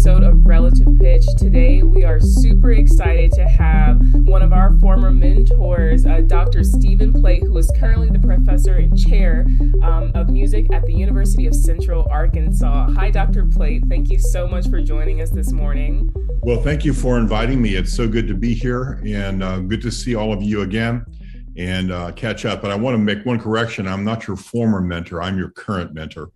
episode 0.00 0.22
of 0.22 0.46
Relative 0.46 0.88
Pitch. 0.98 1.26
Today, 1.36 1.82
we 1.82 2.04
are 2.04 2.18
super 2.18 2.72
excited 2.72 3.32
to 3.32 3.46
have 3.46 4.00
one 4.24 4.40
of 4.40 4.50
our 4.50 4.72
former 4.78 5.10
mentors, 5.10 6.06
uh, 6.06 6.22
Dr. 6.26 6.64
Stephen 6.64 7.12
Plate, 7.12 7.42
who 7.42 7.54
is 7.58 7.70
currently 7.78 8.08
the 8.08 8.18
professor 8.18 8.76
and 8.76 8.98
chair 8.98 9.44
um, 9.82 10.10
of 10.14 10.30
music 10.30 10.72
at 10.72 10.86
the 10.86 10.94
University 10.94 11.46
of 11.46 11.54
Central 11.54 12.08
Arkansas. 12.10 12.90
Hi, 12.92 13.10
Dr. 13.10 13.44
Plate. 13.44 13.84
Thank 13.90 14.08
you 14.08 14.18
so 14.18 14.48
much 14.48 14.70
for 14.70 14.80
joining 14.80 15.20
us 15.20 15.28
this 15.28 15.52
morning. 15.52 16.10
Well, 16.44 16.62
thank 16.62 16.82
you 16.82 16.94
for 16.94 17.18
inviting 17.18 17.60
me. 17.60 17.74
It's 17.74 17.92
so 17.92 18.08
good 18.08 18.26
to 18.28 18.34
be 18.34 18.54
here 18.54 19.02
and 19.04 19.42
uh, 19.42 19.58
good 19.58 19.82
to 19.82 19.90
see 19.90 20.14
all 20.14 20.32
of 20.32 20.42
you 20.42 20.62
again 20.62 21.04
and 21.58 21.92
uh, 21.92 22.12
catch 22.12 22.46
up. 22.46 22.62
But 22.62 22.70
I 22.70 22.74
want 22.74 22.94
to 22.94 22.98
make 22.98 23.26
one 23.26 23.38
correction. 23.38 23.86
I'm 23.86 24.04
not 24.04 24.26
your 24.26 24.38
former 24.38 24.80
mentor, 24.80 25.20
I'm 25.20 25.36
your 25.36 25.50
current 25.50 25.92
mentor. 25.92 26.30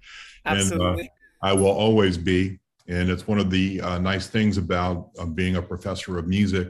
Absolutely. 0.44 0.86
And, 0.86 1.00
uh, 1.00 1.12
I 1.40 1.52
will 1.54 1.66
always 1.66 2.18
be. 2.18 2.58
And 2.86 3.08
it's 3.08 3.26
one 3.26 3.38
of 3.38 3.50
the 3.50 3.80
uh, 3.80 3.98
nice 3.98 4.26
things 4.26 4.58
about 4.58 5.10
uh, 5.18 5.24
being 5.24 5.56
a 5.56 5.62
professor 5.62 6.18
of 6.18 6.28
music 6.28 6.68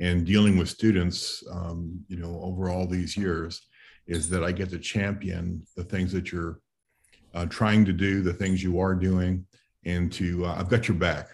and 0.00 0.24
dealing 0.24 0.56
with 0.56 0.68
students, 0.68 1.44
um, 1.52 2.04
you 2.08 2.16
know, 2.16 2.40
over 2.42 2.68
all 2.68 2.86
these 2.86 3.16
years, 3.16 3.68
is 4.06 4.28
that 4.30 4.42
I 4.42 4.50
get 4.50 4.70
to 4.70 4.78
champion 4.78 5.64
the 5.76 5.84
things 5.84 6.12
that 6.12 6.32
you're 6.32 6.60
uh, 7.34 7.46
trying 7.46 7.84
to 7.84 7.92
do, 7.92 8.22
the 8.22 8.32
things 8.32 8.62
you 8.62 8.80
are 8.80 8.94
doing, 8.94 9.46
and 9.84 10.12
to 10.12 10.44
uh, 10.44 10.56
I've 10.58 10.68
got 10.68 10.88
your 10.88 10.96
back. 10.96 11.28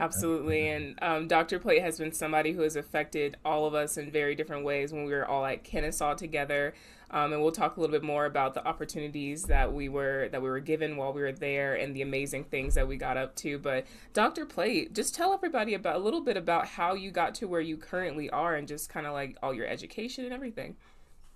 Absolutely. 0.00 0.68
And 0.68 0.98
um, 1.02 1.28
Dr. 1.28 1.58
Plate 1.58 1.82
has 1.82 1.98
been 1.98 2.12
somebody 2.12 2.52
who 2.52 2.62
has 2.62 2.74
affected 2.74 3.36
all 3.44 3.66
of 3.66 3.74
us 3.74 3.98
in 3.98 4.10
very 4.10 4.34
different 4.34 4.64
ways 4.64 4.92
when 4.92 5.04
we 5.04 5.12
were 5.12 5.26
all 5.26 5.44
at 5.44 5.62
Kennesaw 5.62 6.14
together. 6.14 6.72
Um, 7.12 7.32
and 7.32 7.42
we'll 7.42 7.52
talk 7.52 7.76
a 7.76 7.80
little 7.80 7.92
bit 7.92 8.04
more 8.04 8.26
about 8.26 8.54
the 8.54 8.66
opportunities 8.66 9.42
that 9.44 9.72
we 9.72 9.88
were 9.88 10.28
that 10.30 10.40
we 10.40 10.48
were 10.48 10.60
given 10.60 10.96
while 10.96 11.12
we 11.12 11.22
were 11.22 11.32
there 11.32 11.74
and 11.74 11.94
the 11.94 12.02
amazing 12.02 12.44
things 12.44 12.74
that 12.74 12.86
we 12.86 12.96
got 12.96 13.16
up 13.16 13.34
to. 13.36 13.58
But 13.58 13.86
Dr. 14.12 14.46
Plate, 14.46 14.94
just 14.94 15.14
tell 15.14 15.32
everybody 15.32 15.74
about 15.74 15.96
a 15.96 15.98
little 15.98 16.20
bit 16.20 16.36
about 16.36 16.66
how 16.66 16.94
you 16.94 17.10
got 17.10 17.34
to 17.36 17.48
where 17.48 17.60
you 17.60 17.76
currently 17.76 18.30
are 18.30 18.54
and 18.54 18.68
just 18.68 18.88
kind 18.88 19.06
of 19.06 19.12
like 19.12 19.36
all 19.42 19.52
your 19.52 19.66
education 19.66 20.24
and 20.24 20.32
everything. 20.32 20.76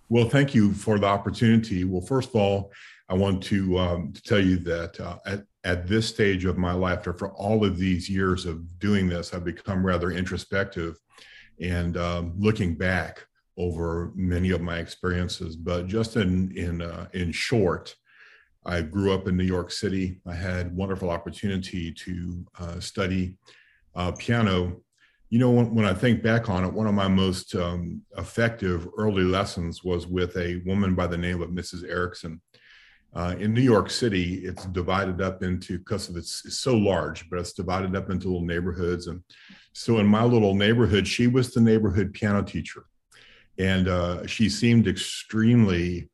Well, 0.08 0.28
thank 0.28 0.54
you 0.54 0.72
for 0.74 0.98
the 0.98 1.06
opportunity. 1.06 1.84
Well, 1.84 2.02
first 2.02 2.28
of 2.28 2.36
all, 2.36 2.72
I 3.08 3.14
want 3.14 3.42
to, 3.44 3.78
um, 3.78 4.12
to 4.12 4.22
tell 4.22 4.38
you 4.38 4.58
that 4.58 5.00
uh, 5.00 5.18
at, 5.26 5.44
at 5.64 5.86
this 5.86 6.06
stage 6.06 6.44
of 6.44 6.58
my 6.58 6.72
life, 6.72 7.08
after 7.08 7.28
all 7.30 7.64
of 7.64 7.78
these 7.78 8.08
years 8.08 8.44
of 8.44 8.78
doing 8.78 9.08
this, 9.08 9.32
I've 9.32 9.44
become 9.44 9.84
rather 9.84 10.10
introspective 10.10 10.98
and 11.60 11.96
um, 11.96 12.34
looking 12.38 12.74
back 12.74 13.26
over 13.56 14.12
many 14.14 14.50
of 14.50 14.60
my 14.60 14.78
experiences. 14.78 15.56
But 15.56 15.86
just 15.86 16.16
in 16.16 16.56
in 16.56 16.82
uh, 16.82 17.08
in 17.12 17.32
short, 17.32 17.94
I 18.66 18.80
grew 18.80 19.12
up 19.12 19.28
in 19.28 19.36
New 19.36 19.44
York 19.44 19.70
City. 19.70 20.20
I 20.26 20.34
had 20.34 20.74
wonderful 20.74 21.10
opportunity 21.10 21.92
to 21.92 22.46
uh, 22.58 22.80
study 22.80 23.36
uh, 23.94 24.12
piano. 24.12 24.80
You 25.30 25.38
know, 25.38 25.50
when, 25.50 25.74
when, 25.74 25.84
I 25.84 25.94
think 25.94 26.22
back 26.22 26.48
on 26.48 26.64
it, 26.64 26.72
one 26.72 26.86
of 26.86 26.94
my 26.94 27.08
most 27.08 27.54
um, 27.54 28.02
effective 28.16 28.88
early 28.96 29.24
lessons 29.24 29.82
was 29.82 30.06
with 30.06 30.36
a 30.36 30.62
woman 30.64 30.94
by 30.94 31.06
the 31.06 31.18
name 31.18 31.42
of 31.42 31.50
Mrs. 31.50 31.88
Erickson. 31.88 32.40
Uh, 33.14 33.36
in 33.38 33.54
New 33.54 33.60
York 33.60 33.90
City, 33.90 34.44
it's 34.44 34.64
divided 34.66 35.20
up 35.20 35.42
into 35.42 35.78
because 35.78 36.08
it's, 36.10 36.44
it's, 36.44 36.58
so 36.58 36.76
large, 36.76 37.30
but 37.30 37.38
it's 37.38 37.52
divided 37.52 37.94
up 37.94 38.10
into 38.10 38.26
little 38.26 38.44
neighborhoods. 38.44 39.06
And 39.06 39.22
so, 39.72 39.98
in 39.98 40.06
my 40.06 40.24
little 40.24 40.54
neighborhood, 40.54 41.06
she 41.06 41.28
was 41.28 41.54
the 41.54 41.60
neighborhood 41.60 42.12
piano 42.12 42.42
teacher, 42.42 42.86
and 43.58 43.88
uh, 43.88 44.26
she 44.26 44.48
seemed 44.48 44.88
extremely 44.88 46.10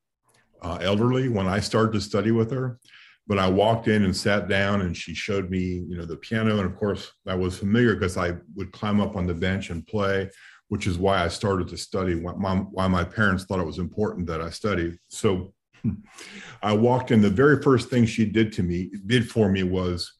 uh, 0.63 0.79
elderly 0.81 1.29
when 1.29 1.47
I 1.47 1.61
started 1.61 1.93
to 1.93 2.01
study 2.01 2.31
with 2.31 2.51
her. 2.51 2.79
But 3.27 3.39
I 3.39 3.49
walked 3.49 3.87
in 3.87 4.05
and 4.05 4.17
sat 4.17 4.49
down, 4.49 4.81
and 4.81 4.97
she 4.97 5.15
showed 5.15 5.51
me, 5.51 5.85
you 5.89 5.97
know, 5.97 6.05
the 6.05 6.17
piano. 6.17 6.59
And 6.59 6.67
of 6.67 6.77
course, 6.77 7.13
I 7.27 7.35
was 7.35 7.59
familiar 7.59 7.95
because 7.95 8.17
I 8.17 8.35
would 8.57 8.73
climb 8.73 9.01
up 9.01 9.15
on 9.15 9.27
the 9.27 9.35
bench 9.35 9.71
and 9.71 9.87
play, 9.87 10.29
which 10.69 10.87
is 10.87 10.99
why 10.99 11.23
I 11.25 11.29
started 11.29 11.69
to 11.69 11.77
study. 11.77 12.17
Why 12.17 12.33
my, 12.33 12.57
why 12.57 12.89
my 12.89 13.05
parents 13.05 13.45
thought 13.45 13.61
it 13.61 13.67
was 13.67 13.79
important 13.79 14.27
that 14.27 14.43
I 14.43 14.51
study. 14.51 14.99
So 15.09 15.55
I 16.63 16.73
walked 16.73 17.13
in. 17.13 17.21
The 17.21 17.31
very 17.31 17.63
first 17.63 17.89
thing 17.89 18.05
she 18.05 18.25
did 18.25 18.53
to 18.55 18.63
me, 18.63 18.91
did 19.07 19.31
for 19.31 19.49
me, 19.49 19.63
was 19.63 20.13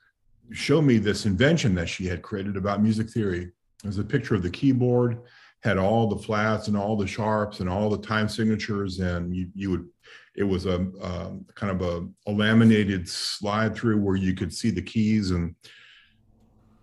show 0.53 0.81
me 0.81 0.99
this 0.99 1.27
invention 1.27 1.75
that 1.77 1.89
she 1.89 2.07
had 2.07 2.23
created 2.23 2.57
about 2.57 2.83
music 2.83 3.11
theory. 3.11 3.51
There's 3.83 3.99
a 3.99 4.05
picture 4.05 4.35
of 4.35 4.43
the 4.43 4.51
keyboard, 4.51 5.19
had 5.63 5.79
all 5.79 6.07
the 6.09 6.19
flats 6.19 6.69
and 6.69 6.77
all 6.77 6.97
the 6.97 7.07
sharps 7.07 7.61
and 7.61 7.69
all 7.69 7.91
the 7.91 7.99
time 7.99 8.29
signatures, 8.29 9.01
and 9.01 9.35
you, 9.35 9.49
you 9.55 9.71
would. 9.71 9.89
It 10.37 10.45
was 10.45 10.65
a, 10.65 10.87
a 11.03 11.33
kind 11.55 11.73
of 11.73 11.83
a, 11.83 12.09
a 12.31 12.33
laminated 12.33 13.09
slide 13.09 13.75
through 13.75 14.01
where 14.01 14.17
you 14.17 14.33
could 14.33 14.55
see 14.55 14.71
the 14.71 14.81
keys. 14.81 15.33
And 15.33 15.55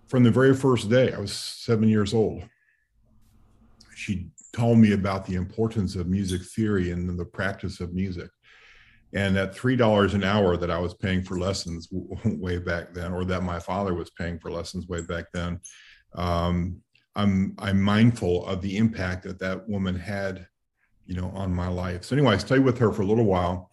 from 0.07 0.23
the 0.23 0.29
very 0.29 0.53
first 0.53 0.89
day, 0.89 1.13
I 1.13 1.17
was 1.17 1.31
seven 1.33 1.87
years 1.87 2.13
old. 2.13 2.43
She 3.95 4.27
told 4.53 4.79
me 4.79 4.91
about 4.91 5.25
the 5.25 5.35
importance 5.35 5.95
of 5.95 6.07
music 6.07 6.43
theory 6.43 6.91
and 6.91 7.17
the 7.17 7.25
practice 7.25 7.79
of 7.79 7.93
music 7.93 8.29
and 9.13 9.35
that 9.35 9.55
three 9.55 9.75
dollars 9.75 10.13
an 10.13 10.23
hour 10.23 10.57
that 10.57 10.71
I 10.71 10.79
was 10.79 10.93
paying 10.93 11.23
for 11.23 11.39
lessons 11.39 11.87
way 11.91 12.57
back 12.57 12.93
then, 12.93 13.13
or 13.13 13.23
that 13.25 13.43
my 13.43 13.59
father 13.59 13.93
was 13.93 14.09
paying 14.09 14.39
for 14.39 14.51
lessons 14.51 14.87
way 14.87 15.01
back 15.01 15.25
then, 15.33 15.59
um, 16.15 16.81
I'm 17.17 17.55
I'm 17.57 17.81
mindful 17.81 18.45
of 18.45 18.61
the 18.61 18.77
impact 18.77 19.23
that 19.23 19.39
that 19.39 19.67
woman 19.67 19.95
had, 19.95 20.47
you 21.07 21.15
know, 21.15 21.31
on 21.31 21.53
my 21.53 21.67
life. 21.67 22.05
So 22.05 22.15
anyway, 22.15 22.35
I 22.35 22.37
stayed 22.37 22.59
with 22.59 22.77
her 22.77 22.93
for 22.93 23.01
a 23.01 23.05
little 23.05 23.25
while, 23.25 23.71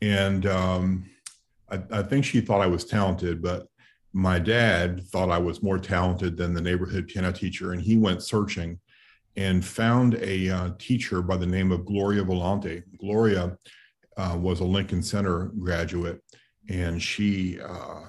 and 0.00 0.46
um, 0.46 1.10
I, 1.70 1.82
I 1.90 2.02
think 2.02 2.24
she 2.24 2.40
thought 2.40 2.62
I 2.62 2.66
was 2.68 2.84
talented, 2.84 3.42
but 3.42 3.66
my 4.12 4.38
dad 4.38 5.04
thought 5.08 5.28
I 5.28 5.38
was 5.38 5.62
more 5.62 5.78
talented 5.78 6.36
than 6.36 6.54
the 6.54 6.60
neighborhood 6.62 7.08
piano 7.08 7.32
teacher, 7.32 7.72
and 7.72 7.82
he 7.82 7.96
went 7.96 8.22
searching 8.22 8.78
and 9.36 9.64
found 9.64 10.14
a 10.14 10.48
uh, 10.48 10.70
teacher 10.78 11.20
by 11.20 11.36
the 11.36 11.46
name 11.46 11.72
of 11.72 11.84
Gloria 11.84 12.22
Volante. 12.22 12.84
Gloria 12.96 13.58
uh, 14.16 14.38
was 14.40 14.60
a 14.60 14.64
Lincoln 14.64 15.02
Center 15.02 15.46
graduate, 15.58 16.22
and 16.68 17.02
she 17.02 17.60
uh, 17.60 18.02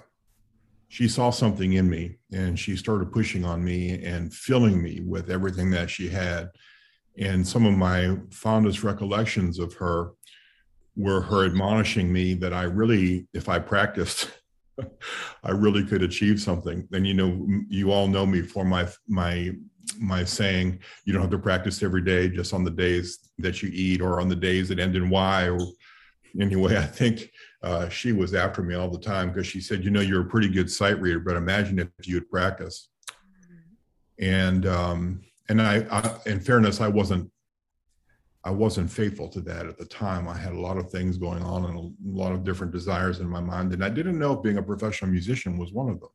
she 0.88 1.08
saw 1.08 1.30
something 1.30 1.74
in 1.74 1.90
me, 1.90 2.18
and 2.32 2.58
she 2.58 2.76
started 2.76 3.12
pushing 3.12 3.44
on 3.44 3.64
me 3.64 4.04
and 4.04 4.34
filling 4.34 4.82
me 4.82 5.02
with 5.02 5.30
everything 5.30 5.72
that 5.72 5.90
she 5.90 6.08
had. 6.08 6.50
And 7.18 7.48
some 7.48 7.66
of 7.66 7.78
my 7.78 8.18
fondest 8.32 8.84
recollections 8.84 9.60
of 9.60 9.74
her 9.76 10.12
were 10.96 11.22
her 11.22 11.46
admonishing 11.46 12.12
me 12.12 12.34
that 12.36 12.54
I 12.54 12.64
really, 12.64 13.28
if 13.34 13.50
I 13.50 13.60
practiced, 13.60 14.32
I 15.44 15.52
really 15.52 15.84
could 15.84 16.04
achieve 16.04 16.40
something. 16.40 16.88
And 16.92 17.06
you 17.08 17.14
know, 17.14 17.48
you 17.68 17.92
all 17.92 18.08
know 18.08 18.26
me 18.26 18.42
for 18.42 18.66
my 18.66 18.88
my 19.08 19.52
my 20.00 20.24
saying, 20.24 20.80
you 21.06 21.14
don't 21.14 21.22
have 21.22 21.32
to 21.32 21.40
practice 21.40 21.84
every 21.84 22.02
day, 22.02 22.28
just 22.30 22.54
on 22.54 22.64
the 22.64 22.72
days 22.72 23.32
that 23.38 23.62
you 23.62 23.70
eat 23.72 24.02
or 24.02 24.20
on 24.20 24.28
the 24.28 24.36
days 24.36 24.70
that 24.70 24.80
end 24.80 24.96
in 24.96 25.10
Y 25.10 25.50
or 25.50 25.60
anyway, 26.40 26.78
I 26.78 26.86
think 26.86 27.32
uh, 27.66 27.90
she 27.90 28.12
was 28.12 28.36
after 28.36 28.62
me 28.62 28.76
all 28.76 28.90
the 28.90 29.00
time 29.00 29.30
because 29.30 29.48
she 29.48 29.60
said, 29.60 29.84
you 29.84 29.90
know, 29.90 30.00
you're 30.00 30.22
a 30.22 30.30
pretty 30.30 30.48
good 30.48 30.72
sight 30.72 31.02
reader, 31.02 31.20
but 31.20 31.36
imagine 31.36 31.80
if 31.80 32.08
you 32.08 32.16
would 32.16 32.30
practice. 32.30 32.90
And 34.20 34.68
um, 34.68 35.22
and 35.50 35.60
I, 35.60 35.86
I, 35.90 36.18
in 36.28 36.40
fairness, 36.40 36.80
I 36.80 36.88
wasn't 36.88 37.32
I 38.44 38.52
wasn't 38.52 38.92
faithful 38.92 39.28
to 39.30 39.42
that 39.42 39.66
at 39.66 39.80
the 39.80 39.86
time. 39.86 40.28
I 40.28 40.38
had 40.38 40.54
a 40.54 40.60
lot 40.60 40.78
of 40.78 40.92
things 40.92 41.18
going 41.18 41.42
on 41.42 41.66
and 41.66 41.78
a 41.80 41.92
lot 42.08 42.34
of 42.34 42.44
different 42.44 42.72
desires 42.72 43.20
in 43.20 43.28
my 43.28 43.42
mind, 43.42 43.74
and 43.74 43.84
I 43.84 43.90
didn't 43.90 44.20
know 44.20 44.34
if 44.34 44.44
being 44.44 44.60
a 44.60 44.64
professional 44.64 45.10
musician 45.10 45.58
was 45.58 45.74
one 45.74 45.90
of 45.90 46.00
them. 46.00 46.10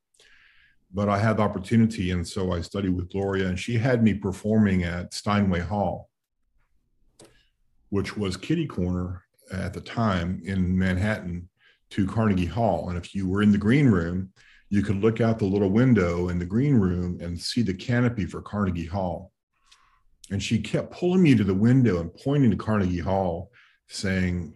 But 0.94 1.09
I 1.09 1.19
had 1.19 1.38
the 1.38 1.43
opportunity, 1.43 2.12
and 2.12 2.27
so 2.27 2.53
I 2.53 2.61
studied 2.61 2.94
with 2.94 3.11
Gloria, 3.11 3.49
and 3.49 3.59
she 3.59 3.75
had 3.75 4.05
me 4.05 4.15
performing 4.15 4.84
at 4.84 5.12
Steinway 5.12 5.61
Hall, 5.61 6.11
which 7.88 8.17
was 8.17 8.37
kitty 8.37 8.69
corner 8.69 9.25
at 9.50 9.73
the 9.73 9.81
time 9.81 10.41
in 10.44 10.76
Manhattan 10.79 11.49
to 11.91 12.06
Carnegie 12.06 12.47
Hall. 12.47 12.88
And 12.88 12.97
if 12.97 13.14
you 13.14 13.29
were 13.29 13.43
in 13.43 13.52
the 13.52 13.58
green 13.58 13.88
room, 13.88 14.32
you 14.69 14.82
could 14.82 14.97
look 14.97 15.20
out 15.20 15.38
the 15.38 15.44
little 15.44 15.70
window 15.70 16.29
in 16.29 16.38
the 16.38 16.47
green 16.47 16.76
room 16.76 17.19
and 17.20 17.38
see 17.38 17.62
the 17.62 17.75
canopy 17.75 18.25
for 18.25 18.41
Carnegie 18.41 18.87
Hall. 18.87 19.32
And 20.31 20.41
she 20.41 20.61
kept 20.61 20.93
pulling 20.93 21.23
me 21.23 21.35
to 21.35 21.43
the 21.43 21.55
window 21.55 22.00
and 22.00 22.14
pointing 22.14 22.52
to 22.52 22.56
Carnegie 22.56 23.00
Hall, 23.00 23.50
saying, 23.88 24.55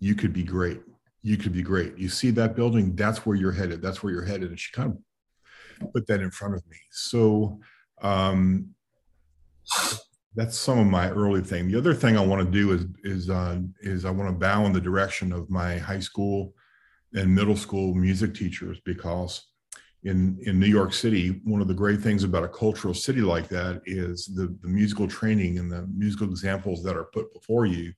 You 0.00 0.16
could 0.16 0.32
be 0.32 0.42
great. 0.42 0.80
You 1.22 1.36
could 1.36 1.52
be 1.52 1.62
great. 1.62 1.96
You 1.96 2.08
see 2.08 2.30
that 2.32 2.56
building? 2.56 2.96
That's 2.96 3.24
where 3.24 3.36
you're 3.36 3.52
headed. 3.52 3.80
That's 3.80 4.02
where 4.02 4.12
you're 4.12 4.24
headed. 4.24 4.50
And 4.50 4.58
she 4.58 4.72
kind 4.72 4.98
of 5.80 5.92
put 5.92 6.06
that 6.08 6.20
in 6.20 6.32
front 6.32 6.54
of 6.54 6.66
me. 6.68 6.76
So 6.90 7.60
um, 8.02 8.74
that's 10.34 10.58
some 10.58 10.78
of 10.78 10.86
my 10.86 11.10
early 11.10 11.40
thing. 11.40 11.68
The 11.68 11.78
other 11.78 11.94
thing 11.94 12.16
I 12.16 12.24
want 12.24 12.44
to 12.44 12.50
do 12.50 12.72
is 12.72 12.86
is 13.04 13.30
uh, 13.30 13.60
is 13.80 14.04
I 14.04 14.10
want 14.10 14.28
to 14.30 14.38
bow 14.38 14.66
in 14.66 14.72
the 14.72 14.80
direction 14.80 15.32
of 15.32 15.48
my 15.50 15.78
high 15.78 16.00
school 16.00 16.54
and 17.14 17.34
middle 17.34 17.56
school 17.56 17.94
music 17.94 18.34
teachers 18.34 18.80
because 18.84 19.46
in 20.02 20.38
in 20.42 20.58
New 20.58 20.66
York 20.66 20.92
City, 20.92 21.40
one 21.44 21.60
of 21.60 21.68
the 21.68 21.74
great 21.74 22.00
things 22.00 22.24
about 22.24 22.44
a 22.44 22.48
cultural 22.48 22.94
city 22.94 23.20
like 23.20 23.48
that 23.48 23.80
is 23.86 24.26
the 24.26 24.56
the 24.62 24.68
musical 24.68 25.06
training 25.06 25.58
and 25.58 25.70
the 25.70 25.86
musical 25.94 26.28
examples 26.28 26.82
that 26.82 26.96
are 26.96 27.10
put 27.12 27.32
before 27.32 27.66
you 27.66 27.92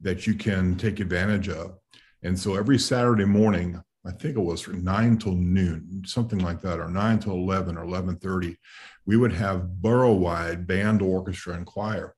that 0.00 0.26
you 0.26 0.34
can 0.34 0.76
take 0.76 1.00
advantage 1.00 1.48
of. 1.48 1.78
And 2.22 2.38
so 2.38 2.54
every 2.54 2.78
Saturday 2.78 3.24
morning, 3.24 3.80
I 4.04 4.10
think 4.10 4.36
it 4.36 4.40
was 4.40 4.60
from 4.60 4.82
nine 4.82 5.16
till 5.16 5.34
noon, 5.34 6.02
something 6.04 6.40
like 6.40 6.60
that, 6.62 6.80
or 6.80 6.88
nine 6.88 7.20
till 7.20 7.34
11 7.34 7.78
or 7.78 7.84
11.30, 7.84 8.56
we 9.06 9.16
would 9.16 9.32
have 9.32 9.80
borough-wide 9.80 10.66
band, 10.66 11.02
orchestra, 11.02 11.54
and 11.54 11.66
choir. 11.66 12.14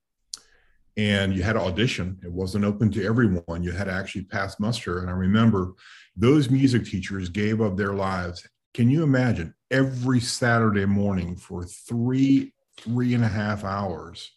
And 0.96 1.34
you 1.34 1.42
had 1.42 1.54
to 1.54 1.60
audition. 1.60 2.18
It 2.22 2.32
wasn't 2.32 2.64
open 2.64 2.90
to 2.92 3.04
everyone. 3.04 3.62
You 3.62 3.72
had 3.72 3.84
to 3.84 3.92
actually 3.92 4.24
pass 4.24 4.58
muster. 4.60 5.00
And 5.00 5.10
I 5.10 5.12
remember 5.12 5.72
those 6.16 6.48
music 6.48 6.84
teachers 6.86 7.28
gave 7.28 7.60
up 7.60 7.76
their 7.76 7.94
lives. 7.94 8.46
Can 8.72 8.88
you 8.88 9.02
imagine 9.02 9.54
every 9.70 10.20
Saturday 10.20 10.86
morning 10.86 11.36
for 11.36 11.64
three, 11.64 12.54
three 12.80 13.14
and 13.14 13.24
a 13.24 13.28
half 13.28 13.64
hours? 13.64 14.30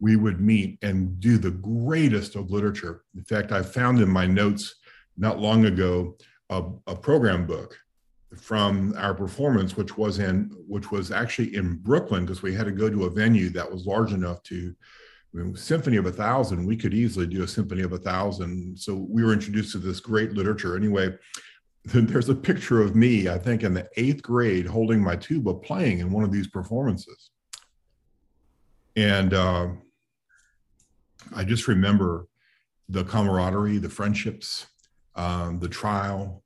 we 0.00 0.16
would 0.16 0.40
meet 0.40 0.78
and 0.82 1.20
do 1.20 1.36
the 1.38 1.50
greatest 1.50 2.34
of 2.34 2.50
literature. 2.50 3.04
In 3.14 3.22
fact, 3.22 3.52
I 3.52 3.62
found 3.62 4.00
in 4.00 4.08
my 4.08 4.26
notes 4.26 4.74
not 5.16 5.38
long 5.38 5.66
ago 5.66 6.16
a, 6.50 6.62
a, 6.88 6.96
program 6.96 7.46
book 7.46 7.78
from 8.36 8.94
our 8.96 9.14
performance, 9.14 9.76
which 9.76 9.96
was 9.96 10.18
in 10.18 10.50
which 10.68 10.90
was 10.90 11.10
actually 11.10 11.54
in 11.54 11.76
Brooklyn 11.76 12.24
because 12.24 12.42
we 12.42 12.54
had 12.54 12.66
to 12.66 12.72
go 12.72 12.90
to 12.90 13.04
a 13.04 13.10
venue 13.10 13.48
that 13.50 13.70
was 13.70 13.86
large 13.86 14.12
enough 14.12 14.42
to 14.44 14.74
I 15.32 15.38
mean, 15.38 15.56
symphony 15.56 15.96
of 15.96 16.06
a 16.06 16.12
thousand. 16.12 16.66
We 16.66 16.76
could 16.76 16.92
easily 16.92 17.26
do 17.26 17.42
a 17.42 17.48
symphony 17.48 17.82
of 17.82 17.92
a 17.92 17.98
thousand. 17.98 18.78
So 18.78 18.94
we 18.94 19.24
were 19.24 19.32
introduced 19.32 19.72
to 19.72 19.78
this 19.78 20.00
great 20.00 20.32
literature. 20.32 20.76
Anyway, 20.76 21.16
there's 21.84 22.28
a 22.28 22.34
picture 22.34 22.82
of 22.82 22.96
me, 22.96 23.28
I 23.28 23.38
think, 23.38 23.62
in 23.62 23.72
the 23.72 23.88
eighth 23.96 24.22
grade, 24.22 24.66
holding 24.66 25.00
my 25.00 25.16
tuba, 25.16 25.54
playing 25.54 26.00
in 26.00 26.10
one 26.10 26.24
of 26.24 26.32
these 26.32 26.48
performances. 26.48 27.30
And 28.96 29.32
uh, 29.34 29.68
I 31.34 31.44
just 31.44 31.68
remember 31.68 32.26
the 32.88 33.04
camaraderie, 33.04 33.78
the 33.78 33.88
friendships, 33.88 34.66
um, 35.14 35.58
the 35.58 35.68
trial, 35.68 36.42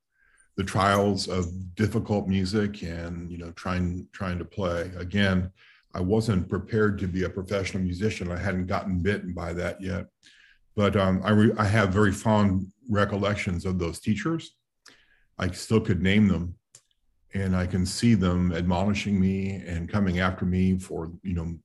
the 0.57 0.65
trials 0.65 1.29
of 1.29 1.75
difficult 1.75 2.29
music, 2.29 2.83
and 2.83 3.31
you 3.31 3.39
know, 3.39 3.51
trying 3.53 4.07
trying 4.13 4.39
to 4.39 4.45
play. 4.45 4.91
Again, 4.97 5.51
I 5.95 6.01
wasn't 6.01 6.49
prepared 6.49 6.99
to 6.99 7.07
be 7.07 7.25
a 7.25 7.31
professional 7.31 7.83
musician. 7.83 8.31
I 8.31 8.39
hadn't 8.39 8.67
gotten 8.67 9.01
bitten 9.01 9.33
by 9.33 9.53
that 9.55 9.81
yet, 9.81 10.07
but 10.77 10.97
um, 10.97 11.21
I 11.25 11.31
re- 11.31 11.55
I 11.57 11.65
have 11.65 11.91
very 11.91 12.13
fond 12.13 12.67
recollections 12.89 13.65
of 13.65 13.79
those 13.79 14.01
teachers. 14.01 14.57
I 15.39 15.51
still 15.51 15.81
could 15.81 16.03
name 16.03 16.29
them, 16.29 16.55
and 17.35 17.57
I 17.57 17.67
can 17.67 17.85
see 17.87 18.15
them 18.15 18.53
admonishing 18.53 19.21
me 19.21 19.63
and 19.67 19.89
coming 19.89 20.21
after 20.21 20.45
me 20.45 20.79
for 20.79 21.13
you 21.23 21.35
know 21.35 21.59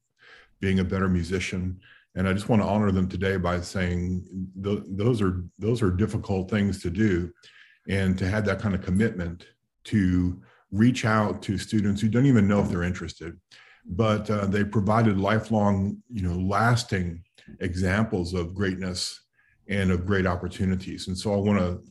being 0.59 0.79
a 0.79 0.83
better 0.83 1.07
musician 1.07 1.79
and 2.15 2.27
I 2.27 2.33
just 2.33 2.49
want 2.49 2.61
to 2.61 2.67
honor 2.67 2.91
them 2.91 3.07
today 3.07 3.37
by 3.37 3.61
saying 3.61 4.25
th- 4.63 4.83
those 4.87 5.21
are 5.21 5.43
those 5.57 5.81
are 5.81 5.91
difficult 5.91 6.49
things 6.49 6.81
to 6.81 6.89
do, 6.89 7.31
and 7.87 8.17
to 8.17 8.27
have 8.27 8.45
that 8.45 8.59
kind 8.59 8.75
of 8.75 8.81
commitment 8.81 9.45
to 9.85 10.41
reach 10.71 11.05
out 11.05 11.41
to 11.43 11.57
students 11.57 12.01
who 12.01 12.09
don't 12.09 12.25
even 12.25 12.47
know 12.47 12.61
if 12.61 12.69
they're 12.69 12.83
interested, 12.83 13.39
but 13.85 14.29
uh, 14.29 14.45
they 14.45 14.63
provided 14.63 15.19
lifelong, 15.19 15.97
you 16.11 16.21
know, 16.21 16.35
lasting 16.35 17.23
examples 17.59 18.33
of 18.33 18.53
greatness 18.53 19.21
and 19.67 19.91
of 19.91 20.05
great 20.05 20.27
opportunities. 20.27 21.07
And 21.07 21.17
so 21.17 21.33
I 21.33 21.37
want 21.37 21.59
to, 21.59 21.81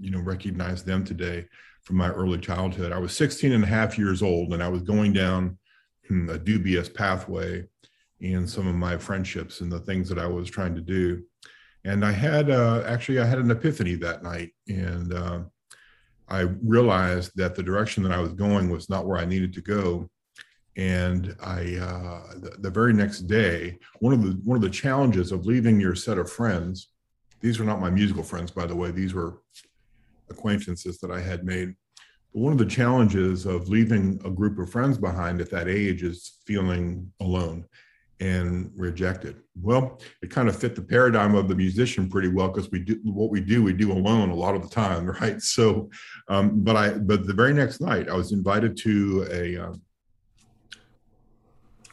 you 0.00 0.10
know, 0.10 0.20
recognize 0.20 0.84
them 0.84 1.04
today 1.04 1.46
from 1.82 1.96
my 1.96 2.10
early 2.10 2.38
childhood. 2.38 2.92
I 2.92 2.98
was 2.98 3.16
16 3.16 3.52
and 3.52 3.64
a 3.64 3.66
half 3.66 3.98
years 3.98 4.22
old, 4.22 4.52
and 4.52 4.62
I 4.62 4.68
was 4.68 4.82
going 4.82 5.12
down 5.12 5.58
hmm, 6.06 6.28
a 6.30 6.38
dubious 6.38 6.88
pathway 6.88 7.66
in 8.20 8.46
some 8.46 8.66
of 8.66 8.74
my 8.74 8.96
friendships 8.96 9.60
and 9.60 9.70
the 9.70 9.80
things 9.80 10.08
that 10.08 10.18
I 10.18 10.26
was 10.26 10.50
trying 10.50 10.74
to 10.74 10.80
do. 10.80 11.22
And 11.84 12.04
I 12.04 12.12
had 12.12 12.50
uh, 12.50 12.82
actually 12.86 13.20
I 13.20 13.24
had 13.24 13.38
an 13.38 13.50
epiphany 13.50 13.94
that 13.96 14.22
night, 14.22 14.50
and 14.68 15.12
uh, 15.12 15.40
I 16.28 16.40
realized 16.62 17.32
that 17.36 17.54
the 17.54 17.62
direction 17.62 18.02
that 18.02 18.12
I 18.12 18.20
was 18.20 18.32
going 18.32 18.68
was 18.68 18.90
not 18.90 19.06
where 19.06 19.18
I 19.18 19.24
needed 19.24 19.52
to 19.54 19.60
go. 19.60 20.10
And 20.76 21.34
I, 21.42 21.76
uh, 21.76 22.34
the, 22.38 22.56
the 22.58 22.70
very 22.70 22.92
next 22.92 23.22
day, 23.22 23.78
one 24.00 24.12
of 24.12 24.22
the 24.22 24.40
one 24.44 24.56
of 24.56 24.62
the 24.62 24.70
challenges 24.70 25.32
of 25.32 25.46
leaving 25.46 25.80
your 25.80 25.94
set 25.94 26.18
of 26.18 26.30
friends. 26.30 26.88
These 27.40 27.60
were 27.60 27.64
not 27.64 27.80
my 27.80 27.90
musical 27.90 28.24
friends, 28.24 28.50
by 28.50 28.66
the 28.66 28.74
way. 28.74 28.90
These 28.90 29.14
were 29.14 29.38
acquaintances 30.28 30.98
that 30.98 31.10
I 31.12 31.20
had 31.20 31.44
made. 31.44 31.74
But 32.34 32.42
one 32.42 32.52
of 32.52 32.58
the 32.58 32.66
challenges 32.66 33.46
of 33.46 33.68
leaving 33.68 34.20
a 34.24 34.30
group 34.30 34.58
of 34.58 34.70
friends 34.70 34.98
behind 34.98 35.40
at 35.40 35.50
that 35.50 35.68
age 35.68 36.02
is 36.02 36.38
feeling 36.44 37.12
alone 37.20 37.64
and 38.20 38.72
rejected. 38.76 39.42
Well, 39.60 40.00
it 40.22 40.30
kind 40.30 40.48
of 40.48 40.56
fit 40.56 40.74
the 40.74 40.82
paradigm 40.82 41.34
of 41.34 41.48
the 41.48 41.54
musician 41.54 42.08
pretty 42.08 42.28
well 42.28 42.48
because 42.48 42.70
we 42.70 42.80
do 42.80 42.98
what 43.04 43.30
we 43.30 43.40
do, 43.40 43.62
we 43.62 43.72
do 43.72 43.92
alone 43.92 44.30
a 44.30 44.34
lot 44.34 44.54
of 44.54 44.62
the 44.62 44.68
time, 44.68 45.06
right? 45.20 45.40
So, 45.40 45.90
um, 46.28 46.62
but 46.62 46.76
I, 46.76 46.90
but 46.90 47.26
the 47.26 47.34
very 47.34 47.54
next 47.54 47.80
night, 47.80 48.08
I 48.08 48.14
was 48.14 48.32
invited 48.32 48.76
to 48.78 49.28
a 49.30 49.56
um, 49.58 49.82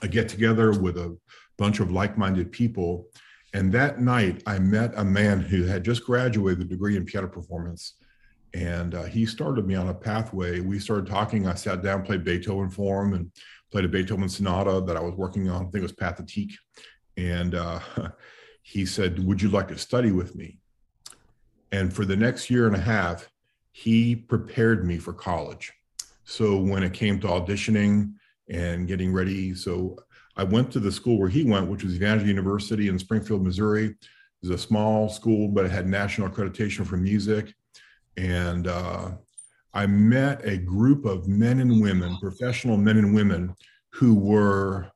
a 0.02 0.08
get 0.08 0.28
together 0.28 0.72
with 0.72 0.98
a 0.98 1.18
bunch 1.58 1.80
of 1.80 1.92
like-minded 1.92 2.52
people, 2.52 3.08
and 3.54 3.72
that 3.72 4.02
night 4.02 4.44
I 4.46 4.60
met 4.60 4.94
a 4.98 5.06
man 5.06 5.40
who 5.40 5.64
had 5.64 5.84
just 5.84 6.06
graduated 6.06 6.66
a 6.66 6.70
degree 6.70 6.98
in 6.98 7.06
piano 7.06 7.28
performance. 7.28 7.96
And 8.54 8.96
uh, 8.96 9.04
he 9.04 9.26
started 9.26 9.68
me 9.68 9.76
on 9.76 9.90
a 9.90 9.94
pathway. 9.94 10.62
We 10.62 10.80
started 10.80 11.08
talking. 11.08 11.46
I 11.46 11.56
sat 11.56 11.84
down, 11.84 12.04
played 12.04 12.24
Beethoven 12.24 12.70
for 12.70 13.04
him, 13.04 13.14
and 13.14 13.30
played 13.76 13.84
a 13.84 13.90
Beethoven 13.90 14.30
sonata 14.30 14.80
that 14.88 14.96
I 14.96 15.02
was 15.02 15.16
working 15.16 15.50
on. 15.50 15.58
I 15.58 15.66
think 15.66 15.76
it 15.76 15.82
was 15.82 15.92
Pathétique. 15.92 16.54
And 17.18 17.56
uh, 17.56 17.82
he 18.62 18.86
said, 18.86 19.20
Would 19.26 19.42
you 19.42 19.50
like 19.50 19.68
to 19.68 19.78
study 19.78 20.14
with 20.14 20.34
me? 20.34 20.60
And 21.74 21.94
for 21.94 22.06
the 22.06 22.16
next 22.16 22.50
year 22.50 22.68
and 22.68 22.76
a 22.78 22.80
half, 22.80 23.30
he 23.74 24.16
prepared 24.16 24.88
me 24.88 24.98
for 24.98 25.12
college. 25.12 25.74
So 26.24 26.58
when 26.58 26.84
it 26.84 26.94
came 26.94 27.20
to 27.20 27.28
auditioning 27.28 28.14
and 28.50 28.88
getting 28.88 29.12
ready, 29.12 29.54
so 29.54 29.98
I 30.38 30.46
went 30.46 30.72
to 30.72 30.80
the 30.80 30.90
school 30.90 31.20
where 31.20 31.28
he 31.28 31.44
went, 31.44 31.70
which 31.70 31.84
was 31.84 31.96
Evangel 31.96 32.30
University 32.30 32.88
in 32.88 32.98
Springfield, 32.98 33.44
Missouri. 33.44 33.88
It 33.88 33.98
was 34.42 34.52
a 34.52 34.58
small 34.58 35.10
school, 35.10 35.50
but 35.50 35.66
it 35.66 35.72
had 35.72 35.86
national 35.86 36.30
accreditation 36.30 36.88
for 36.88 36.96
music. 36.96 37.54
And 38.16 38.68
uh, 38.68 39.12
I 39.76 39.86
met 39.88 40.46
a 40.46 40.58
group 40.58 41.04
of 41.04 41.28
men 41.28 41.60
and 41.60 41.82
women, 41.82 42.18
professional 42.22 42.78
men 42.78 42.98
and 42.98 43.14
women, 43.14 43.54
who 43.92 44.16
were 44.16 44.90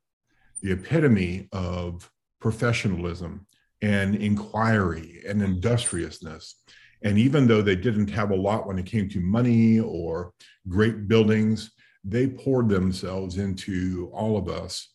the 0.62 0.72
epitome 0.72 1.50
of 1.52 2.10
professionalism 2.40 3.46
and 3.82 4.16
inquiry 4.16 5.22
and 5.28 5.42
industriousness. 5.42 6.56
And 7.02 7.18
even 7.18 7.46
though 7.46 7.62
they 7.62 7.76
didn't 7.76 8.10
have 8.10 8.32
a 8.32 8.36
lot 8.36 8.68
when 8.68 8.80
it 8.80 8.86
came 8.86 9.10
to 9.10 9.20
money 9.20 9.80
or 9.80 10.34
great 10.70 11.10
buildings, 11.10 11.72
they 12.06 12.28
poured 12.28 12.70
themselves 12.70 13.38
into 13.38 14.10
all 14.14 14.38
of 14.38 14.48
us 14.48 14.94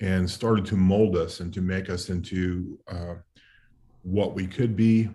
and 0.00 0.28
started 0.28 0.64
to 0.66 0.76
mold 0.76 1.16
us 1.16 1.38
and 1.38 1.54
to 1.54 1.60
make 1.60 1.88
us 1.88 2.08
into 2.08 2.80
uh, 2.88 3.14
what 4.02 4.34
we 4.34 4.46
could 4.46 4.74
be. 4.76 5.08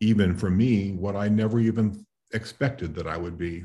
Even 0.00 0.36
for 0.36 0.50
me, 0.50 0.92
what 0.92 1.16
I 1.16 1.28
never 1.28 1.58
even 1.58 2.05
expected 2.32 2.94
that 2.94 3.06
I 3.06 3.16
would 3.16 3.38
be. 3.38 3.64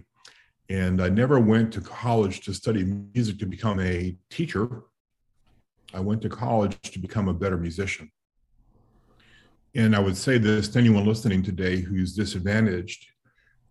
And 0.69 1.01
I 1.01 1.09
never 1.09 1.39
went 1.39 1.73
to 1.73 1.81
college 1.81 2.41
to 2.41 2.53
study 2.53 2.83
music 3.13 3.39
to 3.39 3.45
become 3.45 3.79
a 3.79 4.15
teacher. 4.29 4.83
I 5.93 5.99
went 5.99 6.21
to 6.21 6.29
college 6.29 6.79
to 6.81 6.99
become 6.99 7.27
a 7.27 7.33
better 7.33 7.57
musician. 7.57 8.09
And 9.75 9.95
I 9.95 9.99
would 9.99 10.17
say 10.17 10.37
this 10.37 10.69
to 10.69 10.79
anyone 10.79 11.05
listening 11.05 11.43
today 11.43 11.81
who's 11.81 12.13
disadvantaged. 12.13 13.07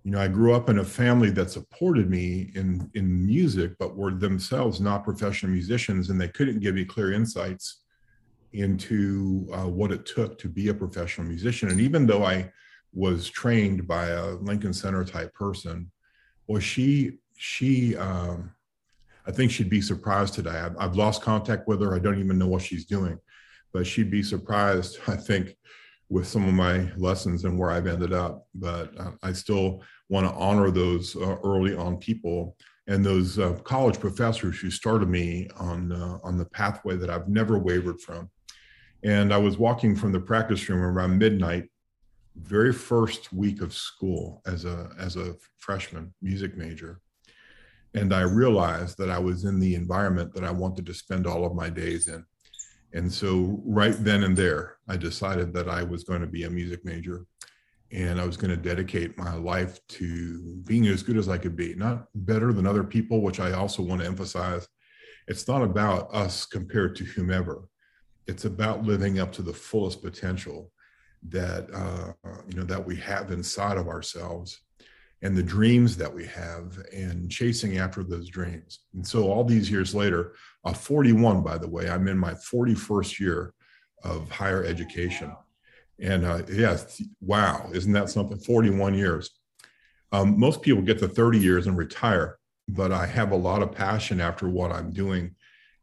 You 0.05 0.13
know, 0.13 0.21
I 0.21 0.29
grew 0.29 0.55
up 0.55 0.71
in 0.71 0.79
a 0.79 0.85
family 0.85 1.31
that 1.31 1.51
supported 1.51 2.09
me 2.09 2.53
in, 2.55 2.91
in 2.95 3.27
music, 3.27 3.73
but 3.79 3.97
were 3.97 4.13
themselves 4.13 4.81
not 4.81 5.05
professional 5.05 5.53
musicians, 5.53 6.09
and 6.09 6.19
they 6.19 6.29
couldn't 6.29 6.61
give 6.61 6.75
me 6.75 6.87
clear 6.87 7.13
insights 7.13 7.83
into 8.53 9.47
uh, 9.53 9.69
what 9.69 9.93
it 9.93 10.07
took 10.07 10.39
to 10.39 10.49
be 10.49 10.69
a 10.69 10.75
professional 10.75 11.27
musician. 11.27 11.69
And 11.69 11.81
even 11.81 12.07
though 12.07 12.25
I 12.25 12.51
was 12.93 13.29
trained 13.29 13.87
by 13.87 14.09
a 14.09 14.31
Lincoln 14.33 14.73
Center 14.73 15.05
type 15.05 15.33
person. 15.35 15.91
Well, 16.47 16.61
she 16.61 17.19
she 17.37 17.97
um, 17.97 18.53
I 19.27 19.33
think 19.33 19.51
she'd 19.51 19.71
be 19.71 19.81
surprised 19.81 20.35
today. 20.35 20.51
I've, 20.51 20.77
I've, 20.79 20.97
lost 20.97 21.23
contact 21.23 21.69
with 21.69 21.81
her. 21.83 21.95
I 21.95 21.99
don't 21.99 22.19
even 22.19 22.39
know 22.39 22.49
what 22.49 22.63
she's 22.63 22.85
doing, 22.85 23.19
but 23.73 23.87
she'd 23.87 24.11
be 24.11 24.23
surprised. 24.23 24.99
I 25.07 25.17
think 25.17 25.57
with 26.09 26.27
some 26.27 26.47
of 26.47 26.55
my 26.55 26.91
lessons 26.97 27.45
and 27.45 27.57
where 27.57 27.71
I've 27.71 27.87
ended 27.87 28.13
up. 28.13 28.47
But 28.55 28.99
uh, 28.99 29.13
I 29.23 29.33
still 29.33 29.83
want 30.09 30.27
to 30.27 30.35
honor 30.35 30.71
those 30.71 31.15
uh, 31.17 31.37
early 31.45 31.75
on 31.75 31.97
people 31.97 32.57
and 32.89 33.07
those 33.07 33.39
uh, 33.39 33.53
college 33.63 34.01
professors 34.01 34.59
who 34.59 34.71
started 34.71 35.09
me 35.09 35.49
on 35.57 35.93
uh, 35.93 36.19
on 36.25 36.37
the 36.37 36.47
pathway 36.47 36.97
that 36.97 37.11
I've 37.11 37.29
never 37.29 37.59
wavered 37.59 38.01
from. 38.01 38.29
And 39.05 39.33
I 39.33 39.39
was 39.39 39.57
walking 39.57 39.95
from 39.95 40.13
the 40.13 40.21
practice 40.21 40.69
room 40.69 40.83
around 40.83 41.17
midnight 41.17 41.71
very 42.43 42.73
first 42.73 43.33
week 43.33 43.61
of 43.63 43.75
school 43.75 44.43
as 44.47 44.65
a 44.65 44.91
as 44.99 45.17
a 45.17 45.35
freshman 45.59 46.13
music 46.23 46.57
major 46.57 47.01
and 47.95 48.15
i 48.15 48.23
realized 48.23 48.97
that 48.99 49.11
i 49.11 49.19
was 49.19 49.45
in 49.45 49.59
the 49.59 49.75
environment 49.75 50.33
that 50.33 50.45
i 50.45 50.51
wanted 50.51 50.87
to 50.87 50.95
spend 50.95 51.27
all 51.27 51.45
of 51.45 51.55
my 51.55 51.69
days 51.69 52.09
in 52.09 52.25
and 52.93 53.13
so 53.13 53.61
right 53.65 54.03
then 54.05 54.25
and 54.25 54.37
there 54.37 54.77
i 54.89 54.97
decided 54.97 55.53
that 55.53 55.69
i 55.69 55.83
was 55.83 56.05
going 56.05 56.21
to 56.21 56.27
be 56.27 56.45
a 56.45 56.51
music 56.51 56.85
major 56.85 57.27
and 57.93 58.21
I 58.21 58.25
was 58.25 58.37
going 58.37 58.51
to 58.51 58.57
dedicate 58.57 59.19
my 59.19 59.35
life 59.35 59.85
to 59.89 60.63
being 60.65 60.87
as 60.87 61.03
good 61.03 61.17
as 61.17 61.29
I 61.29 61.39
could 61.39 61.57
be, 61.57 61.75
not 61.75 62.07
better 62.15 62.53
than 62.53 62.67
other 62.67 62.85
people, 62.85 63.21
which 63.21 63.41
I 63.41 63.53
also 63.53 63.83
want 63.83 64.01
to 64.01 64.07
emphasize. 64.07 64.69
It's 65.27 65.49
not 65.49 65.63
about 65.63 66.13
us 66.15 66.47
compared 66.47 66.95
to 66.97 67.05
whomever. 67.05 67.69
It's 68.27 68.45
about 68.45 68.85
living 68.85 69.19
up 69.19 69.33
to 69.33 69.43
the 69.43 69.53
fullest 69.53 70.03
potential 70.03 70.71
that 71.29 71.69
uh, 71.73 72.13
you 72.49 72.57
know 72.57 72.65
that 72.65 72.85
we 72.85 72.97
have 72.97 73.31
inside 73.31 73.77
of 73.77 73.89
ourselves 73.89 74.61
and 75.23 75.37
the 75.37 75.43
dreams 75.43 75.97
that 75.97 76.13
we 76.13 76.27
have 76.27 76.79
and 76.95 77.31
chasing 77.31 77.79
after 77.79 78.03
those 78.03 78.29
dreams. 78.29 78.81
And 78.95 79.07
so 79.07 79.31
all 79.31 79.45
these 79.45 79.71
years 79.71 79.95
later, 79.95 80.33
uh, 80.65 80.73
41, 80.73 81.43
by 81.43 81.59
the 81.59 81.69
way, 81.69 81.91
I'm 81.91 82.09
in 82.09 82.17
my 82.17 82.33
41st 82.33 83.21
year 83.21 83.55
of 84.03 84.31
higher 84.31 84.65
education. 84.65 85.35
And 85.99 86.25
uh, 86.25 86.43
yes, 86.51 87.03
wow, 87.21 87.69
isn't 87.73 87.93
that 87.93 88.09
something? 88.09 88.39
41 88.39 88.95
years. 88.95 89.31
Um, 90.13 90.41
most 90.41 90.63
people 90.63 90.83
get 90.83 90.99
to 91.01 91.09
30 91.09 91.39
years 91.39 91.67
and 91.67 91.77
retire, 91.77 92.39
but 92.69 92.91
I 92.91 93.07
have 93.07 93.33
a 93.33 93.37
lot 93.37 93.63
of 93.63 93.73
passion 93.73 94.21
after 94.21 94.49
what 94.49 94.73
I'm 94.73 94.91
doing. 94.91 95.35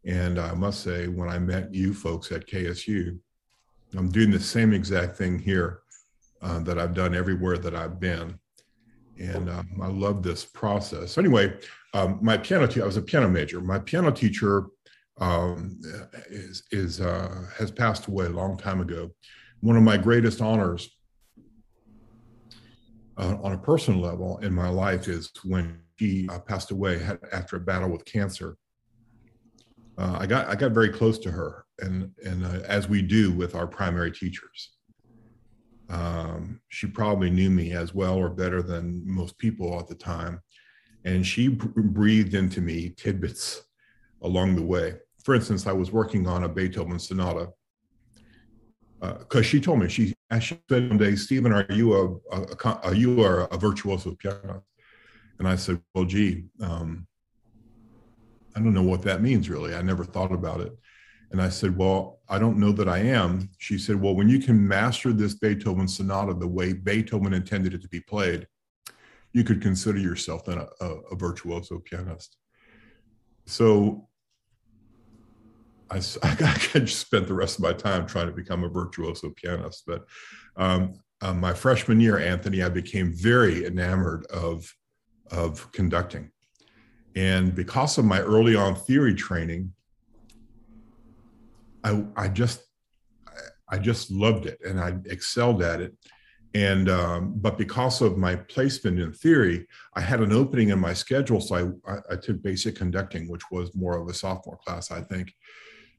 And 0.03 0.39
I 0.39 0.53
must 0.53 0.81
say, 0.81 1.07
when 1.07 1.29
I 1.29 1.37
met 1.37 1.73
you 1.73 1.93
folks 1.93 2.31
at 2.31 2.47
KSU, 2.47 3.19
I'm 3.95 4.09
doing 4.09 4.31
the 4.31 4.39
same 4.39 4.73
exact 4.73 5.17
thing 5.17 5.39
here 5.39 5.79
uh, 6.41 6.59
that 6.59 6.77
I've 6.77 6.93
done 6.93 7.15
everywhere 7.15 7.57
that 7.57 7.75
I've 7.75 7.99
been 7.99 8.39
and 9.19 9.49
um, 9.49 9.79
I 9.81 9.87
love 9.87 10.23
this 10.23 10.45
process. 10.45 11.13
So 11.13 11.21
anyway, 11.21 11.57
um, 11.93 12.19
my 12.21 12.37
piano 12.37 12.67
teacher, 12.67 12.83
I 12.83 12.85
was 12.85 12.97
a 12.97 13.01
piano 13.01 13.29
major. 13.29 13.61
My 13.61 13.79
piano 13.79 14.11
teacher 14.11 14.67
um, 15.19 15.79
is, 16.29 16.63
is 16.71 17.01
uh, 17.01 17.45
has 17.57 17.71
passed 17.71 18.07
away 18.07 18.25
a 18.25 18.29
long 18.29 18.57
time 18.57 18.81
ago. 18.81 19.09
One 19.61 19.75
of 19.75 19.83
my 19.83 19.97
greatest 19.97 20.41
honors 20.41 20.89
uh, 23.17 23.37
on 23.41 23.53
a 23.53 23.57
personal 23.57 23.99
level 23.99 24.37
in 24.39 24.53
my 24.53 24.69
life 24.69 25.07
is 25.07 25.31
when 25.43 25.79
she 25.99 26.29
uh, 26.29 26.39
passed 26.39 26.69
away 26.69 27.01
after 27.33 27.55
a 27.55 27.59
battle 27.59 27.89
with 27.89 28.05
cancer. 28.05 28.57
Uh, 29.97 30.17
I 30.19 30.27
got 30.27 30.47
I 30.47 30.55
got 30.55 30.73
very 30.73 30.89
close 30.89 31.17
to 31.19 31.31
her, 31.31 31.65
and 31.79 32.11
and 32.25 32.45
uh, 32.45 32.59
as 32.67 32.87
we 32.87 33.01
do 33.01 33.31
with 33.31 33.55
our 33.55 33.67
primary 33.67 34.11
teachers 34.11 34.77
um, 35.89 36.59
she 36.67 36.87
probably 36.87 37.29
knew 37.29 37.49
me 37.49 37.71
as 37.71 37.93
well 37.93 38.15
or 38.15 38.29
better 38.29 38.61
than 38.61 39.03
most 39.05 39.37
people 39.37 39.79
at 39.79 39.87
the 39.87 39.95
time. 39.95 40.41
And 41.05 41.25
she 41.25 41.47
breathed 41.47 42.33
into 42.33 42.61
me 42.61 42.89
tidbits 42.97 43.63
along 44.21 44.55
the 44.55 44.63
way. 44.63 44.95
For 45.23 45.35
instance, 45.35 45.67
I 45.67 45.71
was 45.71 45.91
working 45.91 46.27
on 46.27 46.43
a 46.43 46.49
Beethoven 46.49 46.99
sonata 46.99 47.49
because 48.99 49.41
uh, 49.41 49.43
she 49.43 49.61
told 49.61 49.79
me 49.79 49.87
she, 49.87 50.13
she 50.41 50.59
said 50.69 50.89
one 50.89 50.97
day, 50.97 51.15
Stephen, 51.15 51.53
are 51.53 51.65
you 51.69 51.93
a, 51.93 52.35
a, 52.35 52.41
a 52.41 52.69
are 52.83 52.95
you 52.95 53.23
a, 53.23 53.45
a 53.45 53.57
virtuoso 53.57 54.15
pianist? 54.15 54.65
And 55.39 55.47
I 55.47 55.55
said, 55.55 55.79
well, 55.93 56.05
gee, 56.05 56.45
um, 56.61 57.05
I 58.55 58.59
don't 58.59 58.73
know 58.73 58.83
what 58.83 59.03
that 59.03 59.21
means 59.21 59.49
really. 59.49 59.75
I 59.75 59.83
never 59.83 60.03
thought 60.03 60.31
about 60.31 60.61
it. 60.61 60.75
And 61.31 61.41
I 61.41 61.49
said, 61.49 61.77
Well, 61.77 62.19
I 62.29 62.39
don't 62.39 62.57
know 62.57 62.71
that 62.73 62.87
I 62.87 62.99
am. 62.99 63.49
She 63.57 63.77
said, 63.77 63.99
Well, 63.99 64.15
when 64.15 64.29
you 64.29 64.39
can 64.39 64.67
master 64.67 65.13
this 65.13 65.35
Beethoven 65.35 65.87
sonata 65.87 66.33
the 66.33 66.47
way 66.47 66.73
Beethoven 66.73 67.33
intended 67.33 67.73
it 67.73 67.81
to 67.81 67.89
be 67.89 67.99
played, 67.99 68.47
you 69.33 69.43
could 69.43 69.61
consider 69.61 69.99
yourself 69.99 70.45
then 70.45 70.57
a, 70.57 70.67
a, 70.81 70.89
a 71.11 71.15
virtuoso 71.15 71.79
pianist. 71.79 72.37
So 73.45 74.07
I, 75.89 75.97
I, 76.23 76.79
just 76.79 76.99
spent 76.99 77.27
the 77.27 77.33
rest 77.33 77.57
of 77.57 77.63
my 77.63 77.73
time 77.73 78.05
trying 78.05 78.27
to 78.27 78.33
become 78.33 78.63
a 78.63 78.69
virtuoso 78.69 79.31
pianist. 79.35 79.83
But 79.85 80.05
um, 80.55 80.93
uh, 81.21 81.33
my 81.33 81.53
freshman 81.53 81.99
year, 81.99 82.19
Anthony, 82.19 82.63
I 82.63 82.69
became 82.69 83.13
very 83.13 83.65
enamored 83.65 84.25
of, 84.27 84.73
of 85.31 85.71
conducting. 85.71 86.31
And 87.15 87.55
because 87.55 87.97
of 87.97 88.05
my 88.05 88.19
early 88.19 88.55
on 88.55 88.75
theory 88.75 89.15
training, 89.15 89.73
I, 91.87 92.03
I 92.15 92.27
just 92.27 92.63
I 93.69 93.77
just 93.77 94.11
loved 94.11 94.45
it 94.45 94.59
and 94.65 94.79
I 94.79 94.95
excelled 95.05 95.61
at 95.61 95.81
it. 95.81 95.93
And 96.53 96.89
um, 96.89 97.33
but 97.35 97.57
because 97.57 98.01
of 98.01 98.17
my 98.17 98.35
placement 98.35 98.99
in 98.99 99.11
theory, 99.11 99.67
I 99.93 100.01
had 100.01 100.21
an 100.21 100.31
opening 100.31 100.69
in 100.69 100.79
my 100.79 100.93
schedule, 100.93 101.41
so 101.41 101.77
I, 101.85 102.13
I, 102.13 102.15
took 102.15 102.41
basic 102.41 102.75
conducting, 102.77 103.27
which 103.27 103.51
was 103.51 103.75
more 103.75 103.97
of 103.97 104.07
a 104.07 104.13
sophomore 104.13 104.57
class, 104.65 104.89
I 104.89 105.01
think. 105.01 105.33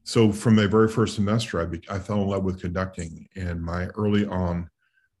So 0.03 0.31
from 0.31 0.55
my 0.55 0.65
very 0.65 0.89
first 0.89 1.15
semester, 1.15 1.61
I, 1.61 1.65
be, 1.65 1.81
I 1.87 1.99
fell 1.99 2.23
in 2.23 2.27
love 2.27 2.43
with 2.43 2.59
conducting, 2.59 3.27
and 3.35 3.63
my 3.63 3.85
early 3.89 4.25
on 4.25 4.69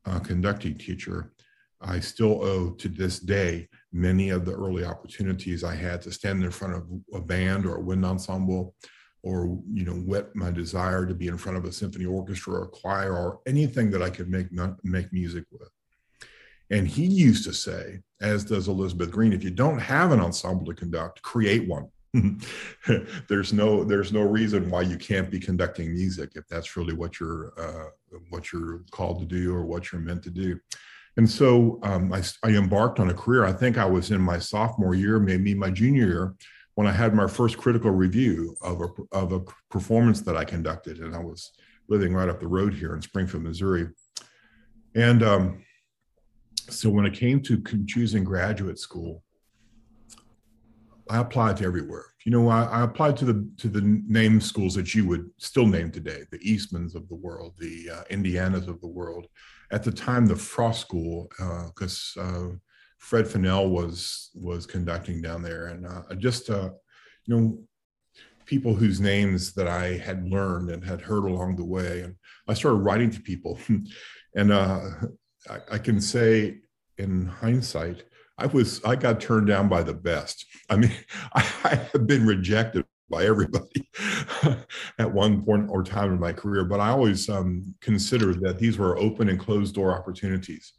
uh, 0.05 0.19
conducting 0.19 0.77
teacher, 0.77 1.31
I 1.79 1.99
still 1.99 2.43
owe 2.43 2.71
to 2.71 2.89
this 2.89 3.19
day 3.19 3.69
many 3.93 4.31
of 4.31 4.45
the 4.45 4.53
early 4.53 4.83
opportunities 4.83 5.63
I 5.63 5.75
had 5.75 6.01
to 6.01 6.11
stand 6.11 6.43
in 6.43 6.51
front 6.51 6.73
of 6.73 6.87
a 7.13 7.21
band 7.21 7.65
or 7.67 7.75
a 7.75 7.81
wind 7.81 8.03
ensemble 8.03 8.73
or 9.23 9.59
you 9.73 9.85
know 9.85 9.93
whet 9.93 10.35
my 10.35 10.49
desire 10.49 11.05
to 11.05 11.13
be 11.13 11.27
in 11.27 11.37
front 11.37 11.57
of 11.57 11.65
a 11.65 11.71
symphony 11.71 12.05
orchestra 12.05 12.53
or 12.53 12.67
choir 12.67 13.13
or 13.13 13.39
anything 13.45 13.91
that 13.91 14.01
I 14.01 14.09
could 14.09 14.29
make 14.29 14.47
make 14.83 15.11
music 15.11 15.45
with. 15.51 15.69
And 16.71 16.87
he 16.87 17.05
used 17.05 17.45
to 17.45 17.53
say, 17.53 17.99
as 18.21 18.43
does 18.43 18.67
Elizabeth 18.67 19.11
Green, 19.11 19.33
if 19.33 19.43
you 19.43 19.49
don't 19.49 19.79
have 19.79 20.11
an 20.11 20.19
ensemble 20.19 20.65
to 20.67 20.73
conduct, 20.73 21.21
create 21.21 21.67
one. 21.67 21.87
there's 23.27 23.53
no 23.53 23.83
there's 23.83 24.11
no 24.11 24.21
reason 24.21 24.69
why 24.69 24.81
you 24.81 24.97
can't 24.97 25.29
be 25.29 25.39
conducting 25.39 25.93
music 25.93 26.31
if 26.35 26.47
that's 26.47 26.75
really 26.75 26.93
what 26.93 27.19
you're 27.19 27.53
uh, 27.57 27.89
what 28.29 28.51
you're 28.51 28.83
called 28.91 29.19
to 29.19 29.25
do 29.25 29.53
or 29.53 29.63
what 29.65 29.91
you're 29.91 30.01
meant 30.01 30.23
to 30.23 30.31
do. 30.31 30.59
And 31.17 31.29
so 31.29 31.79
um, 31.83 32.13
I, 32.13 32.23
I 32.43 32.49
embarked 32.49 32.99
on 32.99 33.09
a 33.09 33.13
career. 33.13 33.45
I 33.45 33.51
think 33.51 33.77
I 33.77 33.85
was 33.85 34.11
in 34.11 34.21
my 34.21 34.39
sophomore 34.39 34.95
year, 34.95 35.19
maybe 35.19 35.53
my 35.53 35.69
junior 35.69 36.05
year, 36.05 36.35
when 36.79 36.87
I 36.87 36.93
had 36.93 37.13
my 37.13 37.27
first 37.27 37.57
critical 37.57 37.91
review 37.91 38.55
of 38.61 38.79
a, 38.79 38.87
of 39.11 39.33
a 39.33 39.41
performance 39.69 40.21
that 40.21 40.37
I 40.37 40.45
conducted, 40.45 40.99
and 40.99 41.13
I 41.13 41.19
was 41.19 41.51
living 41.89 42.13
right 42.13 42.29
up 42.29 42.39
the 42.39 42.47
road 42.47 42.73
here 42.73 42.95
in 42.95 43.01
Springfield, 43.01 43.43
Missouri. 43.43 43.89
And 44.95 45.21
um, 45.21 45.65
so 46.69 46.89
when 46.89 47.05
it 47.05 47.13
came 47.13 47.41
to 47.41 47.61
choosing 47.85 48.23
graduate 48.23 48.79
school, 48.79 49.25
I 51.09 51.17
applied 51.17 51.57
to 51.57 51.65
everywhere. 51.65 52.05
You 52.23 52.31
know, 52.31 52.47
I, 52.47 52.63
I, 52.63 52.83
applied 52.83 53.17
to 53.17 53.25
the 53.25 53.45
to 53.57 53.67
the 53.67 53.81
name 54.07 54.39
schools 54.39 54.75
that 54.75 54.95
you 54.95 55.05
would 55.05 55.29
still 55.37 55.67
name 55.67 55.91
today, 55.91 56.21
the 56.31 56.39
Eastmans 56.39 56.95
of 56.95 57.09
the 57.09 57.15
world, 57.15 57.55
the 57.59 57.89
uh, 57.93 58.03
Indianas 58.09 58.69
of 58.69 58.79
the 58.79 58.87
world. 58.87 59.27
At 59.71 59.83
the 59.83 59.91
time, 59.91 60.25
the 60.25 60.37
Frost 60.37 60.79
School, 60.79 61.29
because 61.65 62.13
uh, 62.17 62.21
uh, 62.21 62.49
Fred 62.99 63.27
Fennell 63.27 63.69
was 63.69 64.29
was 64.35 64.65
conducting 64.65 65.21
down 65.21 65.41
there, 65.41 65.67
and 65.67 65.87
uh, 65.87 66.03
just 66.15 66.49
uh, 66.49 66.69
you 67.25 67.35
know 67.35 67.59
people 68.45 68.75
whose 68.75 68.99
names 68.99 69.53
that 69.53 69.67
I 69.67 69.97
had 69.97 70.29
learned 70.29 70.69
and 70.69 70.83
had 70.83 71.01
heard 71.01 71.23
along 71.23 71.55
the 71.55 71.65
way, 71.65 72.01
and 72.01 72.15
I 72.47 72.53
started 72.53 72.79
writing 72.79 73.09
to 73.11 73.21
people, 73.21 73.57
and 74.35 74.51
uh, 74.51 74.81
I, 75.49 75.57
I 75.71 75.77
can 75.77 76.01
say 76.01 76.59
in 76.97 77.25
hindsight, 77.25 78.03
I 78.37 78.47
was 78.47 78.83
I 78.83 78.95
got 78.95 79.21
turned 79.21 79.47
down 79.47 79.69
by 79.69 79.81
the 79.81 79.93
best. 79.93 80.45
I 80.69 80.75
mean, 80.75 80.91
I, 81.33 81.45
I 81.63 81.75
have 81.75 82.05
been 82.05 82.25
rejected 82.25 82.85
by 83.09 83.25
everybody 83.25 83.89
at 84.99 85.11
one 85.11 85.43
point 85.43 85.67
or 85.69 85.83
time 85.83 86.11
in 86.11 86.19
my 86.19 86.31
career, 86.31 86.63
but 86.63 86.79
I 86.79 86.89
always 86.89 87.27
um, 87.27 87.73
considered 87.81 88.39
that 88.41 88.59
these 88.59 88.77
were 88.77 88.99
open 88.99 89.29
and 89.29 89.39
closed 89.39 89.73
door 89.73 89.97
opportunities 89.97 90.73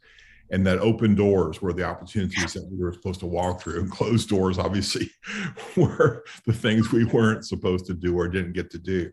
and 0.51 0.67
that 0.67 0.79
open 0.79 1.15
doors 1.15 1.61
were 1.61 1.71
the 1.71 1.83
opportunities 1.83 2.53
that 2.53 2.69
we 2.69 2.77
were 2.77 2.91
supposed 2.91 3.21
to 3.21 3.25
walk 3.25 3.61
through. 3.61 3.79
And 3.79 3.91
closed 3.91 4.27
doors 4.27 4.59
obviously 4.59 5.09
were 5.77 6.25
the 6.45 6.53
things 6.53 6.91
we 6.91 7.05
weren't 7.05 7.45
supposed 7.45 7.85
to 7.85 7.93
do 7.93 8.17
or 8.17 8.27
didn't 8.27 8.53
get 8.53 8.69
to 8.71 8.77
do. 8.77 9.11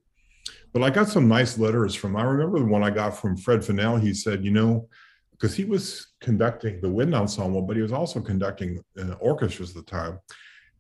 But 0.73 0.83
i 0.83 0.90
got 0.90 1.09
some 1.09 1.28
nice 1.28 1.57
letters 1.59 1.95
from 1.95 2.16
i 2.16 2.23
remember 2.23 2.59
the 2.59 2.64
one 2.64 2.83
i 2.83 2.90
got 2.90 3.16
from 3.16 3.37
fred 3.37 3.64
fennell. 3.64 3.97
He 3.97 4.12
said 4.12 4.45
you 4.45 4.50
know 4.50 4.88
because 5.30 5.54
he 5.54 5.64
was 5.64 6.09
conducting 6.21 6.80
the 6.80 6.90
wind 6.90 7.14
ensemble 7.14 7.62
but 7.62 7.76
he 7.76 7.83
was 7.83 7.92
also 7.92 8.21
conducting 8.21 8.83
uh, 8.99 9.12
orchestras 9.21 9.71
at 9.71 9.76
the 9.76 9.90
time. 9.90 10.18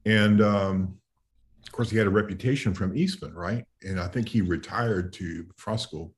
And 0.04 0.42
um, 0.42 0.98
of 1.64 1.72
course 1.72 1.90
he 1.90 1.96
had 1.96 2.06
a 2.06 2.10
reputation 2.10 2.74
from 2.74 2.96
eastman 2.96 3.34
right? 3.34 3.64
And 3.82 4.00
i 4.00 4.08
think 4.08 4.28
he 4.28 4.40
retired 4.40 5.12
to 5.14 5.46
frost 5.56 5.84
school 5.84 6.14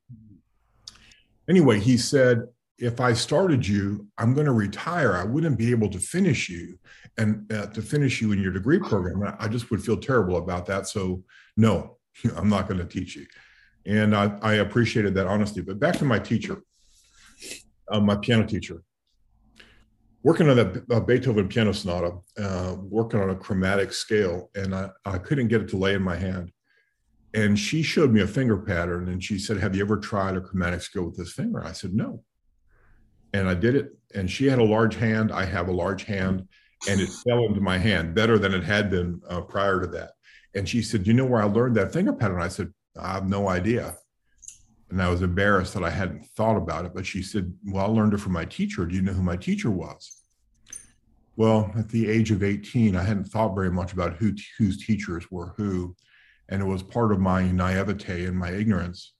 anyway 1.49 1.79
he 1.79 1.97
said 1.97 2.47
if 2.81 2.99
I 2.99 3.13
started 3.13 3.67
you, 3.67 4.09
I'm 4.17 4.33
going 4.33 4.47
to 4.47 4.53
retire. 4.53 5.15
I 5.15 5.25
wouldn't 5.25 5.59
be 5.59 5.71
able 5.71 5.91
to 5.91 5.99
finish 5.99 6.49
you 6.49 6.79
and 7.19 7.51
uh, 7.53 7.67
to 7.67 7.83
finish 7.83 8.23
you 8.23 8.33
in 8.33 8.41
your 8.41 8.53
degree 8.53 8.79
program. 8.79 9.35
I 9.39 9.49
just 9.49 9.71
would 9.71 9.85
feel 9.85 9.99
terrible 9.99 10.39
about 10.39 10.67
that. 10.67 10.89
So, 10.89 11.23
no, 11.57 11.99
I'm 12.37 12.49
not 12.49 12.69
going 12.69 12.79
to 12.79 12.87
teach 12.87 13.17
you. 13.17 13.27
And 13.87 14.17
I, 14.17 14.37
I, 14.43 14.55
appreciated 14.55 15.15
that 15.15 15.27
honesty. 15.27 15.61
But 15.63 15.79
back 15.79 15.97
to 15.99 16.05
my 16.05 16.19
teacher, 16.19 16.63
uh, 17.91 18.01
my 18.01 18.17
piano 18.17 18.47
teacher, 18.47 18.83
working 20.23 20.49
on 20.49 20.59
a 20.59 21.01
Beethoven 21.01 21.49
piano 21.49 21.73
sonata, 21.73 22.19
uh, 22.39 22.77
working 22.79 23.21
on 23.21 23.31
a 23.31 23.35
chromatic 23.35 23.93
scale, 23.93 24.51
and 24.55 24.75
I, 24.75 24.91
I 25.07 25.19
couldn't 25.19 25.49
get 25.49 25.63
it 25.63 25.69
to 25.69 25.79
lay 25.79 25.95
in 25.95 26.03
my 26.03 26.17
hand. 26.17 26.53
And 27.33 27.59
she 27.59 27.83
showed 27.83 28.13
me 28.13 28.21
a 28.21 28.27
finger 28.27 28.59
pattern 28.59 29.09
and 29.09 29.23
she 29.23 29.39
said, 29.39 29.59
Have 29.59 29.75
you 29.75 29.83
ever 29.83 29.97
tried 29.97 30.37
a 30.37 30.41
chromatic 30.41 30.83
scale 30.83 31.05
with 31.05 31.17
this 31.17 31.33
finger? 31.33 31.65
I 31.65 31.73
said, 31.73 31.95
No. 31.95 32.23
And 33.33 33.49
I 33.49 33.55
did 33.55 33.75
it. 33.75 33.97
And 34.15 34.31
she 34.31 34.47
had 34.47 34.59
a 34.59 34.65
large 34.65 34.97
hand. 34.97 35.33
I 35.33 35.45
have 35.45 35.69
a 35.69 35.73
large 35.73 36.05
hand. 36.05 36.49
And 36.89 37.01
it 37.01 37.11
fell 37.27 37.45
into 37.45 37.61
my 37.61 37.79
hand 37.79 38.15
better 38.15 38.39
than 38.39 38.55
it 38.55 38.65
had 38.65 38.91
been 38.91 39.21
uh, 39.29 39.43
prior 39.43 39.81
to 39.81 39.87
that. 39.89 40.13
And 40.55 40.69
she 40.69 40.83
said, 40.83 41.07
You 41.07 41.13
know 41.13 41.27
where 41.27 41.43
I 41.43 41.47
learned 41.47 41.77
that 41.77 41.93
finger 41.93 42.13
pattern? 42.13 42.41
I 42.41 42.49
said, 42.49 42.73
I 42.99 43.13
have 43.13 43.29
no 43.29 43.49
idea. 43.49 43.97
And 44.91 45.01
I 45.01 45.09
was 45.09 45.23
embarrassed 45.23 45.75
that 45.75 45.85
I 45.85 45.91
hadn't 45.91 46.27
thought 46.37 46.57
about 46.57 46.85
it. 46.85 46.93
But 46.95 47.07
she 47.07 47.23
said, 47.23 47.53
Well, 47.65 47.85
I 47.85 47.89
learned 47.89 48.15
it 48.15 48.19
from 48.19 48.33
my 48.33 48.45
teacher. 48.45 48.87
Do 48.87 48.95
you 48.95 49.03
know 49.03 49.13
who 49.13 49.23
my 49.23 49.37
teacher 49.37 49.71
was? 49.71 50.21
Well, 51.37 51.71
at 51.77 51.89
the 51.89 52.09
age 52.09 52.31
of 52.33 52.43
18, 52.43 52.97
I 52.97 53.03
hadn't 53.03 53.25
thought 53.25 53.55
very 53.55 53.71
much 53.71 53.93
about 53.93 54.15
who 54.15 54.35
whose 54.59 54.85
teachers 54.85 55.31
were 55.31 55.55
who. 55.57 55.95
And 56.49 56.61
it 56.61 56.67
was 56.67 56.83
part 56.83 57.13
of 57.13 57.21
my 57.21 57.51
naivete 57.51 58.25
and 58.25 58.37
my 58.37 58.51
ignorance. 58.51 59.13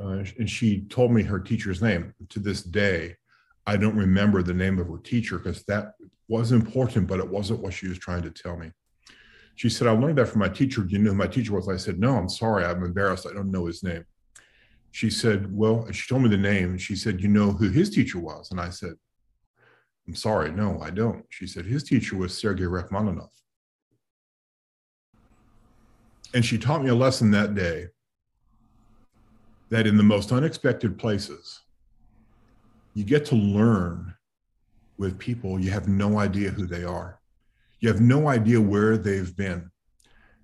Uh, 0.00 0.24
and 0.38 0.48
she 0.48 0.82
told 0.82 1.10
me 1.12 1.22
her 1.22 1.40
teacher's 1.40 1.82
name. 1.82 2.14
To 2.28 2.38
this 2.38 2.62
day, 2.62 3.16
I 3.66 3.76
don't 3.76 3.96
remember 3.96 4.42
the 4.42 4.54
name 4.54 4.78
of 4.78 4.88
her 4.88 4.98
teacher 4.98 5.38
because 5.38 5.64
that 5.64 5.94
was 6.28 6.52
important, 6.52 7.06
but 7.06 7.18
it 7.18 7.28
wasn't 7.28 7.60
what 7.60 7.74
she 7.74 7.88
was 7.88 7.98
trying 7.98 8.22
to 8.22 8.30
tell 8.30 8.56
me. 8.56 8.70
She 9.56 9.68
said, 9.68 9.88
I 9.88 9.90
learned 9.90 10.18
that 10.18 10.28
from 10.28 10.40
my 10.40 10.48
teacher. 10.48 10.82
Do 10.82 10.92
you 10.92 11.00
know 11.00 11.10
who 11.10 11.16
my 11.16 11.26
teacher 11.26 11.52
was? 11.52 11.68
I 11.68 11.76
said, 11.76 11.98
No, 11.98 12.16
I'm 12.16 12.28
sorry. 12.28 12.64
I'm 12.64 12.84
embarrassed. 12.84 13.26
I 13.26 13.32
don't 13.32 13.50
know 13.50 13.66
his 13.66 13.82
name. 13.82 14.04
She 14.92 15.10
said, 15.10 15.52
Well, 15.52 15.90
she 15.90 16.08
told 16.08 16.22
me 16.22 16.28
the 16.28 16.36
name. 16.36 16.78
She 16.78 16.94
said, 16.94 17.20
You 17.20 17.28
know 17.28 17.50
who 17.50 17.68
his 17.68 17.90
teacher 17.90 18.20
was? 18.20 18.52
And 18.52 18.60
I 18.60 18.70
said, 18.70 18.92
I'm 20.06 20.14
sorry. 20.14 20.52
No, 20.52 20.80
I 20.80 20.90
don't. 20.90 21.24
She 21.30 21.48
said, 21.48 21.66
His 21.66 21.82
teacher 21.82 22.16
was 22.16 22.38
Sergei 22.38 22.64
Rachmaninoff. 22.64 23.32
And 26.34 26.44
she 26.44 26.56
taught 26.56 26.84
me 26.84 26.90
a 26.90 26.94
lesson 26.94 27.32
that 27.32 27.56
day 27.56 27.88
that 29.70 29.86
in 29.86 29.96
the 29.96 30.02
most 30.02 30.32
unexpected 30.32 30.98
places, 30.98 31.60
you 32.94 33.04
get 33.04 33.24
to 33.26 33.34
learn 33.36 34.14
with 34.98 35.18
people 35.18 35.60
you 35.60 35.70
have 35.70 35.88
no 35.88 36.18
idea 36.18 36.50
who 36.50 36.66
they 36.66 36.84
are. 36.84 37.20
You 37.80 37.88
have 37.88 38.00
no 38.00 38.28
idea 38.28 38.60
where 38.60 38.98
they've 38.98 39.36
been. 39.36 39.70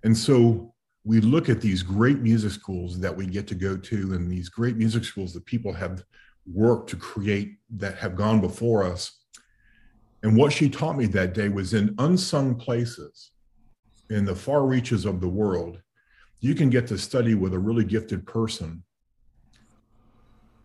And 0.05 0.17
so 0.17 0.73
we 1.05 1.21
look 1.21 1.49
at 1.49 1.61
these 1.61 1.83
great 1.83 2.21
music 2.21 2.53
schools 2.53 3.01
that 3.01 3.15
we 3.15 3.27
get 3.27 3.47
to 3.49 3.55
go 3.55 3.77
to 3.77 4.15
and 4.15 4.31
these 4.31 4.49
great 4.49 4.77
music 4.77 5.05
schools 5.05 5.33
that 5.35 5.45
people 5.45 5.73
have 5.73 6.05
worked 6.47 6.91
to 6.91 6.97
create 6.97 7.57
that 7.71 7.97
have 7.97 8.15
gone 8.15 8.41
before 8.41 8.85
us. 8.85 9.25
And 10.23 10.37
what 10.37 10.53
she 10.53 10.71
taught 10.71 10.97
me 10.97 11.07
that 11.07 11.35
day 11.35 11.49
was 11.49 11.75
in 11.75 11.95
unsung 11.99 12.55
places 12.55 13.33
in 14.11 14.25
the 14.25 14.35
far 14.35 14.65
reaches 14.65 15.05
of 15.05 15.21
the 15.21 15.29
world, 15.29 15.81
you 16.41 16.55
can 16.55 16.71
get 16.71 16.87
to 16.87 16.99
study 16.99 17.35
with 17.35 17.55
a 17.55 17.59
really 17.59 17.85
gifted 17.85 18.27
person 18.27 18.83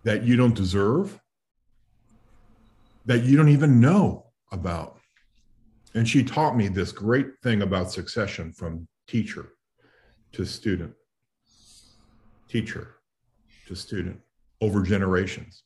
that 0.04 0.24
you 0.24 0.36
don't 0.36 0.56
deserve, 0.56 1.20
that 3.06 3.24
you 3.24 3.36
don't 3.36 3.50
even 3.50 3.80
know 3.80 4.26
about. 4.52 4.98
And 5.96 6.08
she 6.08 6.24
taught 6.24 6.56
me 6.56 6.68
this 6.68 6.92
great 6.92 7.28
thing 7.42 7.62
about 7.62 7.92
succession 7.92 8.54
from 8.54 8.88
teacher 9.08 9.54
to 10.34 10.46
student, 10.46 10.94
teacher 12.48 12.96
to 13.68 13.76
student 13.76 14.20
over 14.62 14.84
generations. 14.84 15.64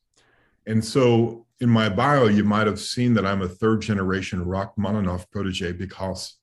And 0.65 0.83
so 0.83 1.45
in 1.59 1.69
my 1.69 1.89
bio, 1.89 2.27
you 2.27 2.43
might 2.43 2.67
have 2.67 2.79
seen 2.79 3.13
that 3.15 3.25
I'm 3.25 3.41
a 3.41 3.47
third 3.47 3.81
generation 3.81 4.45
Rachmaninoff 4.45 5.29
protege 5.29 5.73
because 5.73 6.37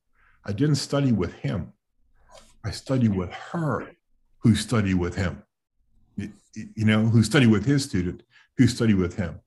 I 0.44 0.52
didn't 0.52 0.76
study 0.76 1.12
with 1.12 1.32
him. 1.35 1.73
I 2.64 2.70
studied 2.70 3.14
with 3.14 3.30
her 3.30 3.90
who 4.38 4.54
studied 4.54 4.94
with 4.94 5.14
him 5.14 5.42
you 6.54 6.85
know, 6.85 7.07
who 7.07 7.23
study 7.23 7.47
with 7.47 7.64
his 7.64 7.85
student, 7.85 8.23
who 8.57 8.66
study 8.66 8.95
with 8.95 9.16
him. 9.16 9.40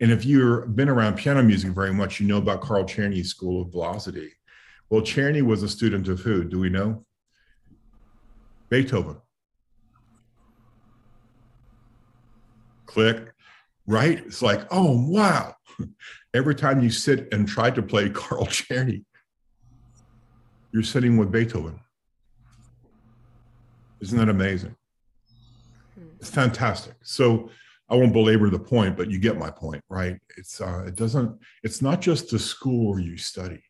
And 0.00 0.10
if 0.10 0.24
you've 0.24 0.76
been 0.76 0.88
around 0.88 1.16
piano 1.16 1.42
music 1.42 1.70
very 1.72 1.92
much, 1.92 2.20
you 2.20 2.26
know 2.26 2.38
about 2.38 2.60
Carl 2.60 2.84
Czerny's 2.84 3.30
School 3.30 3.62
of 3.62 3.72
Velocity. 3.72 4.30
Well, 4.90 5.02
Czerny 5.02 5.42
was 5.42 5.62
a 5.62 5.68
student 5.68 6.08
of 6.08 6.20
who? 6.20 6.44
Do 6.44 6.60
we 6.60 6.68
know? 6.68 7.04
Beethoven. 8.68 9.16
Click, 12.84 13.32
right? 13.86 14.18
It's 14.26 14.42
like, 14.42 14.66
oh, 14.70 15.06
wow. 15.08 15.54
Every 16.34 16.54
time 16.54 16.82
you 16.82 16.90
sit 16.90 17.32
and 17.32 17.48
try 17.48 17.70
to 17.70 17.82
play 17.82 18.10
Carl 18.10 18.46
Czerny, 18.46 19.04
you're 20.72 20.82
sitting 20.82 21.16
with 21.16 21.32
Beethoven. 21.32 21.80
Isn't 24.00 24.18
that 24.18 24.28
amazing? 24.28 24.76
Fantastic. 26.30 26.94
So 27.02 27.50
I 27.88 27.94
won't 27.94 28.12
belabor 28.12 28.50
the 28.50 28.58
point, 28.58 28.96
but 28.96 29.10
you 29.10 29.18
get 29.18 29.38
my 29.38 29.50
point, 29.50 29.82
right? 29.88 30.18
It's 30.36 30.60
uh, 30.60 30.84
it 30.86 30.96
doesn't. 30.96 31.38
It's 31.62 31.82
not 31.82 32.00
just 32.00 32.30
the 32.30 32.38
school 32.38 32.90
where 32.90 33.00
you 33.00 33.16
study. 33.16 33.62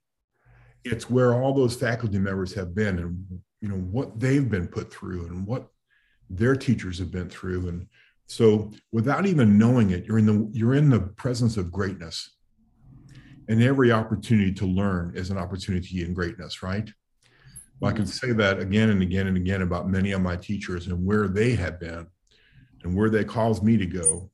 It's 0.85 1.11
where 1.11 1.35
all 1.35 1.53
those 1.53 1.77
faculty 1.77 2.19
members 2.19 2.55
have 2.55 2.75
been, 2.75 2.99
and 2.99 3.27
you 3.61 3.69
know 3.69 3.77
what 3.77 4.19
they've 4.19 4.49
been 4.49 4.69
put 4.69 4.93
through, 4.93 5.27
and 5.27 5.47
what 5.47 5.69
their 6.31 6.57
teachers 6.57 6.99
have 6.99 7.11
been 7.11 7.29
through, 7.29 7.69
and 7.69 7.87
so 8.27 8.73
without 8.91 9.27
even 9.27 9.59
knowing 9.59 9.91
it, 9.91 10.05
you're 10.07 10.19
in 10.19 10.27
the 10.27 10.49
you're 10.53 10.75
in 10.75 10.91
the 10.91 11.01
presence 11.01 11.57
of 11.57 11.73
greatness. 11.73 12.31
And 13.49 13.63
every 13.63 13.93
opportunity 13.93 14.53
to 14.55 14.67
learn 14.67 15.13
is 15.15 15.31
an 15.31 15.39
opportunity 15.39 16.03
in 16.03 16.15
greatness, 16.15 16.65
right? 16.65 16.91
Well, 17.79 17.93
I 17.93 17.95
can 17.95 18.07
say 18.07 18.33
that 18.33 18.59
again 18.59 18.91
and 18.91 19.03
again 19.03 19.29
and 19.29 19.37
again 19.37 19.63
about 19.63 19.89
many 19.89 20.11
of 20.13 20.21
my 20.21 20.35
teachers 20.35 20.89
and 20.89 21.05
where 21.07 21.29
they 21.29 21.55
have 21.55 21.79
been 21.79 22.09
and 22.87 22.97
where 22.97 23.11
they 23.11 23.25
cause 23.25 23.63
me 23.63 23.77
to 23.77 23.85
go. 23.85 24.31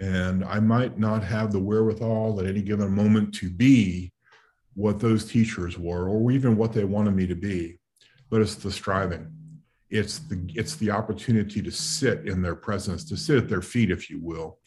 And 0.00 0.42
I 0.44 0.58
might 0.58 0.98
not 0.98 1.22
have 1.22 1.52
the 1.52 1.60
wherewithal 1.60 2.40
at 2.40 2.46
any 2.46 2.62
given 2.62 2.90
moment 2.90 3.34
to 3.36 3.50
be 3.50 4.12
what 4.74 5.00
those 5.00 5.30
teachers 5.30 5.78
were, 5.78 6.08
or 6.08 6.30
even 6.30 6.56
what 6.56 6.72
they 6.72 6.84
wanted 6.84 7.14
me 7.14 7.26
to 7.26 7.34
be, 7.34 7.78
but 8.30 8.40
it's 8.40 8.56
the 8.56 8.70
striving. 8.70 9.30
It's 9.90 10.18
the 10.18 10.50
it's 10.54 10.76
the 10.76 10.90
opportunity 10.90 11.62
to 11.62 11.70
sit 11.70 12.26
in 12.26 12.42
their 12.42 12.56
presence, 12.56 13.04
to 13.04 13.16
sit 13.16 13.38
at 13.38 13.48
their 13.48 13.62
feet, 13.62 13.90
if 13.90 14.10
you 14.10 14.18
will, 14.20 14.58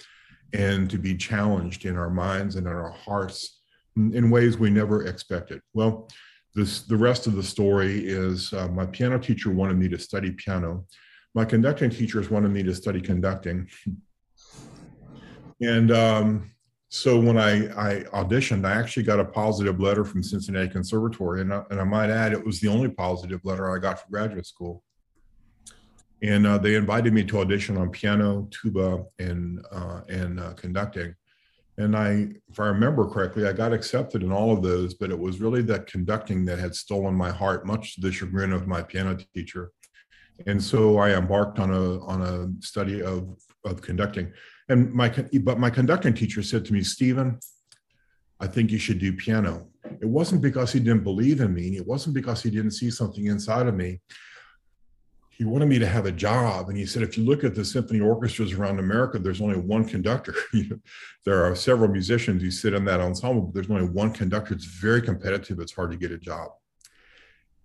and 0.54 0.90
to 0.90 0.98
be 0.98 1.16
challenged 1.16 1.86
in 1.86 1.98
our 1.98 2.10
minds 2.10 2.56
and 2.56 2.66
in 2.66 2.74
our 2.74 2.92
hearts 2.92 3.62
in 3.96 4.30
ways 4.30 4.58
we 4.58 4.70
never 4.70 5.06
expected. 5.06 5.62
Well, 5.74 6.08
this 6.56 6.82
the 6.82 6.98
rest 6.98 7.28
of 7.28 7.36
the 7.36 7.44
story 7.44 8.08
is 8.08 8.54
uh, 8.54 8.68
my 8.70 8.86
piano 8.86 9.20
teacher 9.20 9.52
wanted 9.52 9.78
me 9.78 9.90
to 9.90 10.00
study 10.00 10.32
piano 10.32 10.86
my 11.36 11.46
conducting 11.46 11.90
teachers 11.90 12.30
wanted 12.30 12.50
me 12.50 12.64
to 12.64 12.74
study 12.74 13.02
conducting. 13.02 13.68
And 15.62 15.92
um, 15.92 16.52
so 16.90 17.20
when 17.20 17.38
I, 17.38 17.68
I, 17.78 18.04
auditioned, 18.14 18.66
I 18.66 18.74
actually 18.74 19.04
got 19.04 19.20
a 19.20 19.26
positive 19.26 19.80
letter 19.80 20.04
from 20.04 20.24
Cincinnati 20.24 20.70
Conservatory. 20.70 21.42
And 21.42 21.54
I, 21.54 21.64
and 21.70 21.80
I 21.80 21.84
might 21.84 22.10
add, 22.10 22.34
it 22.34 22.44
was 22.44 22.60
the 22.60 22.70
only 22.70 22.90
positive 22.90 23.42
letter 23.44 23.76
I 23.76 23.80
got 23.80 24.00
for 24.00 24.10
graduate 24.10 24.46
school. 24.46 24.84
And 26.22 26.48
uh, 26.48 26.58
they 26.58 26.76
invited 26.76 27.14
me 27.14 27.24
to 27.26 27.40
audition 27.40 27.78
on 27.78 27.92
piano, 27.92 28.48
tuba, 28.52 29.06
and, 29.20 29.64
uh, 29.72 30.02
and 30.10 30.40
uh, 30.40 30.54
conducting. 30.54 31.16
And 31.78 31.96
I, 31.96 32.30
if 32.50 32.60
I 32.60 32.66
remember 32.66 33.08
correctly, 33.08 33.48
I 33.48 33.54
got 33.54 33.72
accepted 33.72 34.24
in 34.24 34.32
all 34.32 34.52
of 34.52 34.62
those, 34.62 34.96
but 34.96 35.12
it 35.12 35.20
was 35.20 35.40
really 35.40 35.62
that 35.64 35.88
conducting 35.88 36.44
that 36.46 36.60
had 36.60 36.76
stolen 36.76 37.14
my 37.14 37.30
heart, 37.30 37.66
much 37.66 37.96
to 37.96 38.02
the 38.02 38.12
chagrin 38.12 38.52
of 38.52 38.68
my 38.68 38.82
piano 38.82 39.18
teacher 39.34 39.72
and 40.48 40.62
so 40.62 40.98
I 40.98 41.18
embarked 41.18 41.60
on 41.60 41.72
a 41.72 42.00
on 42.06 42.22
a 42.22 42.64
study 42.66 43.02
of 43.02 43.38
of 43.66 43.82
conducting. 43.82 44.32
And 44.70 44.94
my 44.94 45.10
but 45.42 45.60
my 45.60 45.70
conducting 45.70 46.14
teacher 46.14 46.44
said 46.44 46.66
to 46.66 46.74
me, 46.74 46.84
Stephen, 46.84 47.40
I 48.40 48.48
think 48.48 48.72
you 48.72 48.78
should 48.78 49.00
do 49.00 49.14
piano. 49.14 49.68
It 50.02 50.06
wasn't 50.06 50.42
because 50.42 50.72
he 50.72 50.80
didn't 50.80 51.04
believe 51.04 51.42
in 51.42 51.54
me. 51.54 51.76
It 51.76 51.86
wasn't 51.86 52.16
because 52.16 52.42
he 52.42 52.50
didn't 52.50 52.72
see 52.72 52.92
something 52.92 53.26
inside 53.26 53.68
of 53.68 53.76
me. 53.76 54.02
He 55.30 55.46
wanted 55.46 55.68
me 55.68 55.80
to 55.80 55.88
have 55.88 56.06
a 56.06 56.12
job. 56.12 56.68
And 56.68 56.78
he 56.78 56.86
said, 56.86 57.02
if 57.02 57.18
you 57.18 57.24
look 57.24 57.46
at 57.46 57.56
the 57.56 57.64
symphony 57.64 58.02
orchestras 58.02 58.52
around 58.52 58.78
America, 58.80 59.20
there's 59.20 59.42
only 59.42 59.58
one 59.58 59.86
conductor. 59.86 60.36
there 61.26 61.46
are 61.46 61.56
several 61.56 61.90
musicians 61.90 62.42
who 62.42 62.52
sit 62.52 62.74
in 62.74 62.84
that 62.86 63.00
ensemble, 63.00 63.44
but 63.44 63.54
there's 63.54 63.72
only 63.72 63.88
one 63.88 64.12
conductor. 64.12 64.54
It's 64.54 64.66
very 64.66 65.02
competitive. 65.02 65.60
It's 65.60 65.74
hard 65.74 65.92
to 65.92 65.98
get 65.98 66.12
a 66.12 66.18
job. 66.18 66.52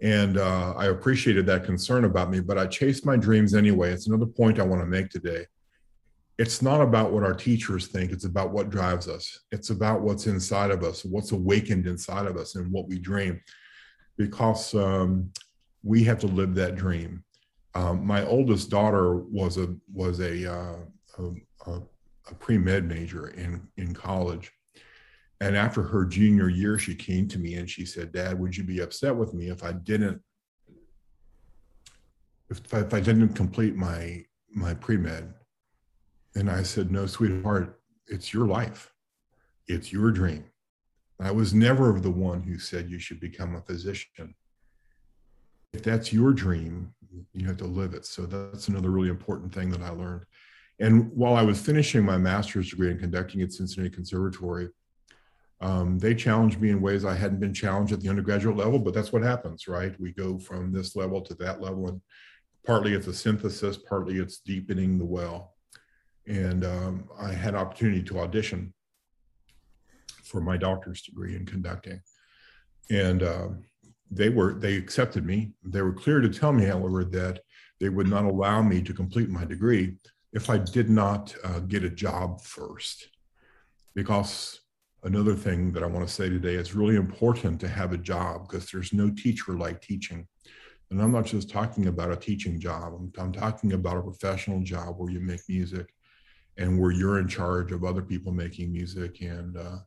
And 0.05 0.37
uh, 0.37 0.75
I 0.77 0.88
appreciated 0.88 1.47
that 1.47 1.64
concern 1.64 2.05
about 2.05 2.31
me, 2.31 2.40
but 2.40 2.59
I 2.59 2.67
chased 2.67 3.07
my 3.07 3.17
dreams 3.17 3.55
anyway. 3.55 3.90
It's 3.90 4.07
another 4.07 4.27
point 4.27 4.61
I 4.61 4.62
want 4.62 4.83
to 4.83 4.87
make 4.87 5.09
today. 5.09 5.47
It's 6.37 6.61
not 6.61 6.83
about 6.83 7.11
what 7.11 7.23
our 7.23 7.33
teachers 7.33 7.87
think, 7.87 8.12
it's 8.12 8.27
about 8.27 8.53
what 8.53 8.69
drives 8.69 9.09
us. 9.09 9.40
It's 9.51 9.71
about 9.71 10.03
what's 10.03 10.27
inside 10.27 10.71
of 10.71 10.83
us, 10.85 11.07
what's 11.07 11.33
awakened 11.33 11.87
inside 11.87 12.27
of 12.27 12.37
us, 12.37 12.55
and 12.55 12.71
what 12.71 12.87
we 12.87 12.99
dream. 12.99 13.40
Because 14.19 14.75
um, 14.75 15.31
we 15.83 16.05
have 16.05 16.19
to 16.19 16.27
live 16.27 16.55
that 16.57 16.77
dream. 16.77 17.25
Um, 17.75 18.07
my 18.07 18.27
oldest 18.27 18.69
daughter 18.69 19.17
was 19.17 19.57
a 19.57 19.75
was 19.90 20.21
a, 20.21 20.53
uh, 20.53 20.77
a, 21.67 21.81
a 22.27 22.35
pre 22.38 22.59
med 22.59 22.87
major 22.87 23.29
in 23.29 23.67
in 23.79 23.95
college, 23.95 24.53
and 25.40 25.57
after 25.57 25.83
her 25.83 26.05
junior 26.05 26.49
year, 26.49 26.79
she 26.79 26.94
came 26.94 27.29
to 27.29 27.38
me 27.38 27.55
and 27.55 27.68
she 27.68 27.85
said, 27.85 28.12
Dad, 28.12 28.38
would 28.38 28.57
you 28.57 28.64
be 28.64 28.81
upset 28.81 29.14
with 29.14 29.35
me 29.35 29.49
if 29.49 29.64
I 29.64 29.73
didn't 29.73 30.20
if, 32.51 32.61
if 32.73 32.94
I 32.94 33.01
didn't 33.01 33.35
complete 33.35 33.75
my 33.75 34.25
my 34.53 34.75
pre-med? 34.75 35.35
And 36.37 36.51
I 36.51 36.62
said, 36.62 36.90
No, 36.90 37.07
sweetheart, 37.07 37.81
it's 38.07 38.33
your 38.33 38.47
life, 38.47 38.92
it's 39.66 39.92
your 39.92 40.11
dream. 40.11 40.44
I 41.20 41.31
was 41.31 41.55
never 41.55 41.99
the 42.01 42.11
one 42.11 42.42
who 42.42 42.59
said 42.59 42.90
you 42.90 42.99
should 42.99 43.20
become 43.20 43.55
a 43.55 43.62
physician. 43.62 44.35
If 45.73 45.83
that's 45.83 46.12
your 46.12 46.33
dream, 46.33 46.92
you 47.33 47.47
have 47.47 47.57
to 47.59 47.66
live 47.66 47.94
it. 47.94 48.05
So 48.05 48.27
that's 48.27 48.68
another 48.68 48.90
really 48.90 49.09
important 49.09 49.55
thing 49.55 49.70
that 49.70 49.83
I 49.83 49.90
learned. 49.90 50.25
And 50.81 51.11
while 51.12 51.37
I 51.37 51.42
was 51.42 51.61
finishing 51.61 52.05
my 52.05 52.18
master's 52.18 52.70
degree 52.70 52.90
in 52.90 52.99
conducting 52.99 53.42
at 53.42 53.53
Cincinnati 53.53 53.94
Conservatory, 53.94 54.68
um, 55.61 55.99
they 55.99 56.14
challenged 56.14 56.61
me 56.61 56.71
in 56.71 56.81
ways 56.81 57.05
I 57.05 57.14
hadn't 57.14 57.40
been 57.40 57.55
challenged 57.55 57.93
at 57.93 58.01
the 58.01 58.09
undergraduate 58.09 58.57
level, 58.57 58.79
but 58.79 58.93
that's 58.93 59.12
what 59.12 59.23
happens, 59.23 59.69
right? 59.69 59.99
We 60.01 60.12
go 60.12 60.38
from 60.38 60.73
this 60.73 60.97
level 60.97 61.21
to 61.23 61.35
that 61.37 61.61
level, 61.61 61.88
and 61.88 62.01
partly 62.67 62.95
it's 62.95 63.07
a 63.07 63.14
synthesis, 63.14 63.77
partly 63.77 64.19
it's 64.19 64.38
deepening 64.38 64.99
the 64.99 65.05
well. 65.05 65.55
And 66.27 66.64
um, 66.64 67.09
I 67.21 67.33
had 67.33 67.55
opportunity 67.55 68.03
to 68.05 68.21
audition 68.21 68.75
for 70.25 70.40
my 70.40 70.57
doctor's 70.57 71.03
degree 71.03 71.37
in 71.37 71.47
conducting, 71.47 72.01
and 72.90 73.23
uh, 73.23 73.49
they 74.11 74.31
were 74.31 74.55
they 74.55 74.75
accepted 74.75 75.25
me. 75.25 75.53
They 75.62 75.83
were 75.83 75.93
clear 75.93 76.21
to 76.21 76.29
tell 76.29 76.53
me, 76.53 76.64
however, 76.64 77.05
that 77.05 77.40
they 77.81 77.90
would 77.90 78.09
not 78.09 78.25
allow 78.25 78.62
me 78.62 78.83
to 78.83 78.95
complete 78.95 79.29
my 79.29 79.45
degree 79.45 79.97
if 80.33 80.51
I 80.51 80.59
did 80.59 80.90
not 80.90 81.35
uh, 81.45 81.61
get 81.61 81.85
a 81.85 81.90
job 81.90 82.40
first, 82.40 83.09
because 83.95 84.61
another 85.05 85.35
thing 85.35 85.71
that 85.73 85.83
I 85.83 85.87
want 85.87 86.07
to 86.07 86.12
say 86.12 86.29
today, 86.29 86.55
it's 86.55 86.75
really 86.75 86.97
important 86.97 87.61
to 87.61 87.69
have 87.69 87.93
a 87.93 87.99
job 87.99 88.49
because 88.49 88.71
there's 88.71 88.93
no 88.93 89.11
teacher 89.11 89.53
like 89.53 89.81
teaching. 89.81 90.27
And 90.90 91.01
I'm 91.01 91.12
not 91.12 91.27
just 91.27 91.51
talking 91.51 91.87
about 91.87 92.11
a 92.11 92.17
teaching 92.17 92.59
job, 92.59 92.95
I'm, 92.95 93.12
I'm, 93.19 93.33
talking 93.33 93.73
about 93.73 93.99
a 93.99 94.03
professional 94.03 94.61
job 94.61 94.95
where 94.99 95.11
you 95.11 95.21
make 95.21 95.40
music 95.49 95.93
and 96.57 96.81
where 96.81 96.90
you're 96.90 97.19
in 97.19 97.29
charge 97.29 97.73
of 97.73 97.85
other 97.85 98.03
people 98.03 98.33
making 98.33 98.73
music 98.73 99.21
and, 99.21 99.57
uh, 99.57 99.79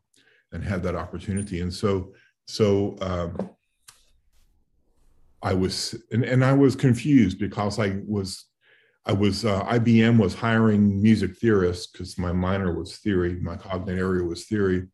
and 0.51 0.63
have 0.63 0.83
that 0.83 0.95
opportunity. 0.95 1.61
And 1.61 1.73
so, 1.73 2.13
so, 2.47 2.95
um, 3.01 3.49
I 5.41 5.53
was, 5.53 5.95
and, 6.11 6.25
and 6.25 6.43
I 6.43 6.53
was 6.53 6.75
confused 6.75 7.39
because 7.39 7.79
I 7.79 7.99
was 8.07 8.45
I 9.07 9.13
was 9.13 9.45
uh, 9.45 9.63
IBM 9.63 10.17
was 10.17 10.33
hiring 10.33 11.01
music 11.01 11.37
theorists 11.37 11.87
because 11.87 12.17
my 12.17 12.33
minor 12.33 12.77
was 12.77 12.97
theory, 12.97 13.39
my 13.39 13.55
cognate 13.55 13.97
area 13.97 14.23
was 14.23 14.45
theory, 14.45 14.85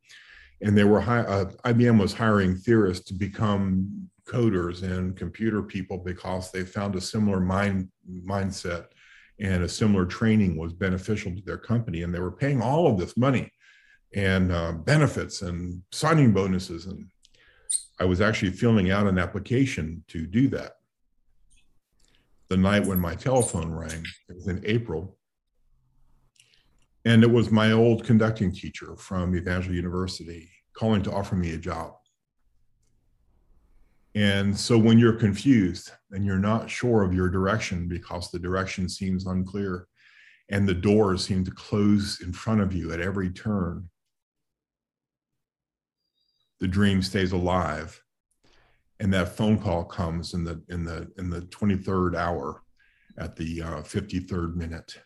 and 0.62 0.78
they 0.78 0.84
were 0.84 1.02
hi- 1.02 1.22
uh, 1.22 1.46
IBM 1.66 2.00
was 2.00 2.14
hiring 2.14 2.56
theorists 2.56 3.06
to 3.08 3.16
become 3.16 4.08
coders 4.26 4.84
and 4.84 5.18
computer 5.18 5.64
people 5.64 5.98
because 5.98 6.52
they 6.52 6.64
found 6.64 6.96
a 6.96 7.02
similar 7.02 7.40
mind 7.40 7.90
mindset 8.24 8.86
and 9.40 9.64
a 9.64 9.68
similar 9.68 10.06
training 10.06 10.58
was 10.58 10.74
beneficial 10.74 11.34
to 11.36 11.42
their 11.42 11.58
company, 11.58 12.04
and 12.04 12.14
they 12.14 12.20
were 12.20 12.32
paying 12.32 12.62
all 12.62 12.86
of 12.86 13.00
this 13.00 13.18
money 13.18 13.52
and 14.14 14.52
uh, 14.52 14.74
benefits 14.74 15.42
and 15.42 15.82
signing 15.92 16.32
bonuses, 16.32 16.86
and 16.86 17.08
I 18.00 18.06
was 18.06 18.22
actually 18.22 18.52
filling 18.52 18.92
out 18.92 19.08
an 19.08 19.18
application 19.18 20.04
to 20.10 20.28
do 20.28 20.50
that 20.50 20.74
the 22.50 22.58
night 22.58 22.86
when 22.86 23.00
my 23.00 23.16
telephone 23.16 23.72
rang. 23.72 24.04
It 24.30 24.36
was 24.36 24.48
in 24.48 24.62
April. 24.66 25.18
And 27.06 27.24
it 27.24 27.32
was 27.32 27.52
my 27.52 27.72
old 27.72 28.06
conducting 28.06 28.52
teacher 28.52 28.96
from 28.96 29.36
Evangel 29.36 29.74
University 29.74 30.50
calling 30.74 31.02
to 31.04 31.12
offer 31.12 31.36
me 31.36 31.54
a 31.54 31.58
job. 31.58 31.94
And 34.16 34.58
so 34.58 34.78
when 34.78 35.00
you're 35.00 35.14
confused 35.14 35.92
and 36.12 36.24
you're 36.24 36.38
not 36.38 36.70
sure 36.70 37.04
of 37.04 37.14
your 37.14 37.30
direction 37.30 37.88
because 37.88 38.30
the 38.30 38.40
direction 38.40 38.88
seems 38.88 39.26
unclear 39.26 39.88
and 40.50 40.68
the 40.68 40.74
doors 40.74 41.26
seem 41.26 41.44
to 41.46 41.52
close 41.52 42.22
in 42.22 42.32
front 42.32 42.62
of 42.62 42.74
you 42.74 42.94
at 42.94 43.00
every 43.00 43.32
turn, 43.32 43.90
the 46.60 46.68
dream 46.68 47.02
stays 47.02 47.32
alive 47.32 48.03
and 49.00 49.14
that 49.14 49.36
phone 49.36 49.58
call 49.60 49.84
comes 49.84 50.34
in 50.34 50.44
the 50.44 50.62
in 50.70 50.84
the 50.84 51.12
in 51.18 51.30
the 51.30 51.42
23rd 51.42 52.16
hour 52.16 52.62
at 53.18 53.36
the 53.36 53.62
uh, 53.62 53.82
53rd 53.82 54.56
minute. 54.56 54.98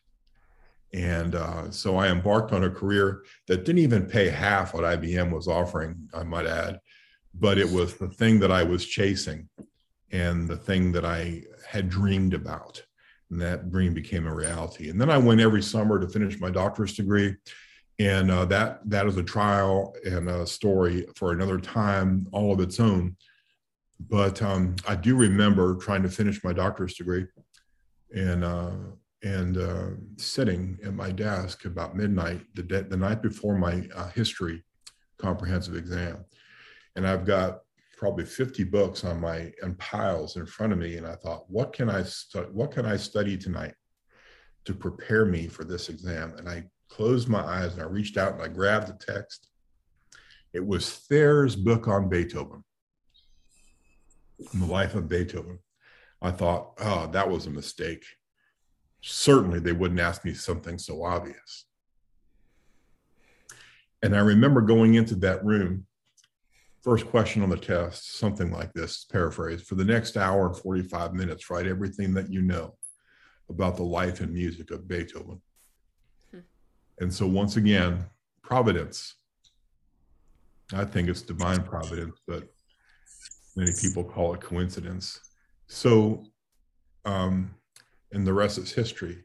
And 0.94 1.36
uh, 1.36 1.70
so 1.70 1.98
i 1.98 2.08
embarked 2.08 2.54
on 2.54 2.64
a 2.64 2.70
career 2.70 3.24
that 3.48 3.66
didn't 3.66 3.82
even 3.82 4.06
pay 4.06 4.30
half 4.30 4.74
what 4.74 4.86
ibm 4.86 5.32
was 5.32 5.48
offering 5.50 6.08
i 6.14 6.24
might 6.24 6.46
add 6.46 6.80
but 7.34 7.58
it 7.58 7.70
was 7.70 7.96
the 7.96 8.08
thing 8.08 8.40
that 8.40 8.54
i 8.54 8.64
was 8.64 8.86
chasing 8.86 9.50
and 10.12 10.48
the 10.48 10.56
thing 10.56 10.94
that 10.94 11.04
i 11.04 11.44
had 11.68 11.90
dreamed 11.90 12.34
about. 12.34 12.84
And 13.30 13.42
that 13.42 13.70
dream 13.70 13.94
became 13.94 14.26
a 14.26 14.34
reality. 14.34 14.90
And 14.90 15.00
then 15.00 15.10
i 15.10 15.18
went 15.18 15.42
every 15.42 15.62
summer 15.62 16.00
to 16.00 16.08
finish 16.08 16.40
my 16.40 16.50
doctorate 16.50 16.96
degree. 16.96 17.36
And 18.00 18.30
uh, 18.30 18.46
that 18.46 18.88
that 18.90 19.08
is 19.08 19.18
a 19.18 19.24
trial 19.24 19.96
and 20.06 20.30
a 20.30 20.46
story 20.46 21.08
for 21.16 21.32
another 21.32 21.60
time 21.60 22.28
all 22.32 22.54
of 22.54 22.60
its 22.60 22.80
own 22.80 23.18
but 24.00 24.42
um, 24.42 24.76
I 24.88 24.96
do 24.96 25.16
remember 25.16 25.76
trying 25.76 26.04
to 26.04 26.10
finish 26.10 26.44
my 26.44 26.54
doctor's 26.54 26.94
degree 26.94 27.26
and 28.16 28.44
uh, 28.44 28.72
and 29.24 29.58
uh, 29.58 29.88
sitting 30.18 30.78
at 30.86 30.94
my 30.94 31.12
desk 31.12 31.66
about 31.66 31.96
midnight 31.96 32.42
the, 32.54 32.64
de- 32.64 32.84
the 32.84 32.98
night 32.98 33.22
before 33.22 33.58
my 33.58 33.88
uh, 33.96 34.10
history 34.10 34.64
comprehensive 35.18 35.76
exam. 35.76 36.24
And 36.96 37.08
I've 37.08 37.26
got 37.26 37.62
probably 37.98 38.26
50 38.26 38.64
books 38.66 39.04
on 39.04 39.20
my 39.20 39.52
and 39.64 39.78
piles 39.80 40.36
in 40.36 40.46
front 40.46 40.72
of 40.72 40.78
me. 40.78 40.98
And 40.98 41.08
I 41.08 41.16
thought, 41.16 41.50
what 41.50 41.74
can 41.74 41.90
I 41.90 42.04
stu- 42.04 42.50
what 42.52 42.72
can 42.72 42.86
I 42.86 42.98
study 42.98 43.38
tonight 43.38 43.74
to 44.66 44.74
prepare 44.76 45.26
me 45.26 45.48
for 45.48 45.64
this 45.64 45.90
exam? 45.90 46.36
And 46.38 46.48
I 46.48 46.66
closed 46.90 47.28
my 47.28 47.42
eyes 47.42 47.74
and 47.74 47.82
I 47.82 47.86
reached 47.86 48.18
out 48.18 48.34
and 48.34 48.42
I 48.44 48.48
grabbed 48.48 48.88
the 48.88 49.06
text. 49.14 49.50
It 50.54 50.66
was 50.66 50.90
Thayer's 51.10 51.56
book 51.56 51.88
on 51.88 52.08
Beethoven 52.08 52.64
the 54.54 54.66
life 54.66 54.96
of 54.96 55.08
Beethoven. 55.08 55.60
I 56.22 56.32
thought, 56.32 56.74
oh, 56.80 57.08
that 57.08 57.30
was 57.30 57.46
a 57.46 57.52
mistake. 57.52 58.04
Certainly, 59.02 59.60
they 59.60 59.72
wouldn't 59.72 60.00
ask 60.00 60.26
me 60.26 60.34
something 60.34 60.78
so 60.78 61.04
obvious. 61.04 61.66
And 64.02 64.16
I 64.16 64.20
remember 64.20 64.62
going 64.62 64.96
into 64.96 65.16
that 65.16 65.44
room, 65.44 65.86
first 66.82 67.08
question 67.08 67.42
on 67.42 67.50
the 67.50 67.58
test, 67.58 68.18
something 68.18 68.52
like 68.52 68.74
this, 68.74 69.06
paraphrase, 69.06 69.62
for 69.62 69.76
the 69.76 69.86
next 69.86 70.18
hour 70.18 70.48
and 70.48 70.58
45 70.58 71.14
minutes, 71.14 71.50
write 71.50 71.68
everything 71.68 72.14
that 72.14 72.32
you 72.32 72.42
know 72.42 72.76
about 73.50 73.76
the 73.76 73.84
life 73.84 74.22
and 74.22 74.34
music 74.34 74.72
of 74.72 74.88
Beethoven. 74.88 75.42
Hmm. 76.32 76.40
And 77.00 77.14
so, 77.14 77.28
once 77.28 77.58
again, 77.58 78.06
providence. 78.42 79.16
I 80.74 80.84
think 80.84 81.08
it's 81.08 81.22
divine 81.22 81.64
providence, 81.64 82.20
but 82.28 82.48
Many 83.58 83.72
people 83.82 84.04
call 84.04 84.36
it 84.36 84.40
coincidence. 84.40 85.20
So, 85.66 86.24
um, 87.06 87.56
and 88.12 88.26
the 88.26 88.32
rest 88.32 88.60
is 88.60 88.72
history. 88.72 89.24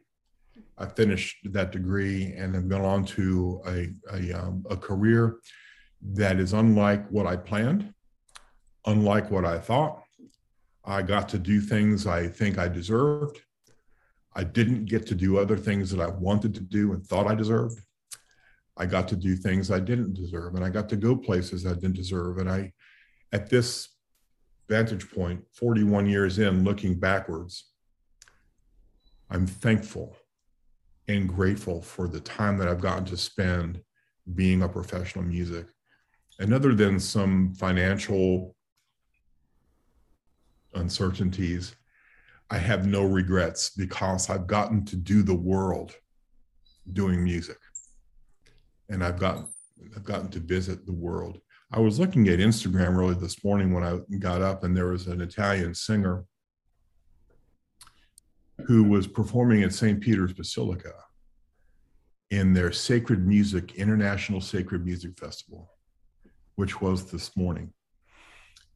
I 0.79 0.87
finished 0.87 1.53
that 1.53 1.71
degree 1.71 2.33
and 2.33 2.55
have 2.55 2.67
gone 2.67 2.81
on 2.81 3.05
to 3.05 3.61
a, 3.67 3.89
a, 4.11 4.33
um, 4.33 4.65
a 4.71 4.77
career 4.77 5.37
that 6.15 6.41
is 6.41 6.55
unlike 6.55 7.07
what 7.11 7.27
I 7.27 7.37
planned, 7.37 7.93
unlike 8.87 9.31
what 9.31 9.45
I 9.45 9.59
thought. 9.59 10.03
I 10.83 11.03
got 11.03 11.29
to 11.29 11.39
do 11.39 11.61
things 11.61 12.07
I 12.07 12.27
think 12.27 12.57
I 12.57 12.69
deserved. 12.69 13.39
I 14.35 14.45
didn't 14.45 14.87
get 14.87 15.07
to 15.09 15.15
do 15.15 15.37
other 15.37 15.59
things 15.59 15.91
that 15.91 16.01
I 16.01 16.09
wanted 16.09 16.55
to 16.55 16.61
do 16.61 16.95
and 16.95 17.07
thought 17.07 17.27
I 17.27 17.35
deserved. 17.35 17.79
I 18.79 18.87
got 18.87 19.09
to 19.09 19.17
do 19.17 19.37
things 19.37 19.71
I 19.71 19.79
didn't 19.79 20.15
deserve, 20.15 20.55
and 20.55 20.65
I 20.65 20.71
got 20.71 20.89
to 20.89 20.97
go 20.97 21.15
places 21.15 21.67
I 21.67 21.75
didn't 21.75 21.97
deserve. 21.97 22.39
And 22.39 22.51
I, 22.51 22.73
at 23.31 23.51
this 23.51 23.91
vantage 24.69 25.11
point, 25.11 25.45
41 25.53 26.07
years 26.07 26.39
in, 26.39 26.65
looking 26.65 26.99
backwards, 26.99 27.73
I'm 29.31 29.47
thankful 29.47 30.17
and 31.09 31.29
grateful 31.29 31.83
for 31.83 32.09
the 32.09 32.21
time 32.21 32.57
that 32.59 32.69
I've 32.69 32.81
gotten 32.81 33.05
to 33.07 33.17
spend 33.17 33.81
being 34.35 34.63
a 34.63 34.69
professional 34.69 35.25
music. 35.25 35.67
And 36.39 36.55
other 36.55 36.75
than 36.75 36.99
some 37.01 37.55
financial 37.55 38.57
uncertainties, 40.75 41.75
I 42.51 42.59
have 42.59 42.87
no 42.87 43.05
regrets 43.05 43.71
because 43.71 44.29
I've 44.31 44.47
gotten 44.47 44.85
to 44.87 44.97
do 44.97 45.23
the 45.23 45.35
world 45.35 45.95
doing 46.93 47.23
music. 47.25 47.59
And 48.89 49.03
I've 49.03 49.19
gotten 49.19 49.47
I've 49.97 50.05
gotten 50.05 50.29
to 50.31 50.39
visit 50.39 50.87
the 50.87 50.93
world. 50.93 51.41
I 51.75 51.81
was 51.81 51.99
looking 51.99 52.29
at 52.29 52.39
Instagram 52.39 52.99
really 52.99 53.15
this 53.15 53.43
morning 53.43 53.73
when 53.73 53.83
I 53.83 53.99
got 54.19 54.43
up, 54.43 54.63
and 54.63 54.77
there 54.77 54.89
was 54.89 55.07
an 55.07 55.23
Italian 55.23 55.75
singer 55.75 56.27
who 58.67 58.85
was 58.85 59.07
performing 59.07 59.63
at 59.63 59.73
St. 59.73 59.99
Peter's 59.99 60.35
Basilica 60.35 60.93
in 62.31 62.53
their 62.53 62.73
Sacred 62.73 63.27
Music 63.27 63.77
International 63.77 64.43
Sacred 64.43 64.85
Music 64.85 65.19
Festival, 65.19 65.71
which 66.57 66.83
was 66.83 67.11
this 67.11 67.35
morning. 67.39 67.73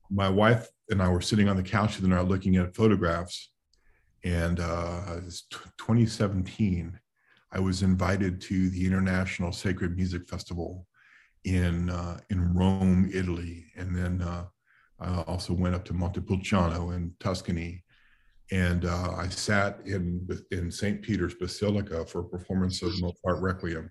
My 0.08 0.30
wife 0.30 0.66
and 0.88 1.02
I 1.02 1.10
were 1.10 1.20
sitting 1.20 1.50
on 1.50 1.56
the 1.56 1.62
couch 1.62 1.98
the 1.98 2.08
night 2.08 2.28
looking 2.28 2.56
at 2.56 2.74
photographs, 2.74 3.52
and 4.24 4.58
uh, 4.58 5.02
it 5.18 5.24
was 5.24 5.42
2017. 5.50 6.98
I 7.52 7.60
was 7.60 7.82
invited 7.82 8.40
to 8.42 8.70
the 8.70 8.86
International 8.86 9.52
Sacred 9.52 9.96
Music 9.96 10.26
Festival 10.26 10.86
in 11.46 11.88
uh, 11.90 12.18
in 12.28 12.54
Rome, 12.54 13.08
Italy, 13.12 13.66
and 13.76 13.96
then 13.96 14.20
uh, 14.20 14.44
I 15.00 15.22
also 15.22 15.54
went 15.54 15.74
up 15.74 15.84
to 15.86 15.94
Montepulciano 15.94 16.90
in 16.90 17.14
Tuscany, 17.20 17.84
and 18.50 18.84
uh, 18.84 19.12
I 19.16 19.28
sat 19.28 19.80
in 19.86 20.28
in 20.50 20.70
St. 20.70 21.00
Peter's 21.00 21.34
Basilica 21.34 22.04
for 22.04 22.20
a 22.20 22.28
performance 22.28 22.82
of 22.82 23.00
Mozart 23.00 23.40
Requiem 23.40 23.90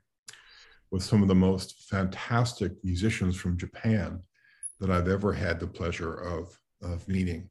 with 0.91 1.01
some 1.01 1.21
of 1.21 1.27
the 1.29 1.35
most 1.35 1.87
fantastic 1.89 2.73
musicians 2.83 3.35
from 3.35 3.57
Japan 3.57 4.21
that 4.79 4.91
I've 4.91 5.07
ever 5.07 5.33
had 5.33 5.59
the 5.59 5.67
pleasure 5.67 6.13
of 6.13 6.59
of 6.83 7.07
meeting. 7.07 7.49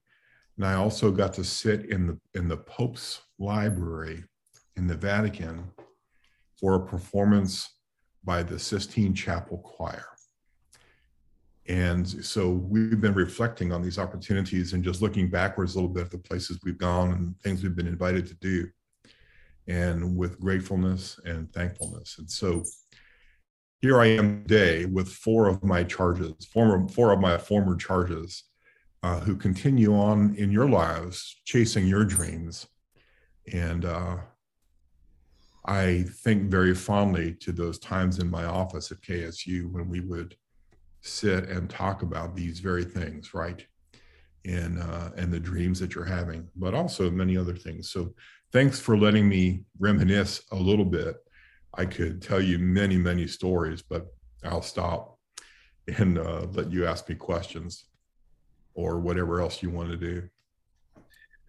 And 0.57 0.67
I 0.67 0.75
also 0.75 1.11
got 1.11 1.33
to 1.35 1.45
sit 1.45 1.87
in 1.87 2.07
the 2.07 2.21
in 2.39 2.47
the 2.47 2.59
Pope's 2.59 3.23
library 3.39 4.23
in 4.77 4.87
the 4.87 4.97
Vatican 4.97 5.73
for 6.61 6.75
a 6.75 6.87
performance 6.87 7.71
by 8.25 8.43
the 8.43 8.59
Sistine 8.59 9.15
Chapel 9.15 9.59
Choir. 9.59 10.07
And 11.67 12.07
so 12.25 12.51
we've 12.51 13.01
been 13.01 13.15
reflecting 13.15 13.73
on 13.73 13.83
these 13.83 13.99
opportunities 13.99 14.75
and 14.75 14.85
just 14.85 15.01
looking 15.01 15.31
backwards 15.31 15.75
a 15.75 15.79
little 15.79 15.89
bit 15.89 16.05
at 16.05 16.11
the 16.11 16.19
places 16.19 16.59
we've 16.63 16.79
gone 16.79 17.13
and 17.13 17.41
things 17.41 17.63
we've 17.63 17.77
been 17.77 17.87
invited 17.87 18.27
to 18.27 18.35
do, 18.35 18.69
and 19.67 20.15
with 20.17 20.39
gratefulness 20.39 21.19
and 21.25 21.51
thankfulness. 21.53 22.19
And 22.19 22.31
so 22.31 22.63
here 23.81 23.99
I 24.01 24.07
am 24.07 24.43
today 24.43 24.85
with 24.85 25.09
four 25.09 25.49
of 25.49 25.65
my 25.65 25.85
charges, 25.85 26.33
former, 26.53 26.87
four 26.89 27.13
of 27.13 27.21
my 27.21 27.39
former 27.39 27.77
charges, 27.77 28.45
uh, 29.03 29.21
who 29.21 29.37
continue 29.37 29.95
on 29.95 30.35
in 30.37 30.51
your 30.51 30.69
lives, 30.69 31.41
chasing 31.45 31.87
your 31.87 32.05
dreams. 32.05 32.67
And 33.53 33.85
uh, 33.85 34.17
I 35.65 36.05
think 36.09 36.51
very 36.51 36.75
fondly 36.75 37.35
to 37.41 37.53
those 37.53 37.79
times 37.79 38.19
in 38.19 38.31
my 38.31 38.45
office 38.45 38.93
at 38.93 39.01
KSU 39.01 39.71
when 39.71 39.89
we 39.89 40.01
would 40.01 40.37
sit 41.01 41.49
and 41.49 41.71
talk 41.71 42.03
about 42.03 42.37
these 42.37 42.61
very 42.61 42.85
things, 42.85 43.33
right? 43.33 43.65
And 44.45 44.79
uh, 44.79 45.11
and 45.17 45.33
the 45.33 45.41
dreams 45.41 45.81
that 45.81 45.95
you're 45.95 46.05
having, 46.05 46.49
but 46.55 46.75
also 46.75 47.11
many 47.11 47.37
other 47.37 47.57
things. 47.57 47.91
So 47.91 48.15
thanks 48.53 48.79
for 48.79 48.99
letting 48.99 49.27
me 49.27 49.65
reminisce 49.79 50.43
a 50.53 50.57
little 50.57 50.85
bit. 50.85 51.17
I 51.73 51.87
could 51.87 52.21
tell 52.21 52.43
you 52.43 52.59
many, 52.59 52.99
many 52.99 53.27
stories, 53.27 53.83
but 53.83 54.07
I'll 54.45 54.63
stop 54.63 55.19
and 55.99 56.19
uh, 56.19 56.47
let 56.53 56.71
you 56.71 56.87
ask 56.87 57.09
me 57.09 57.15
questions 57.15 57.87
or 58.75 59.01
whatever 59.01 59.41
else 59.41 59.63
you 59.63 59.71
want 59.71 59.91
to 59.91 59.97
do. 59.97 60.29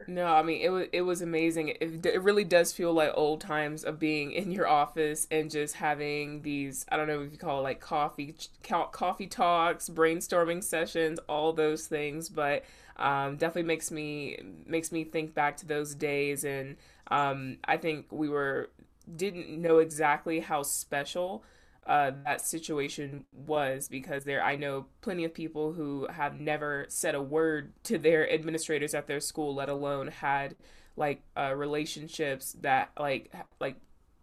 No, 0.07 0.27
I 0.27 0.43
mean 0.43 0.61
it 0.61 0.69
was 0.69 0.87
it 0.93 1.01
was 1.01 1.21
amazing. 1.21 1.69
It, 1.69 2.05
it 2.05 2.21
really 2.21 2.43
does 2.43 2.71
feel 2.71 2.93
like 2.93 3.11
old 3.15 3.41
times 3.41 3.83
of 3.83 3.97
being 3.99 4.31
in 4.33 4.51
your 4.51 4.67
office 4.67 5.25
and 5.31 5.49
just 5.49 5.75
having 5.75 6.43
these 6.43 6.85
I 6.91 6.97
don't 6.97 7.07
know 7.07 7.21
if 7.21 7.31
you 7.31 7.39
call 7.39 7.59
it 7.59 7.63
like 7.63 7.79
coffee 7.79 8.35
coffee 8.63 9.25
talks, 9.27 9.89
brainstorming 9.89 10.63
sessions, 10.63 11.19
all 11.27 11.53
those 11.53 11.87
things, 11.87 12.29
but 12.29 12.63
um, 12.97 13.37
definitely 13.37 13.63
makes 13.67 13.89
me 13.89 14.37
makes 14.67 14.91
me 14.91 15.03
think 15.05 15.33
back 15.33 15.57
to 15.57 15.65
those 15.65 15.95
days 15.95 16.43
and 16.43 16.77
um, 17.09 17.57
I 17.65 17.77
think 17.77 18.05
we 18.11 18.29
were 18.29 18.69
didn't 19.15 19.49
know 19.49 19.79
exactly 19.79 20.39
how 20.39 20.61
special 20.63 21.43
uh, 21.85 22.11
that 22.23 22.41
situation 22.41 23.25
was 23.31 23.87
because 23.87 24.23
there 24.23 24.43
I 24.43 24.55
know 24.55 24.87
plenty 25.01 25.23
of 25.23 25.33
people 25.33 25.73
who 25.73 26.07
have 26.09 26.39
never 26.39 26.85
said 26.89 27.13
a 27.15 27.21
word 27.21 27.73
to 27.83 27.97
their 27.97 28.31
administrators 28.31 28.93
at 28.95 29.07
their 29.07 29.19
school, 29.19 29.53
let 29.53 29.69
alone 29.69 30.07
had 30.07 30.55
like 30.97 31.21
uh, 31.37 31.53
relationships 31.55 32.55
that 32.61 32.91
like 32.99 33.31
like 33.59 33.75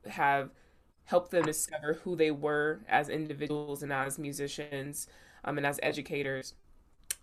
have 0.09 0.51
helped 1.05 1.31
them 1.31 1.44
discover 1.44 1.94
who 2.05 2.16
they 2.16 2.31
were 2.31 2.81
as 2.88 3.09
individuals 3.09 3.83
and 3.83 3.92
as 3.92 4.18
musicians 4.18 5.07
um, 5.44 5.57
and 5.59 5.66
as 5.66 5.79
educators. 5.83 6.55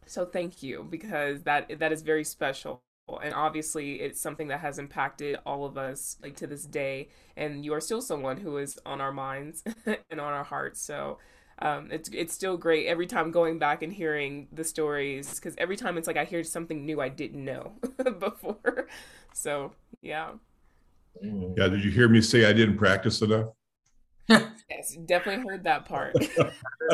So 0.06 0.26
thank 0.26 0.64
you 0.64 0.88
because 0.90 1.44
that 1.44 1.80
that 1.80 1.92
is 1.92 2.02
very 2.02 2.24
special 2.24 2.82
and 3.18 3.34
obviously 3.34 4.02
it's 4.02 4.22
something 4.22 4.48
that 4.50 4.60
has 4.60 4.78
impacted 4.78 5.38
all 5.46 5.66
of 5.66 5.78
us 5.78 6.18
like 6.22 6.36
to 6.36 6.46
this 6.46 6.66
day 6.66 7.10
and 7.36 7.66
you 7.66 7.74
are 7.74 7.82
still 7.82 8.02
someone 8.02 8.38
who 8.38 8.58
is 8.58 8.78
on 8.86 9.02
our 9.02 9.12
minds 9.12 9.64
and 9.86 10.20
on 10.20 10.34
our 10.34 10.44
hearts 10.44 10.82
so 10.82 11.18
um, 11.62 11.90
it's 11.92 12.10
it's 12.14 12.34
still 12.34 12.58
great 12.58 12.88
every 12.88 13.06
time 13.06 13.32
going 13.32 13.60
back 13.60 13.84
and 13.84 13.92
hearing 13.92 14.48
the 14.52 14.64
stories 14.64 15.36
because 15.36 15.56
every 15.58 15.76
time 15.76 15.98
it's 15.98 16.08
like 16.08 16.18
I 16.18 16.24
hear 16.24 16.44
something 16.44 16.86
new 16.86 17.02
I 17.02 17.10
didn't 17.10 17.44
know 17.44 17.74
before. 18.20 18.88
So 19.34 19.74
yeah. 20.02 20.32
Yeah. 21.22 21.68
Did 21.68 21.84
you 21.84 21.92
hear 21.92 22.08
me 22.08 22.22
say 22.22 22.46
I 22.46 22.54
didn't 22.54 22.78
practice 22.78 23.22
enough? 23.22 23.50
yes, 24.30 24.96
definitely 25.06 25.44
heard 25.44 25.64
that 25.66 25.86
part. 25.86 26.14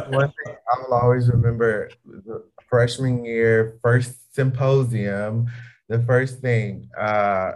One 0.08 0.28
thing 0.28 0.56
I 0.73 0.80
will 0.82 0.93
always 0.95 1.30
remember 1.30 1.91
the 2.06 2.43
freshman 2.67 3.23
year, 3.23 3.78
first 3.84 4.34
symposium 4.34 5.47
the 5.88 6.00
first 6.04 6.39
thing 6.39 6.89
uh, 6.98 7.54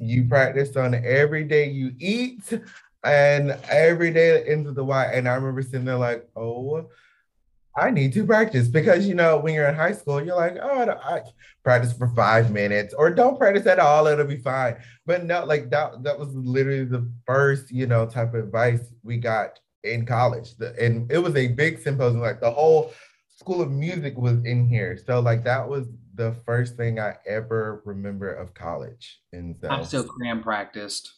you 0.00 0.24
practice 0.24 0.76
on 0.76 0.94
every 0.94 1.44
day 1.44 1.70
you 1.70 1.92
eat 1.98 2.52
and 3.04 3.50
every 3.70 4.10
day 4.10 4.46
into 4.46 4.72
the 4.72 4.84
Y. 4.84 5.04
And 5.12 5.28
I 5.28 5.34
remember 5.34 5.62
sitting 5.62 5.84
there 5.84 5.96
like, 5.96 6.28
oh, 6.36 6.88
I 7.76 7.90
need 7.90 8.12
to 8.12 8.24
practice 8.24 8.68
because 8.68 9.06
you 9.06 9.14
know 9.14 9.38
when 9.38 9.52
you're 9.54 9.68
in 9.68 9.74
high 9.74 9.92
school, 9.92 10.24
you're 10.24 10.36
like, 10.36 10.56
oh, 10.62 10.82
I, 10.82 11.16
I 11.16 11.22
practice 11.64 11.92
for 11.92 12.08
five 12.08 12.52
minutes 12.52 12.94
or 12.94 13.10
don't 13.10 13.36
practice 13.36 13.66
at 13.66 13.80
all, 13.80 14.06
it'll 14.06 14.26
be 14.26 14.36
fine. 14.36 14.76
But 15.06 15.24
no, 15.24 15.44
like 15.44 15.70
that 15.70 16.02
that 16.04 16.18
was 16.18 16.28
literally 16.34 16.84
the 16.84 17.10
first 17.26 17.72
you 17.72 17.86
know 17.86 18.06
type 18.06 18.34
of 18.34 18.44
advice 18.44 18.80
we 19.02 19.16
got 19.16 19.58
in 19.82 20.06
college, 20.06 20.56
the, 20.56 20.74
and 20.80 21.10
it 21.10 21.18
was 21.18 21.34
a 21.34 21.48
big 21.48 21.80
symposium. 21.80 22.22
Like 22.22 22.40
the 22.40 22.50
whole 22.50 22.92
school 23.36 23.60
of 23.60 23.72
music 23.72 24.16
was 24.16 24.38
in 24.44 24.68
here, 24.68 24.96
so 24.96 25.18
like 25.18 25.42
that 25.44 25.68
was 25.68 25.88
the 26.14 26.34
first 26.44 26.76
thing 26.76 27.00
I 27.00 27.14
ever 27.26 27.82
remember 27.84 28.32
of 28.32 28.54
college. 28.54 29.20
And 29.32 29.56
so, 29.60 29.68
I'm 29.68 29.84
still 29.84 30.04
cram 30.04 30.42
practiced 30.42 31.12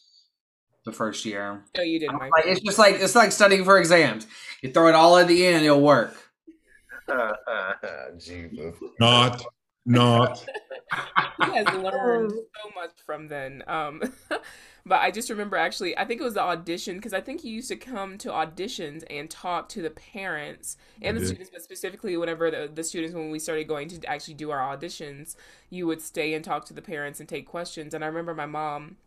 the 0.85 0.91
first 0.91 1.25
year. 1.25 1.63
No, 1.75 1.83
you 1.83 1.99
didn't. 1.99 2.19
Like, 2.19 2.45
it's 2.45 2.61
just 2.61 2.79
like 2.79 2.95
it's 2.95 3.15
like 3.15 3.31
studying 3.31 3.63
for 3.63 3.77
exams. 3.77 4.25
You 4.61 4.71
throw 4.71 4.87
it 4.87 4.95
all 4.95 5.17
at 5.17 5.27
the 5.27 5.45
end, 5.45 5.65
it'll 5.65 5.81
work. 5.81 6.15
Jesus. 8.17 8.75
Not, 8.99 9.43
not. 9.85 10.45
he 11.45 11.55
has 11.55 11.67
learned 11.75 12.31
so 12.31 12.71
much 12.75 12.91
from 13.05 13.27
then. 13.27 13.63
Um, 13.67 14.01
but 14.87 15.01
I 15.01 15.11
just 15.11 15.29
remember 15.29 15.57
actually, 15.57 15.97
I 15.97 16.05
think 16.05 16.21
it 16.21 16.23
was 16.23 16.35
the 16.35 16.41
audition 16.41 16.95
because 16.95 17.13
I 17.13 17.21
think 17.21 17.41
he 17.41 17.49
used 17.49 17.69
to 17.69 17.75
come 17.75 18.17
to 18.19 18.29
auditions 18.29 19.03
and 19.09 19.29
talk 19.29 19.69
to 19.69 19.81
the 19.81 19.89
parents 19.89 20.77
and 21.01 21.17
the 21.17 21.25
students, 21.25 21.49
but 21.51 21.61
specifically 21.61 22.15
whenever 22.17 22.49
the, 22.49 22.69
the 22.73 22.83
students, 22.83 23.15
when 23.15 23.29
we 23.29 23.39
started 23.39 23.67
going 23.67 23.89
to 23.89 24.05
actually 24.09 24.35
do 24.35 24.51
our 24.51 24.75
auditions, 24.75 25.35
you 25.69 25.85
would 25.87 26.01
stay 26.01 26.33
and 26.33 26.43
talk 26.43 26.65
to 26.65 26.73
the 26.73 26.81
parents 26.81 27.19
and 27.19 27.27
take 27.27 27.47
questions. 27.47 27.93
And 27.93 28.03
I 28.03 28.07
remember 28.07 28.33
my 28.33 28.45
mom 28.45 28.97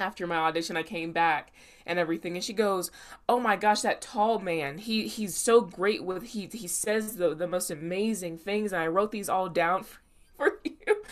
after 0.00 0.28
my 0.28 0.36
audition 0.36 0.76
i 0.76 0.82
came 0.84 1.10
back 1.10 1.52
and 1.84 1.98
everything 1.98 2.36
and 2.36 2.44
she 2.44 2.52
goes 2.52 2.90
oh 3.28 3.40
my 3.40 3.56
gosh 3.56 3.80
that 3.80 4.00
tall 4.00 4.38
man 4.38 4.78
he 4.78 5.08
he's 5.08 5.34
so 5.34 5.60
great 5.60 6.04
with 6.04 6.22
he 6.22 6.48
he 6.52 6.68
says 6.68 7.16
the, 7.16 7.34
the 7.34 7.48
most 7.48 7.68
amazing 7.68 8.38
things 8.38 8.72
and 8.72 8.80
i 8.80 8.86
wrote 8.86 9.10
these 9.10 9.28
all 9.28 9.48
down 9.48 9.82
for, 9.82 9.98
for 10.38 10.60
you. 10.62 11.02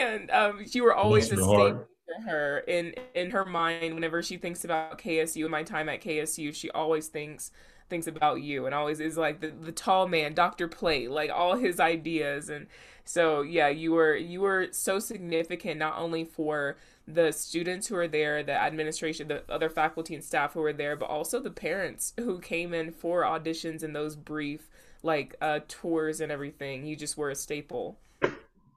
And 0.00 0.30
um 0.30 0.64
you 0.70 0.84
were 0.84 0.94
always 0.94 1.30
a 1.30 1.36
staple 1.36 1.86
her. 2.26 2.58
In 2.66 2.94
in 3.14 3.30
her 3.30 3.44
mind 3.44 3.94
whenever 3.94 4.22
she 4.22 4.36
thinks 4.36 4.64
about 4.64 4.98
KSU 4.98 5.42
and 5.42 5.50
my 5.50 5.62
time 5.62 5.88
at 5.88 6.02
KSU 6.02 6.54
she 6.54 6.70
always 6.70 7.08
thinks 7.08 7.50
thinks 7.88 8.06
about 8.06 8.40
you 8.40 8.66
and 8.66 8.74
always 8.74 9.00
is 9.00 9.16
like 9.18 9.40
the, 9.40 9.48
the 9.48 9.72
tall 9.72 10.06
man 10.06 10.32
Dr. 10.32 10.68
Plate 10.68 11.10
like 11.10 11.30
all 11.30 11.56
his 11.56 11.80
ideas. 11.80 12.48
And 12.48 12.66
so 13.04 13.42
yeah 13.42 13.68
you 13.68 13.92
were 13.92 14.16
you 14.16 14.40
were 14.40 14.68
so 14.72 14.98
significant 14.98 15.78
not 15.78 15.98
only 15.98 16.24
for 16.24 16.76
the 17.08 17.32
students 17.32 17.88
who 17.88 17.96
were 17.96 18.06
there 18.06 18.42
the 18.42 18.52
administration 18.52 19.26
the 19.26 19.42
other 19.48 19.68
faculty 19.68 20.14
and 20.14 20.22
staff 20.22 20.52
who 20.52 20.60
were 20.60 20.72
there 20.72 20.94
but 20.94 21.08
also 21.08 21.40
the 21.40 21.50
parents 21.50 22.12
who 22.18 22.38
came 22.38 22.72
in 22.72 22.92
for 22.92 23.22
auditions 23.22 23.82
and 23.82 23.96
those 23.96 24.14
brief 24.14 24.68
like 25.02 25.34
uh 25.40 25.60
tours 25.66 26.20
and 26.20 26.30
everything. 26.30 26.86
You 26.86 26.96
just 26.96 27.16
were 27.16 27.30
a 27.30 27.34
staple 27.34 27.98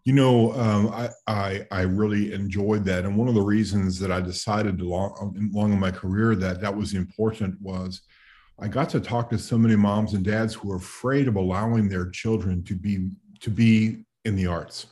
you 0.06 0.12
know, 0.12 0.52
um, 0.54 0.90
I, 0.90 1.10
I, 1.28 1.68
I 1.72 1.82
really 1.82 2.34
enjoyed 2.34 2.84
that, 2.86 3.06
and 3.06 3.16
one 3.16 3.30
of 3.30 3.36
the 3.36 3.42
reasons 3.42 4.00
that 4.00 4.12
I 4.12 4.20
decided 4.20 4.82
along 4.82 5.52
along 5.54 5.72
in 5.72 5.80
my 5.80 5.92
career 5.92 6.36
that 6.36 6.60
that 6.60 6.76
was 6.76 6.94
important 6.94 7.60
was 7.62 8.02
I 8.60 8.68
got 8.68 8.90
to 8.90 9.00
talk 9.00 9.30
to 9.30 9.38
so 9.38 9.58
many 9.58 9.76
moms 9.76 10.14
and 10.14 10.24
dads 10.24 10.54
who 10.54 10.72
are 10.72 10.78
afraid 10.78 11.28
of 11.28 11.38
allowing 11.38 11.88
their 11.88 12.10
children 12.10 12.64
to 12.66 12.76
be 12.76 13.12
to 13.40 13.50
be 13.50 14.04
in 14.26 14.36
the 14.36 14.48
arts. 14.48 14.88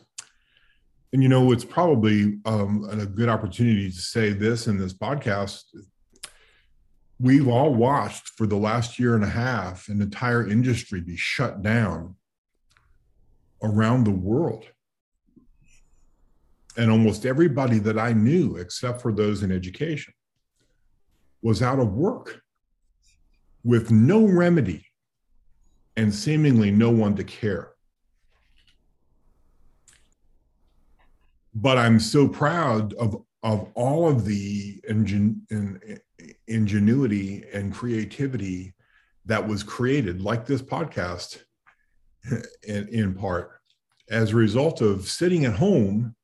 And 1.13 1.21
you 1.21 1.28
know, 1.28 1.52
it's 1.52 1.65
probably 1.65 2.39
um, 2.45 2.88
a 2.89 3.06
good 3.06 3.28
opportunity 3.28 3.91
to 3.91 4.02
say 4.02 4.32
this 4.32 4.67
in 4.67 4.78
this 4.78 4.93
podcast. 4.93 5.63
We've 7.19 7.50
all 7.50 7.76
watched 7.76 8.30
for 8.30 8.47
the 8.47 8.56
last 8.56 8.97
year 8.97 9.13
and 9.15 9.26
a 9.26 9.30
half 9.30 9.89
an 9.89 10.02
entire 10.02 10.47
industry 10.47 11.02
be 11.02 11.17
shut 11.17 11.62
down 11.62 12.15
around 13.62 14.06
the 14.06 14.12
world 14.12 14.65
and 16.78 16.90
almost 16.90 17.26
everybody 17.26 17.80
that 17.80 18.00
I 18.00 18.14
knew, 18.14 18.58
except 18.58 19.02
for 19.02 19.12
those 19.12 19.44
in 19.44 19.52
education, 19.52 20.14
was 21.42 21.62
out 21.62 21.80
of 21.80 21.94
work 21.94 22.42
with 23.64 23.92
no 23.92 24.26
remedy 24.26 24.86
and 25.98 26.14
seemingly 26.14 26.72
no 26.72 26.90
one 26.90 27.16
to 27.16 27.24
care. 27.24 27.72
But 31.54 31.78
I'm 31.78 32.00
so 32.00 32.28
proud 32.28 32.94
of, 32.94 33.24
of 33.44 33.70
all 33.74 34.10
of 34.10 34.24
the 34.24 34.82
ingen, 34.88 35.42
in, 35.50 36.00
ingenuity 36.48 37.44
and 37.54 37.74
creativity 37.74 38.74
that 39.26 39.46
was 39.46 39.64
created, 39.64 40.22
like 40.22 40.46
this 40.46 40.62
podcast, 40.62 41.44
in, 42.64 42.88
in 42.88 43.14
part, 43.14 43.52
as 44.10 44.32
a 44.32 44.36
result 44.36 44.82
of 44.82 45.08
sitting 45.08 45.46
at 45.46 45.54
home, 45.54 46.16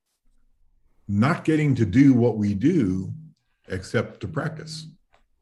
not 1.07 1.45
getting 1.45 1.73
to 1.75 1.85
do 1.85 2.13
what 2.13 2.37
we 2.37 2.53
do 2.53 3.13
except 3.69 4.19
to 4.21 4.27
practice. 4.27 4.87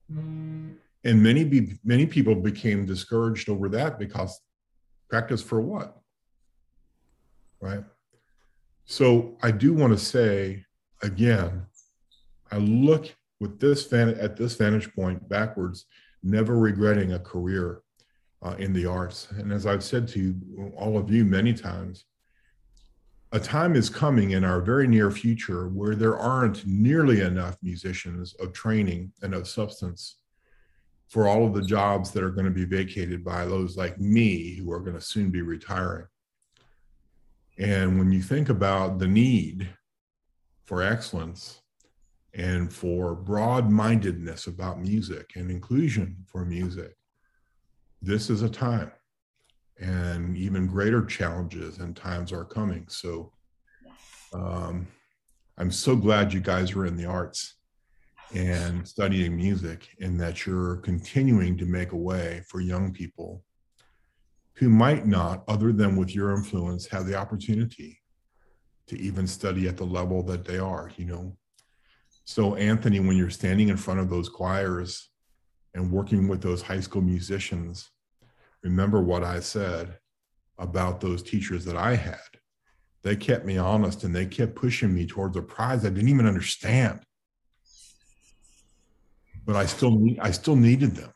And 0.10 0.78
many 1.04 1.44
be, 1.44 1.78
many 1.84 2.06
people 2.06 2.36
became 2.36 2.86
discouraged 2.86 3.50
over 3.50 3.70
that 3.70 4.00
because 4.00 4.40
practice 5.10 5.42
for 5.42 5.62
what? 5.62 5.98
Right? 7.60 7.84
So 8.86 9.38
I 9.42 9.52
do 9.52 9.74
want 9.74 9.94
to 9.94 10.00
say 10.00 10.66
again, 11.02 11.66
I 12.52 12.58
look 12.58 13.16
with 13.40 13.60
this 13.60 13.92
at 13.92 14.38
this 14.38 14.56
vantage 14.56 14.94
point 14.94 15.28
backwards, 15.28 15.86
never 16.24 16.58
regretting 16.58 17.14
a 17.14 17.20
career 17.20 17.82
uh, 18.42 18.56
in 18.60 18.74
the 18.74 18.86
arts. 18.86 19.28
And 19.32 19.52
as 19.52 19.66
I've 19.66 19.84
said 19.84 20.08
to 20.10 20.36
all 20.78 20.98
of 20.98 21.12
you 21.12 21.26
many 21.26 21.54
times, 21.54 22.06
a 23.36 23.40
time 23.40 23.76
is 23.76 23.90
coming 23.90 24.32
in 24.32 24.46
our 24.46 24.62
very 24.62 24.88
near 24.88 25.12
future 25.12 25.68
where 25.68 25.94
there 25.94 26.18
aren't 26.18 26.66
nearly 26.66 27.20
enough 27.20 27.58
musicians 27.62 28.34
of 28.36 28.54
training 28.54 29.12
and 29.24 29.34
of 29.34 29.46
substance 29.46 30.20
for 31.10 31.28
all 31.28 31.46
of 31.46 31.54
the 31.54 31.62
jobs 31.62 32.12
that 32.12 32.24
are 32.24 32.32
going 32.32 32.46
to 32.46 32.52
be 32.52 32.64
vacated 32.64 33.26
by 33.26 33.44
those 33.44 33.76
like 33.76 34.00
me 34.00 34.56
who 34.56 34.72
are 34.72 34.80
going 34.80 34.96
to 34.96 35.02
soon 35.02 35.32
be 35.32 35.42
retiring. 35.42 36.06
And 37.58 38.00
when 38.00 38.10
you 38.10 38.22
think 38.22 38.48
about 38.48 39.00
the 39.00 39.08
need 39.08 39.70
for 40.64 40.82
excellence 40.82 41.62
and 42.34 42.72
for 42.72 43.16
broad 43.16 43.70
mindedness 43.70 44.48
about 44.48 44.80
music 44.80 45.32
and 45.36 45.52
inclusion 45.52 46.16
for 46.26 46.46
music, 46.46 46.96
this 48.02 48.30
is 48.30 48.44
a 48.44 48.50
time 48.50 48.94
and 49.80 50.38
even 50.38 50.68
greater 50.68 51.06
challenges 51.06 51.80
and 51.80 51.96
times 51.96 52.32
are 52.32 52.46
coming. 52.46 52.86
So 52.88 53.32
um, 54.34 54.88
I'm 55.58 55.72
so 55.72 55.96
glad 55.96 56.34
you 56.34 56.40
guys 56.40 56.74
are 56.74 56.86
in 56.86 56.96
the 56.96 57.06
arts 57.06 57.56
and 58.34 58.88
studying 58.88 59.36
music 59.36 59.88
and 60.02 60.20
that 60.20 60.46
you're 60.46 60.78
continuing 60.78 61.58
to 61.58 61.66
make 61.66 61.92
a 61.92 61.98
way 61.98 62.42
for 62.48 62.60
young 62.60 62.92
people 62.92 63.44
who 64.56 64.70
might 64.70 65.06
not, 65.06 65.44
other 65.48 65.72
than 65.72 65.96
with 65.96 66.16
your 66.16 66.34
influence, 66.34 66.88
have 66.88 67.06
the 67.06 67.16
opportunity 67.16 68.00
to 68.88 69.00
even 69.00 69.28
study 69.28 69.68
at 69.68 69.78
the 69.78 69.86
level 69.86 70.24
that 70.24 70.46
they 70.46 70.58
are, 70.58 70.92
you 70.98 71.06
know. 71.06 71.36
So, 72.24 72.56
Anthony, 72.56 73.00
when 73.00 73.18
you're 73.18 73.30
standing 73.30 73.70
in 73.70 73.78
front 73.78 74.00
of 74.00 74.10
those 74.10 74.30
choirs 74.30 75.10
and 75.74 75.92
working 75.92 76.28
with 76.28 76.42
those 76.42 76.62
high 76.62 76.80
school 76.80 77.02
musicians, 77.02 77.92
remember 78.66 79.00
what 79.00 79.24
I 79.24 79.40
said 79.40 80.00
about 80.58 81.00
those 81.00 81.22
teachers 81.22 81.64
that 81.66 81.78
I 81.78 81.96
had. 81.96 82.18
They 83.04 83.16
kept 83.16 83.46
me 83.46 83.58
honest 83.58 84.04
and 84.04 84.16
they 84.16 84.26
kept 84.26 84.56
pushing 84.56 84.94
me 84.94 85.06
towards 85.06 85.38
a 85.38 85.42
prize 85.42 85.86
I 85.86 85.90
didn't 85.90 86.10
even 86.10 86.26
understand. 86.26 87.02
But 89.46 89.56
I 89.56 89.68
still 89.68 90.04
I 90.20 90.32
still 90.32 90.56
needed 90.56 90.96
them. 90.96 91.14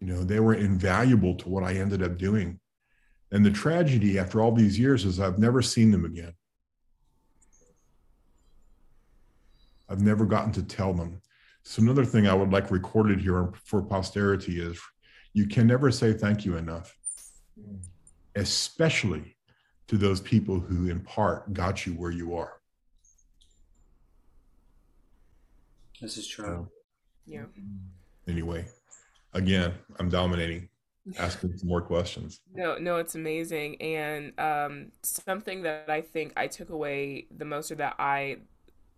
You 0.00 0.08
know, 0.08 0.22
they 0.22 0.40
were 0.40 0.54
invaluable 0.54 1.34
to 1.36 1.48
what 1.48 1.64
I 1.64 1.74
ended 1.74 2.02
up 2.02 2.18
doing. 2.18 2.60
And 3.32 3.44
the 3.44 3.50
tragedy 3.50 4.18
after 4.18 4.42
all 4.42 4.52
these 4.52 4.78
years 4.78 5.06
is 5.06 5.18
I've 5.18 5.38
never 5.38 5.62
seen 5.62 5.90
them 5.90 6.04
again. 6.04 6.34
I've 9.88 10.02
never 10.02 10.26
gotten 10.26 10.52
to 10.52 10.62
tell 10.62 10.92
them. 10.92 11.22
So 11.62 11.82
another 11.82 12.04
thing 12.04 12.26
I 12.26 12.34
would 12.34 12.50
like 12.50 12.70
recorded 12.70 13.20
here 13.20 13.52
for 13.64 13.82
posterity 13.82 14.60
is 14.60 14.80
you 15.32 15.46
can 15.46 15.66
never 15.66 15.90
say 15.90 16.12
thank 16.12 16.44
you 16.44 16.56
enough, 16.56 16.96
especially 18.34 19.36
to 19.88 19.96
those 19.96 20.20
people 20.20 20.58
who 20.58 20.88
in 20.88 21.00
part 21.00 21.52
got 21.52 21.86
you 21.86 21.92
where 21.94 22.10
you 22.10 22.34
are. 22.36 22.60
This 26.00 26.16
is 26.16 26.26
true. 26.26 26.68
yeah. 27.26 27.44
Anyway, 28.26 28.66
again, 29.34 29.74
I'm 29.98 30.08
dominating 30.08 30.68
asking 31.18 31.56
some 31.56 31.68
more 31.68 31.82
questions. 31.82 32.40
No, 32.54 32.78
no, 32.78 32.96
it's 32.96 33.14
amazing. 33.14 33.80
And 33.80 34.38
um, 34.38 34.92
something 35.02 35.62
that 35.62 35.88
I 35.88 36.00
think 36.00 36.32
I 36.36 36.46
took 36.46 36.70
away 36.70 37.26
the 37.36 37.44
most 37.44 37.70
or 37.70 37.76
that 37.76 37.96
I 37.98 38.38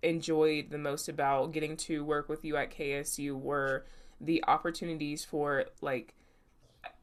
enjoyed 0.03 0.71
the 0.71 0.79
most 0.79 1.09
about 1.09 1.53
getting 1.53 1.77
to 1.77 2.05
work 2.05 2.29
with 2.29 2.45
you 2.45 2.57
at 2.57 2.71
KSU 2.71 3.39
were 3.39 3.85
the 4.21 4.43
opportunities 4.47 5.25
for 5.25 5.67
like 5.81 6.15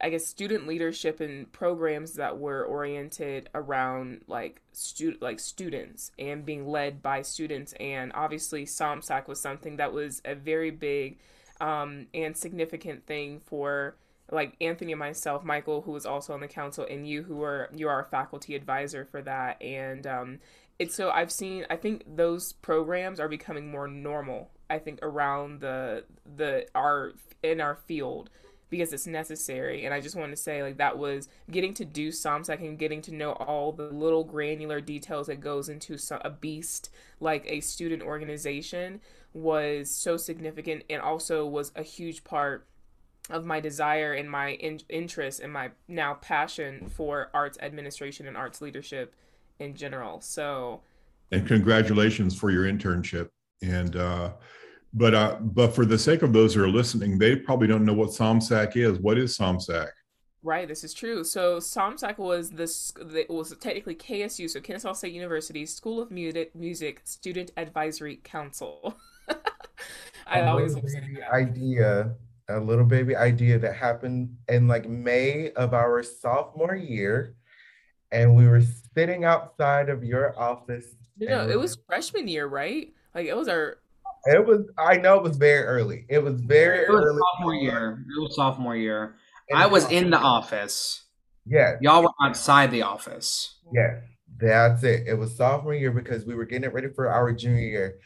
I 0.00 0.10
guess 0.10 0.26
student 0.26 0.66
leadership 0.66 1.20
and 1.20 1.50
programs 1.52 2.14
that 2.14 2.38
were 2.38 2.64
oriented 2.64 3.48
around 3.54 4.22
like 4.26 4.60
student 4.72 5.22
like 5.22 5.40
students 5.40 6.12
and 6.18 6.44
being 6.44 6.66
led 6.66 7.02
by 7.02 7.22
students. 7.22 7.72
And 7.80 8.12
obviously 8.14 8.66
SOMSAC 8.66 9.26
was 9.26 9.40
something 9.40 9.76
that 9.76 9.92
was 9.92 10.20
a 10.24 10.34
very 10.34 10.70
big 10.70 11.18
um, 11.60 12.06
and 12.12 12.36
significant 12.36 13.06
thing 13.06 13.40
for 13.40 13.96
like 14.30 14.54
Anthony 14.60 14.92
and 14.92 14.98
myself, 14.98 15.44
Michael, 15.44 15.82
who 15.82 15.92
was 15.92 16.06
also 16.06 16.32
on 16.32 16.40
the 16.40 16.48
council, 16.48 16.86
and 16.88 17.06
you, 17.06 17.22
who 17.22 17.42
are 17.42 17.68
you 17.74 17.88
are 17.88 18.00
a 18.00 18.04
faculty 18.04 18.54
advisor 18.54 19.04
for 19.04 19.20
that, 19.22 19.60
and 19.60 20.06
um, 20.06 20.38
it's 20.80 20.94
so 20.94 21.10
I've 21.10 21.30
seen 21.30 21.66
I 21.68 21.76
think 21.76 22.04
those 22.16 22.54
programs 22.54 23.20
are 23.20 23.28
becoming 23.28 23.70
more 23.70 23.86
normal. 23.86 24.50
I 24.70 24.78
think 24.78 24.98
around 25.02 25.60
the 25.60 26.04
the 26.24 26.66
our 26.74 27.12
in 27.42 27.60
our 27.60 27.76
field 27.76 28.30
because 28.70 28.92
it's 28.94 29.06
necessary. 29.06 29.84
And 29.84 29.92
I 29.92 30.00
just 30.00 30.16
want 30.16 30.30
to 30.30 30.36
say 30.36 30.62
like 30.62 30.78
that 30.78 30.96
was 30.96 31.28
getting 31.50 31.74
to 31.74 31.84
do 31.84 32.08
SOMSAC 32.08 32.60
and 32.60 32.78
getting 32.78 33.02
to 33.02 33.14
know 33.14 33.32
all 33.32 33.72
the 33.72 33.90
little 33.90 34.24
granular 34.24 34.80
details 34.80 35.26
that 35.26 35.40
goes 35.40 35.68
into 35.68 35.98
a 36.12 36.30
beast 36.30 36.88
like 37.20 37.44
a 37.46 37.60
student 37.60 38.02
organization 38.02 39.02
was 39.34 39.90
so 39.90 40.16
significant 40.16 40.84
and 40.88 41.02
also 41.02 41.46
was 41.46 41.72
a 41.76 41.82
huge 41.82 42.24
part 42.24 42.66
of 43.28 43.44
my 43.44 43.60
desire 43.60 44.14
and 44.14 44.30
my 44.30 44.52
in- 44.52 44.80
interest 44.88 45.40
and 45.40 45.52
my 45.52 45.70
now 45.88 46.14
passion 46.14 46.88
for 46.88 47.28
arts 47.34 47.58
administration 47.60 48.26
and 48.26 48.36
arts 48.36 48.62
leadership 48.62 49.14
in 49.60 49.74
general. 49.74 50.20
So, 50.20 50.80
and 51.30 51.46
congratulations 51.46 52.36
for 52.36 52.50
your 52.50 52.64
internship. 52.64 53.28
And, 53.62 53.94
uh, 53.94 54.32
but 54.92 55.14
uh, 55.14 55.36
but 55.40 55.74
for 55.74 55.84
the 55.84 55.98
sake 55.98 56.22
of 56.22 56.32
those 56.32 56.54
who 56.54 56.64
are 56.64 56.68
listening, 56.68 57.18
they 57.18 57.36
probably 57.36 57.68
don't 57.68 57.84
know 57.84 57.92
what 57.92 58.08
SOMSAC 58.08 58.76
is. 58.76 58.98
What 58.98 59.18
is 59.18 59.38
SOMSAC? 59.38 59.88
Right, 60.42 60.66
this 60.66 60.84
is 60.84 60.94
true. 60.94 61.22
So 61.22 61.58
SOMSAC 61.58 62.18
was 62.18 62.50
this 62.50 62.92
was 63.28 63.54
technically 63.58 63.94
KSU, 63.94 64.50
so 64.50 64.60
Kennesaw 64.60 64.94
State 64.94 65.12
University 65.12 65.64
School 65.66 66.00
of 66.00 66.10
Music, 66.10 66.54
Music 66.56 67.02
Student 67.04 67.52
Advisory 67.56 68.20
Council. 68.24 68.96
I 70.26 70.42
always 70.42 70.76
idea, 71.32 72.14
a 72.48 72.58
little 72.60 72.84
baby 72.84 73.14
idea 73.14 73.58
that 73.58 73.74
happened 73.74 74.34
in 74.48 74.66
like 74.66 74.88
May 74.88 75.50
of 75.52 75.74
our 75.74 76.02
sophomore 76.02 76.74
year 76.74 77.36
and 78.12 78.34
we 78.34 78.46
were 78.46 78.62
sitting 78.94 79.24
outside 79.24 79.88
of 79.88 80.04
your 80.04 80.38
office. 80.38 80.86
No, 81.18 81.48
it 81.48 81.58
was 81.58 81.76
freshman 81.86 82.28
year, 82.28 82.46
right? 82.46 82.92
Like 83.14 83.26
it 83.26 83.36
was 83.36 83.48
our. 83.48 83.78
It 84.26 84.46
was. 84.46 84.66
I 84.78 84.96
know 84.96 85.16
it 85.16 85.22
was 85.22 85.36
very 85.36 85.64
early. 85.64 86.06
It 86.08 86.22
was 86.22 86.40
very 86.40 86.84
it 86.84 86.90
was 86.90 87.02
early. 87.04 87.18
Sophomore 87.18 87.54
year. 87.54 88.04
It 88.16 88.20
was 88.20 88.36
sophomore 88.36 88.76
year. 88.76 89.16
I 89.54 89.66
was 89.66 89.90
in 89.90 90.10
the 90.10 90.18
office. 90.18 91.04
Yeah. 91.46 91.76
Y'all 91.80 92.02
were 92.02 92.10
outside 92.22 92.70
the 92.70 92.82
office. 92.82 93.58
Yeah, 93.72 94.00
that's 94.38 94.82
it. 94.84 95.06
It 95.06 95.14
was 95.14 95.36
sophomore 95.36 95.74
year 95.74 95.90
because 95.90 96.24
we 96.24 96.34
were 96.34 96.44
getting 96.44 96.64
it 96.64 96.72
ready 96.72 96.88
for 96.94 97.08
our 97.10 97.32
junior 97.32 97.60
year, 97.60 97.98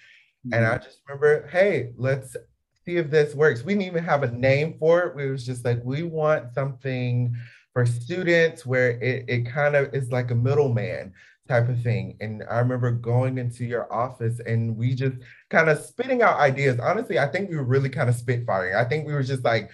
mm-hmm. 0.47 0.55
and 0.55 0.67
I 0.67 0.79
just 0.79 1.01
remember, 1.07 1.47
hey, 1.49 1.93
let's 1.97 2.37
see 2.85 2.97
if 2.97 3.11
this 3.11 3.35
works. 3.35 3.63
We 3.63 3.75
didn't 3.75 3.87
even 3.87 4.05
have 4.05 4.23
a 4.23 4.31
name 4.31 4.77
for 4.79 5.03
it. 5.03 5.17
We 5.17 5.31
was 5.31 5.45
just 5.45 5.65
like, 5.65 5.81
we 5.85 6.03
want 6.03 6.55
something 6.55 7.35
for 7.75 7.85
students 7.85 8.65
where 8.65 8.93
it, 9.03 9.25
it 9.29 9.53
kind 9.53 9.75
of 9.77 9.93
is 9.93 10.11
like 10.11 10.31
a 10.31 10.35
middleman 10.35 11.13
type 11.49 11.69
of 11.69 11.83
thing. 11.83 12.17
And 12.21 12.43
I 12.51 12.61
remember 12.61 12.91
going 12.91 13.37
into 13.37 13.65
your 13.65 13.93
office 13.93 14.41
and 14.47 14.77
we 14.77 14.95
just 14.95 15.17
kind 15.51 15.69
of 15.69 15.79
spitting 15.79 16.23
out 16.23 16.39
ideas. 16.39 16.79
Honestly, 16.81 17.19
I 17.19 17.27
think 17.27 17.51
we 17.51 17.57
were 17.57 17.65
really 17.65 17.91
kind 17.91 18.09
of 18.09 18.17
spitfiring. 18.17 18.75
I 18.77 18.89
think 18.89 19.07
we 19.07 19.13
were 19.13 19.23
just 19.23 19.45
like 19.45 19.71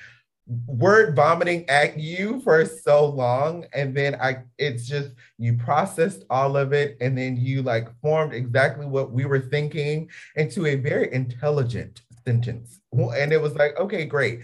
word 0.66 1.14
vomiting 1.14 1.68
at 1.68 1.98
you 1.98 2.40
for 2.40 2.64
so 2.64 3.06
long. 3.06 3.66
And 3.72 3.94
then 3.94 4.16
I 4.16 4.38
it's 4.58 4.88
just 4.88 5.10
you 5.38 5.56
processed 5.58 6.24
all 6.28 6.56
of 6.56 6.72
it 6.72 6.96
and 7.00 7.16
then 7.16 7.36
you 7.36 7.62
like 7.62 7.88
formed 8.00 8.32
exactly 8.32 8.86
what 8.86 9.12
we 9.12 9.26
were 9.26 9.40
thinking 9.40 10.10
into 10.34 10.66
a 10.66 10.74
very 10.74 11.12
intelligent 11.12 12.00
sentence. 12.26 12.80
And 12.92 13.32
it 13.32 13.40
was 13.40 13.54
like, 13.54 13.78
okay, 13.78 14.06
great. 14.06 14.40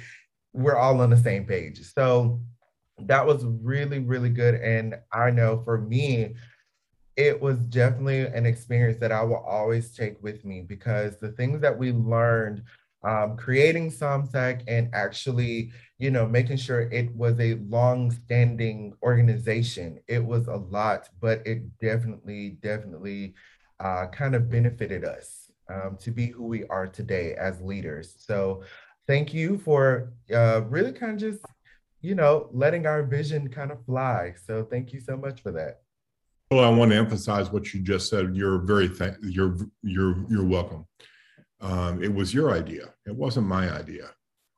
We're 0.53 0.77
all 0.77 1.01
on 1.01 1.11
the 1.11 1.17
same 1.17 1.45
page. 1.45 1.83
So 1.93 2.41
that 2.99 3.27
was 3.27 3.45
really, 3.45 3.99
really 3.99 4.31
good. 4.31 4.55
And 4.57 4.97
I 5.13 5.31
know 5.31 5.63
for 5.65 5.79
me, 5.79 6.35
it 7.17 7.41
was 7.41 7.59
definitely 7.59 8.21
an 8.27 8.47
experience 8.47 8.99
that 9.01 9.13
I 9.13 9.23
will 9.23 9.37
always 9.37 9.95
take 9.95 10.23
with 10.23 10.45
me 10.45 10.63
because 10.63 11.19
the 11.19 11.33
things 11.33 11.61
that 11.61 11.77
we 11.77 11.93
learned 11.93 12.63
um, 13.05 13.37
creating 13.37 13.91
SOMSAC 13.91 14.63
and 14.67 14.91
actually, 14.93 15.71
you 15.99 16.11
know, 16.11 16.27
making 16.27 16.57
sure 16.57 16.83
it 16.91 17.15
was 17.15 17.39
a 17.39 17.55
long-standing 17.69 18.95
organization. 19.03 20.01
It 20.09 20.25
was 20.25 20.49
a 20.49 20.57
lot, 20.57 21.09
but 21.21 21.47
it 21.47 21.79
definitely, 21.79 22.59
definitely 22.63 23.35
uh, 23.79 24.07
kind 24.09 24.35
of 24.35 24.51
benefited 24.51 25.05
us 25.05 25.51
um, 25.73 25.97
to 26.01 26.11
be 26.11 26.27
who 26.27 26.45
we 26.45 26.65
are 26.67 26.87
today 26.87 27.35
as 27.35 27.61
leaders. 27.61 28.17
So 28.19 28.63
thank 29.07 29.33
you 29.33 29.59
for 29.59 30.13
uh, 30.35 30.63
really 30.63 30.93
kind 30.93 31.13
of 31.13 31.19
just, 31.19 31.45
you 32.07 32.15
know, 32.15 32.49
letting 32.53 32.87
our 32.87 33.03
vision 33.03 33.49
kind 33.49 33.73
of 33.73 33.85
fly. 33.85 34.33
So 34.47 34.65
thank 34.71 34.93
you 34.93 35.01
so 35.01 35.17
much 35.17 35.43
for 35.43 35.51
that. 35.51 35.81
Well, 36.53 36.65
I 36.65 36.69
want 36.69 36.93
to 36.93 36.97
emphasize 36.97 37.51
what 37.51 37.75
you 37.75 37.81
just 37.81 38.09
said. 38.09 38.37
You're 38.37 38.61
very, 38.61 38.89
th- 38.89 39.17
you're, 39.23 39.57
you're, 39.83 40.15
you're 40.31 40.47
welcome. 40.47 40.87
Um, 41.61 42.05
it 42.05 42.15
was 42.15 42.33
your 42.33 42.53
idea. 42.53 42.95
It 43.07 43.17
wasn't 43.17 43.49
my 43.49 43.69
idea. 43.73 44.11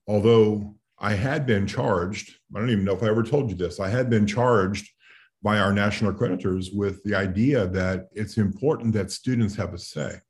Although 0.07 0.75
I 0.99 1.15
had 1.15 1.47
been 1.47 1.67
charged, 1.67 2.35
I 2.55 2.61
don't 2.61 2.69
even 2.69 2.85
know 2.85 2.95
if 2.95 3.03
I 3.03 3.09
ever 3.09 3.23
told 3.23 3.49
you 3.49 3.57
this, 3.57 3.81
I 3.81 3.89
had 3.89 4.11
been 4.11 4.27
charged 4.27 4.87
by 5.43 5.59
our 5.59 5.73
national 5.73 6.13
creditors 6.13 6.71
with 6.71 7.03
the 7.05 7.15
idea 7.15 7.67
that 7.69 8.09
it's 8.13 8.37
important 8.37 8.93
that 8.93 9.11
students 9.11 9.57
have 9.57 9.73
a 9.73 9.79
say. 9.79 10.21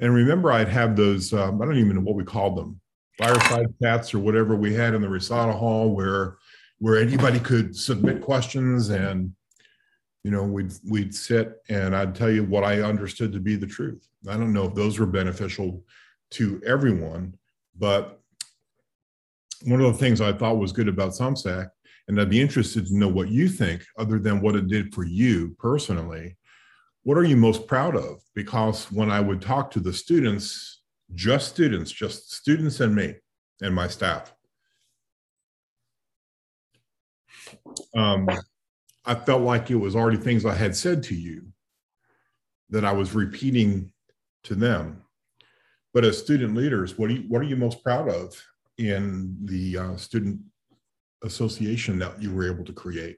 And 0.00 0.14
remember, 0.14 0.52
I'd 0.52 0.68
have 0.68 0.96
those, 0.96 1.34
um, 1.34 1.60
I 1.60 1.66
don't 1.66 1.76
even 1.76 1.96
know 1.96 2.02
what 2.02 2.16
we 2.16 2.24
called 2.24 2.56
them, 2.56 2.80
fireside 3.18 3.66
chats 3.82 4.14
or 4.14 4.20
whatever 4.20 4.54
we 4.54 4.72
had 4.72 4.94
in 4.94 5.02
the 5.02 5.08
recital 5.08 5.56
hall 5.56 5.94
where, 5.94 6.38
where 6.78 6.96
anybody 6.96 7.40
could 7.40 7.76
submit 7.76 8.22
questions 8.22 8.90
and 8.90 9.32
you 10.24 10.30
know 10.30 10.42
we'd 10.42 10.72
we'd 10.88 11.14
sit 11.14 11.62
and 11.68 11.94
i'd 11.94 12.14
tell 12.14 12.30
you 12.30 12.44
what 12.44 12.64
i 12.64 12.80
understood 12.80 13.32
to 13.32 13.40
be 13.40 13.56
the 13.56 13.66
truth. 13.66 14.06
I 14.28 14.32
don't 14.32 14.52
know 14.52 14.66
if 14.66 14.74
those 14.74 14.98
were 14.98 15.06
beneficial 15.06 15.84
to 16.32 16.60
everyone 16.66 17.34
but 17.76 18.20
one 19.64 19.80
of 19.80 19.92
the 19.92 19.98
things 19.98 20.20
i 20.20 20.32
thought 20.32 20.58
was 20.58 20.72
good 20.72 20.88
about 20.88 21.12
SOMSAC 21.12 21.70
and 22.08 22.20
i'd 22.20 22.30
be 22.30 22.40
interested 22.40 22.86
to 22.86 22.96
know 22.96 23.08
what 23.08 23.28
you 23.28 23.48
think 23.48 23.84
other 23.96 24.18
than 24.18 24.40
what 24.40 24.56
it 24.56 24.66
did 24.68 24.94
for 24.94 25.04
you 25.04 25.56
personally 25.58 26.36
what 27.04 27.16
are 27.16 27.24
you 27.24 27.36
most 27.36 27.66
proud 27.66 27.96
of? 27.96 28.20
Because 28.34 28.92
when 28.92 29.10
i 29.10 29.20
would 29.20 29.40
talk 29.40 29.70
to 29.70 29.80
the 29.80 29.92
students 29.92 30.77
just 31.14 31.48
students 31.48 31.90
just 31.90 32.32
students 32.32 32.80
and 32.80 32.94
me 32.94 33.14
and 33.60 33.74
my 33.74 33.88
staff 33.88 34.32
um, 37.96 38.28
I 39.04 39.14
felt 39.14 39.42
like 39.42 39.70
it 39.70 39.76
was 39.76 39.96
already 39.96 40.18
things 40.18 40.44
I 40.44 40.54
had 40.54 40.76
said 40.76 41.02
to 41.04 41.14
you 41.14 41.46
that 42.70 42.84
I 42.84 42.92
was 42.92 43.14
repeating 43.14 43.92
to 44.44 44.54
them. 44.54 45.02
But 45.94 46.04
as 46.04 46.18
student 46.18 46.54
leaders, 46.54 46.98
what, 46.98 47.08
do 47.08 47.14
you, 47.14 47.24
what 47.28 47.40
are 47.40 47.46
you 47.46 47.56
most 47.56 47.82
proud 47.82 48.08
of 48.10 48.34
in 48.76 49.36
the 49.44 49.78
uh, 49.78 49.96
student 49.96 50.40
association 51.24 51.98
that 52.00 52.20
you 52.20 52.32
were 52.32 52.46
able 52.46 52.64
to 52.64 52.72
create? 52.72 53.16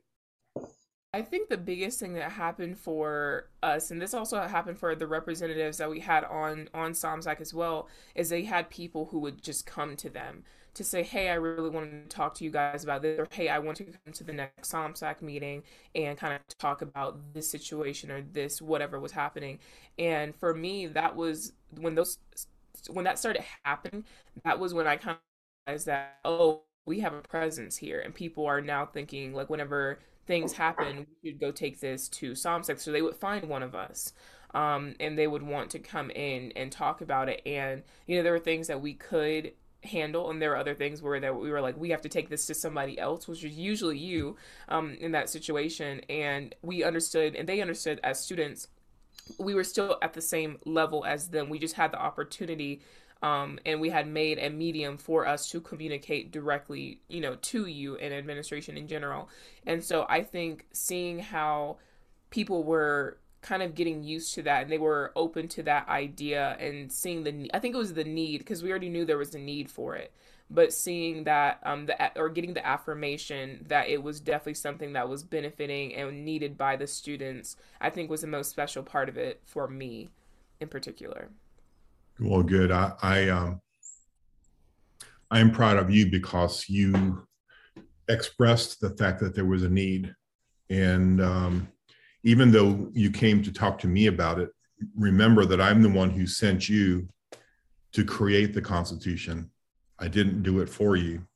I 1.13 1.23
think 1.23 1.49
the 1.49 1.57
biggest 1.57 1.99
thing 1.99 2.15
that 2.15 2.33
happened 2.33 2.79
for 2.79 3.49
us, 3.63 3.91
and 3.91 4.01
this 4.01 4.15
also 4.15 4.41
happened 4.41 4.79
for 4.79 4.95
the 4.95 5.09
representatives 5.09 5.79
that 5.79 5.91
we 5.91 6.01
had 6.01 6.23
on 6.25 6.69
on 6.73 6.93
SOMSAC 6.93 7.41
as 7.41 7.53
well, 7.53 7.89
is 8.15 8.29
they 8.29 8.45
had 8.45 8.71
people 8.71 9.07
who 9.07 9.19
would 9.19 9.43
just 9.43 9.67
come 9.67 9.97
to 9.97 10.09
them 10.09 10.45
to 10.75 10.85
say, 10.85 11.03
hey, 11.03 11.29
I 11.29 11.35
really 11.35 11.69
want 11.69 11.91
to 11.91 12.17
talk 12.17 12.35
to 12.35 12.45
you 12.45 12.51
guys 12.51 12.85
about 12.85 13.03
this, 13.03 13.19
or 13.19 13.27
hey, 13.33 13.49
I 13.49 13.59
want 13.59 13.79
to 13.79 13.85
come 13.85 14.13
to 14.13 14.23
the 14.25 14.33
next 14.33 14.71
SOMSAC 14.71 15.21
meeting 15.21 15.65
and 15.97 16.17
kind 16.17 16.33
of 16.35 16.59
talk 16.59 16.81
about 16.81 17.19
this 17.35 17.51
situation 17.51 18.13
or 18.13 18.23
this 18.23 18.63
whatever 18.63 19.01
was 19.01 19.11
happening. 19.11 19.59
And 19.99 20.35
for 20.37 20.55
me, 20.55 20.87
that 20.87 21.17
was 21.17 21.53
when 21.77 21.97
those 21.97 22.19
when 22.89 23.05
that 23.05 23.19
started 23.19 23.45
happening, 23.65 24.05
that 24.45 24.61
was 24.61 24.73
when 24.75 24.87
I 24.87 24.97
kind 24.97 25.17
of 25.17 25.23
realized 25.67 25.87
that, 25.87 26.21
oh, 26.25 26.63
we 26.87 27.01
have 27.01 27.15
a 27.15 27.21
presence 27.21 27.77
here 27.77 28.01
and 28.01 28.15
people 28.15 28.47
are 28.47 28.61
now 28.61 28.87
thinking 28.87 29.35
like 29.35 29.51
whenever 29.51 29.99
things 30.31 30.53
happen, 30.53 31.09
we 31.25 31.31
should 31.31 31.41
go 31.41 31.51
take 31.51 31.81
this 31.81 32.09
to 32.09 32.33
SOMSAC. 32.33 32.79
So 32.79 32.93
they 32.93 33.03
would 33.03 33.17
find 33.17 33.49
one 33.49 33.65
of 33.65 33.75
us. 33.75 34.13
Um, 34.55 34.95
and 34.99 35.19
they 35.19 35.27
would 35.27 35.43
want 35.43 35.71
to 35.71 35.79
come 35.79 36.11
in 36.11 36.53
and 36.57 36.73
talk 36.73 37.01
about 37.01 37.29
it. 37.29 37.43
And, 37.45 37.83
you 38.07 38.17
know, 38.17 38.23
there 38.23 38.33
were 38.33 38.39
things 38.39 38.67
that 38.69 38.81
we 38.81 38.95
could 38.95 39.53
handle 39.83 40.31
and 40.31 40.41
there 40.41 40.51
were 40.51 40.57
other 40.57 40.75
things 40.75 41.03
where 41.03 41.19
that 41.21 41.35
we 41.35 41.51
were 41.51 41.61
like 41.61 41.75
we 41.79 41.89
have 41.89 42.03
to 42.03 42.09
take 42.09 42.29
this 42.29 42.45
to 42.45 42.53
somebody 42.53 42.99
else 42.99 43.27
which 43.27 43.43
is 43.43 43.57
usually 43.57 43.97
you 43.97 44.37
um, 44.69 44.95
in 45.01 45.13
that 45.13 45.31
situation 45.31 46.03
and 46.11 46.55
we 46.61 46.85
understood 46.85 47.35
and 47.35 47.49
they 47.49 47.63
understood 47.63 47.99
as 48.05 48.21
students 48.21 48.69
we 49.39 49.55
were 49.55 49.65
still 49.65 49.97
at 50.03 50.13
the 50.13 50.21
same 50.21 50.59
level 50.67 51.03
as 51.07 51.29
them 51.29 51.49
we 51.49 51.59
just 51.59 51.77
had 51.77 51.91
the 51.93 51.99
opportunity 51.99 52.83
um, 53.23 53.59
and 53.67 53.81
we 53.81 53.91
had 53.91 54.07
made 54.09 54.39
a 54.39 54.49
medium 54.49 54.97
for 54.97 55.27
us 55.27 55.51
to 55.51 55.61
communicate 55.61 56.31
directly 56.31 57.01
you 57.09 57.21
know 57.21 57.37
to 57.37 57.67
you 57.67 57.97
and 57.97 58.15
administration 58.15 58.77
in 58.77 58.87
general 58.87 59.29
and 59.67 59.85
so 59.85 60.07
i 60.09 60.23
think 60.23 60.67
seeing 60.73 61.19
how 61.19 61.77
people 62.31 62.63
were 62.63 63.19
kind 63.43 63.63
of 63.63 63.75
getting 63.75 64.03
used 64.03 64.35
to 64.35 64.43
that 64.43 64.63
and 64.63 64.73
they 64.73 64.79
were 64.79 65.13
open 65.17 65.49
to 65.49 65.63
that 65.63 65.89
idea 65.89 66.57
and 66.61 66.93
seeing 66.93 67.25
the 67.25 67.51
I 67.55 67.59
think 67.59 67.75
it 67.75 67.79
was 67.79 67.95
the 67.95 68.05
need 68.05 68.39
because 68.39 68.63
we 68.63 68.71
already 68.71 68.91
knew 68.91 69.05
there 69.05 69.17
was 69.17 69.35
a 69.35 69.39
need 69.39 69.71
for 69.71 69.97
it 69.97 70.13
but 70.51 70.73
seeing 70.73 71.25
that 71.25 71.59
um 71.63 71.87
the 71.87 72.19
or 72.19 72.29
getting 72.29 72.55
the 72.55 72.67
affirmation 72.67 73.65
that 73.69 73.89
it 73.89 74.03
was 74.03 74.21
definitely 74.21 74.55
something 74.55 74.93
that 74.93 75.09
was 75.09 75.25
benefiting 75.25 75.95
and 75.95 76.25
needed 76.25 76.59
by 76.59 76.77
the 76.77 76.87
students 76.87 77.57
I 77.81 77.91
think 77.91 78.11
was 78.11 78.21
the 78.21 78.27
most 78.27 78.51
special 78.51 78.83
part 78.83 79.09
of 79.09 79.17
it 79.17 79.41
for 79.45 79.67
me 79.67 80.11
in 80.61 80.69
particular. 80.69 81.31
Well 82.19 82.43
good. 82.43 82.71
I 82.71 82.93
I 83.03 83.29
um 83.29 83.61
I 85.31 85.41
am 85.41 85.53
proud 85.53 85.77
of 85.77 85.91
you 85.91 86.11
because 86.11 86.69
you 86.69 87.27
expressed 88.09 88.81
the 88.81 88.91
fact 88.91 89.21
that 89.21 89.35
there 89.35 89.45
was 89.45 89.63
a 89.63 89.69
need 89.69 90.15
and 90.69 91.21
um 91.23 91.69
even 92.23 92.51
though 92.51 92.89
you 92.93 93.11
came 93.11 93.43
to 93.43 93.53
talk 93.53 93.79
to 93.79 93.89
me 93.89 94.07
about 94.07 94.39
it, 94.39 94.51
remember 94.95 95.45
that 95.47 95.61
I'm 95.61 95.83
the 95.83 95.89
one 95.89 96.11
who 96.11 96.27
sent 96.27 96.69
you 96.69 97.09
to 97.93 98.05
create 98.05 98.53
the 98.53 98.61
Constitution. 98.61 99.51
I 99.99 100.09
didn't 100.09 100.43
do 100.43 100.61
it 100.61 100.69
for 100.69 100.97
you. 100.97 101.27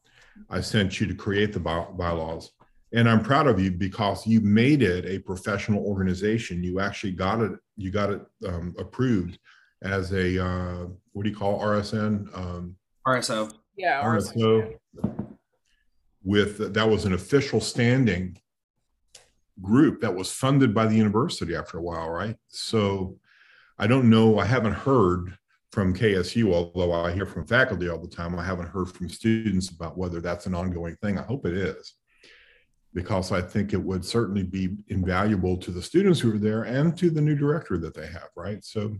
I 0.50 0.60
sent 0.60 1.00
you 1.00 1.06
to 1.06 1.14
create 1.14 1.52
the 1.52 1.60
by- 1.60 1.86
bylaws. 1.92 2.50
And 2.92 3.08
I'm 3.08 3.22
proud 3.22 3.46
of 3.46 3.58
you 3.58 3.70
because 3.70 4.26
you 4.26 4.40
made 4.40 4.82
it 4.82 5.04
a 5.04 5.18
professional 5.18 5.84
organization. 5.84 6.62
You 6.62 6.80
actually 6.80 7.12
got 7.12 7.40
it, 7.40 7.52
you 7.76 7.90
got 7.90 8.10
it 8.10 8.22
um, 8.46 8.74
approved 8.78 9.38
as 9.84 10.12
a, 10.12 10.44
uh, 10.44 10.86
what 11.12 11.22
do 11.22 11.30
you 11.30 11.36
call 11.36 11.60
RSN? 11.60 12.36
Um, 12.36 12.76
RSO. 13.06 13.52
Yeah, 13.76 14.02
RSO. 14.02 14.78
RSO. 14.94 15.36
With 16.24 16.72
that 16.72 16.88
was 16.88 17.04
an 17.04 17.12
official 17.12 17.60
standing 17.60 18.38
group 19.60 20.00
that 20.00 20.14
was 20.14 20.32
funded 20.32 20.74
by 20.74 20.86
the 20.86 20.96
university 20.96 21.54
after 21.54 21.78
a 21.78 21.82
while, 21.82 22.08
right? 22.08 22.36
So 22.48 23.18
I 23.78 23.86
don't 23.86 24.08
know, 24.08 24.38
I 24.38 24.46
haven't 24.46 24.72
heard 24.72 25.36
from 25.70 25.94
KSU, 25.94 26.52
although 26.52 26.92
I 26.92 27.12
hear 27.12 27.26
from 27.26 27.46
faculty 27.46 27.88
all 27.88 27.98
the 27.98 28.08
time. 28.08 28.38
I 28.38 28.44
haven't 28.44 28.68
heard 28.68 28.88
from 28.88 29.08
students 29.08 29.68
about 29.68 29.98
whether 29.98 30.20
that's 30.20 30.46
an 30.46 30.54
ongoing 30.54 30.96
thing. 30.96 31.18
I 31.18 31.22
hope 31.22 31.44
it 31.44 31.54
is, 31.54 31.94
because 32.94 33.32
I 33.32 33.42
think 33.42 33.72
it 33.72 33.82
would 33.82 34.04
certainly 34.04 34.44
be 34.44 34.76
invaluable 34.88 35.56
to 35.58 35.70
the 35.70 35.82
students 35.82 36.20
who 36.20 36.34
are 36.34 36.38
there 36.38 36.62
and 36.62 36.96
to 36.98 37.10
the 37.10 37.20
new 37.20 37.34
director 37.34 37.76
that 37.78 37.94
they 37.94 38.06
have, 38.06 38.28
right? 38.34 38.64
So. 38.64 38.96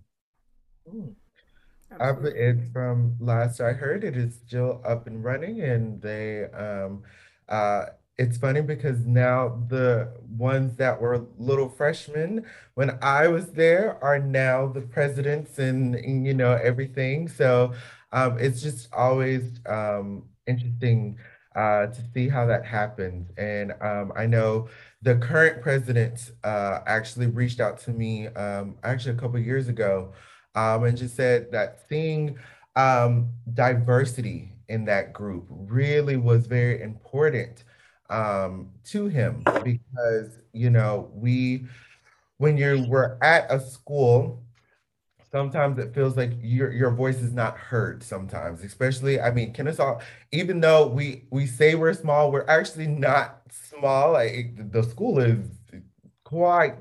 It's 2.25 2.73
from 2.73 3.17
last 3.21 3.61
I 3.61 3.73
heard, 3.73 4.05
it 4.05 4.17
is 4.17 4.35
still 4.47 4.81
up 4.85 5.07
and 5.07 5.23
running, 5.23 5.61
and 5.61 6.01
they 6.01 6.45
um, 6.45 7.03
uh, 7.49 7.87
it's 8.19 8.37
funny 8.37 8.61
because 8.61 9.05
now 9.07 9.63
the 9.69 10.13
ones 10.37 10.77
that 10.77 11.01
were 11.01 11.27
little 11.37 11.69
freshmen 11.69 12.45
when 12.75 12.99
I 13.03 13.27
was 13.29 13.53
there 13.53 14.03
are 14.03 14.19
now 14.21 14.69
the 14.69 14.83
presidents 14.83 15.59
and, 15.59 15.95
and 15.97 16.27
you 16.27 16.35
know 16.35 16.53
everything. 16.53 17.29
So 17.29 17.73
um, 18.13 18.39
it's 18.39 18.63
just 18.63 18.93
always 18.93 19.61
um, 19.67 20.25
interesting 20.47 21.19
uh, 21.57 21.87
to 21.87 22.01
see 22.13 22.29
how 22.29 22.47
that 22.47 22.65
happens. 22.65 23.31
And 23.37 23.75
um, 23.81 24.13
I 24.17 24.27
know 24.27 24.69
the 25.03 25.17
current 25.17 25.63
president 25.63 26.33
uh, 26.45 26.81
actually 26.87 27.27
reached 27.27 27.61
out 27.61 27.79
to 27.81 27.91
me 27.91 28.29
um, 28.29 28.77
actually 28.85 29.17
a 29.17 29.19
couple 29.19 29.39
years 29.41 29.69
ago 29.69 30.13
um, 30.55 30.85
and 30.85 30.97
just 30.97 31.17
said 31.17 31.51
that 31.53 31.81
seeing 31.89 32.39
um, 32.77 33.31
diversity 33.55 34.53
in 34.69 34.85
that 34.87 35.13
group 35.13 35.47
really 35.51 36.17
was 36.17 36.47
very 36.47 36.83
important 36.83 37.65
um, 38.11 38.71
to 38.85 39.07
him 39.07 39.43
because, 39.63 40.39
you 40.53 40.71
know, 40.71 41.11
we, 41.15 41.67
when 42.39 42.57
you 42.57 42.85
were 42.89 43.19
at 43.23 43.51
a 43.51 43.61
school, 43.61 44.43
sometimes 45.31 45.79
it 45.79 45.95
feels 45.95 46.17
like 46.17 46.33
your 46.41 46.71
your 46.73 46.91
voice 46.91 47.17
is 47.21 47.33
not 47.33 47.57
heard 47.57 48.03
sometimes 48.03 48.63
especially 48.63 49.21
i 49.21 49.31
mean 49.31 49.53
kennesaw 49.53 49.99
even 50.33 50.61
though 50.61 50.87
we 50.87 51.25
we 51.31 51.47
say 51.47 51.75
we're 51.75 51.93
small 51.93 52.31
we're 52.31 52.47
actually 52.47 52.87
not 52.87 53.41
small 53.51 54.13
like 54.13 54.55
the 54.71 54.83
school 54.83 55.19
is 55.19 55.39
quite 56.25 56.75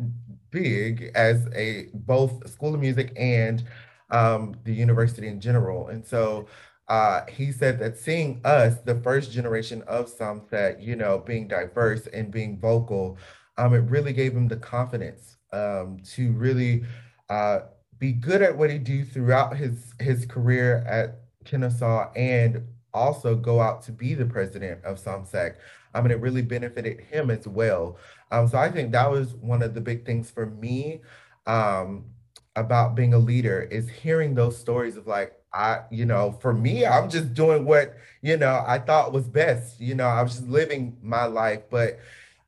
big 0.53 1.11
as 1.15 1.47
a 1.55 1.87
both 1.93 2.49
school 2.49 2.73
of 2.73 2.79
music 2.79 3.11
and 3.17 3.65
um, 4.11 4.55
the 4.63 4.73
university 4.73 5.27
in 5.27 5.41
general 5.41 5.87
and 5.87 6.05
so 6.05 6.47
uh, 6.87 7.25
he 7.27 7.51
said 7.51 7.79
that 7.79 7.97
seeing 7.97 8.39
us 8.45 8.79
the 8.81 8.95
first 9.01 9.31
generation 9.31 9.81
of 9.87 10.05
SOMSAC 10.05 10.81
you 10.81 10.95
know 10.95 11.17
being 11.17 11.47
diverse 11.47 12.07
and 12.07 12.31
being 12.31 12.59
vocal 12.59 13.17
um, 13.57 13.73
it 13.73 13.79
really 13.79 14.13
gave 14.13 14.33
him 14.33 14.47
the 14.47 14.57
confidence 14.57 15.37
um, 15.51 15.97
to 16.05 16.31
really 16.33 16.83
uh, 17.29 17.61
be 17.99 18.11
good 18.11 18.41
at 18.41 18.55
what 18.55 18.69
he 18.69 18.77
do 18.77 19.03
throughout 19.03 19.57
his 19.57 19.93
his 19.99 20.25
career 20.25 20.83
at 20.87 21.21
Kennesaw 21.45 22.11
and 22.13 22.63
also 22.93 23.35
go 23.35 23.59
out 23.59 23.81
to 23.83 23.91
be 23.91 24.13
the 24.13 24.25
president 24.25 24.83
of 24.83 24.99
SOMSAC. 24.99 25.55
I 25.93 26.01
mean, 26.01 26.11
it 26.11 26.19
really 26.19 26.41
benefited 26.41 27.01
him 27.01 27.29
as 27.29 27.47
well. 27.47 27.97
Um, 28.33 28.47
so 28.47 28.57
I 28.57 28.71
think 28.71 28.91
that 28.93 29.11
was 29.11 29.35
one 29.35 29.61
of 29.61 29.75
the 29.75 29.81
big 29.81 30.05
things 30.05 30.31
for 30.31 30.47
me 30.47 31.01
um, 31.45 32.05
about 32.55 32.95
being 32.95 33.13
a 33.13 33.19
leader 33.19 33.61
is 33.61 33.87
hearing 33.87 34.33
those 34.33 34.57
stories 34.57 34.97
of 34.97 35.05
like, 35.05 35.33
I, 35.53 35.81
you 35.91 36.05
know, 36.05 36.31
for 36.41 36.51
me, 36.51 36.83
I'm 36.83 37.11
just 37.11 37.35
doing 37.35 37.63
what, 37.65 37.95
you 38.23 38.37
know, 38.37 38.63
I 38.65 38.79
thought 38.79 39.13
was 39.13 39.27
best. 39.27 39.79
You 39.79 39.93
know, 39.93 40.07
I 40.07 40.23
was 40.23 40.33
just 40.33 40.47
living 40.47 40.97
my 41.03 41.25
life, 41.25 41.61
but 41.69 41.99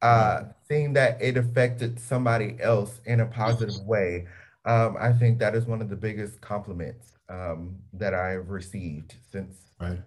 uh, 0.01 0.45
seeing 0.67 0.93
that 0.93 1.21
it 1.21 1.37
affected 1.37 1.99
somebody 1.99 2.57
else 2.59 2.99
in 3.05 3.19
a 3.19 3.27
positive 3.27 3.79
way, 3.85 4.27
um, 4.65 4.97
I 4.99 5.13
think 5.13 5.37
that 5.39 5.53
is 5.53 5.67
one 5.67 5.83
of 5.83 5.89
the 5.89 5.95
biggest 5.95 6.41
compliments 6.41 7.13
um, 7.29 7.75
that 7.93 8.15
I 8.15 8.29
have 8.29 8.49
received 8.49 9.15
since 9.31 9.55
Right. 9.79 9.99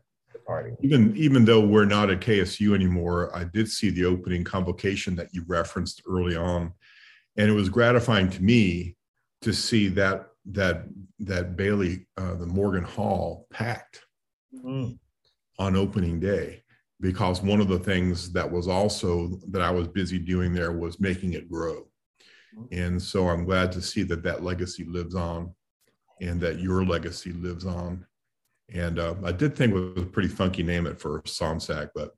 Party. 0.48 0.70
Even 0.82 1.14
even 1.16 1.44
though 1.44 1.60
we're 1.60 1.84
not 1.84 2.10
at 2.10 2.20
KSU 2.20 2.74
anymore, 2.74 3.30
I 3.36 3.44
did 3.44 3.68
see 3.70 3.90
the 3.90 4.06
opening 4.06 4.42
convocation 4.42 5.14
that 5.16 5.28
you 5.32 5.44
referenced 5.46 6.02
early 6.08 6.34
on, 6.36 6.72
and 7.36 7.48
it 7.48 7.54
was 7.54 7.68
gratifying 7.68 8.30
to 8.30 8.42
me 8.42 8.96
to 9.42 9.52
see 9.52 9.88
that 9.88 10.26
that 10.46 10.84
that 11.20 11.56
Bailey, 11.56 12.08
uh, 12.16 12.34
the 12.34 12.46
Morgan 12.46 12.84
Hall, 12.84 13.46
packed 13.50 14.02
Mm. 14.64 14.98
on 15.58 15.76
opening 15.76 16.18
day 16.18 16.62
because 17.00 17.42
one 17.42 17.60
of 17.60 17.68
the 17.68 17.78
things 17.78 18.32
that 18.32 18.50
was 18.50 18.66
also 18.66 19.38
that 19.50 19.60
I 19.60 19.70
was 19.70 19.86
busy 19.88 20.18
doing 20.18 20.54
there 20.54 20.72
was 20.72 20.98
making 20.98 21.34
it 21.34 21.50
grow. 21.50 21.86
And 22.72 23.00
so 23.00 23.28
I'm 23.28 23.44
glad 23.44 23.70
to 23.72 23.82
see 23.82 24.02
that 24.04 24.22
that 24.22 24.42
legacy 24.42 24.84
lives 24.84 25.14
on 25.14 25.54
and 26.22 26.40
that 26.40 26.60
your 26.60 26.84
legacy 26.84 27.32
lives 27.32 27.66
on. 27.66 28.06
And 28.74 28.98
uh, 28.98 29.14
I 29.24 29.32
did 29.32 29.56
think 29.56 29.72
it 29.72 29.78
was 29.78 30.02
a 30.02 30.06
pretty 30.06 30.28
funky 30.28 30.62
name 30.62 30.86
at 30.86 31.00
first, 31.00 31.40
Somsac, 31.40 31.90
but 31.94 32.12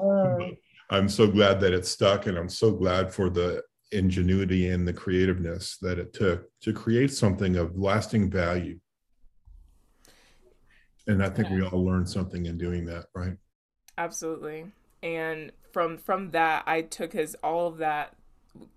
Uh, 0.00 0.38
I'm 0.90 1.08
so 1.08 1.26
glad 1.26 1.60
that 1.60 1.72
it 1.72 1.86
stuck. 1.86 2.26
And 2.26 2.38
I'm 2.38 2.48
so 2.48 2.72
glad 2.72 3.12
for 3.12 3.28
the 3.28 3.62
ingenuity 3.92 4.68
and 4.68 4.86
the 4.86 4.92
creativeness 4.92 5.78
that 5.82 5.98
it 5.98 6.12
took 6.12 6.48
to 6.60 6.72
create 6.72 7.12
something 7.12 7.56
of 7.56 7.78
lasting 7.78 8.30
value. 8.30 8.78
And 11.06 11.22
I 11.22 11.30
think 11.30 11.48
we 11.48 11.62
all 11.62 11.84
learned 11.84 12.08
something 12.08 12.46
in 12.46 12.58
doing 12.58 12.84
that, 12.86 13.06
right? 13.14 13.36
Absolutely. 13.96 14.66
And 15.02 15.52
from 15.72 15.96
from 15.96 16.32
that, 16.32 16.64
I 16.66 16.82
took 16.82 17.12
his 17.12 17.34
all 17.42 17.66
of 17.66 17.78
that 17.78 18.14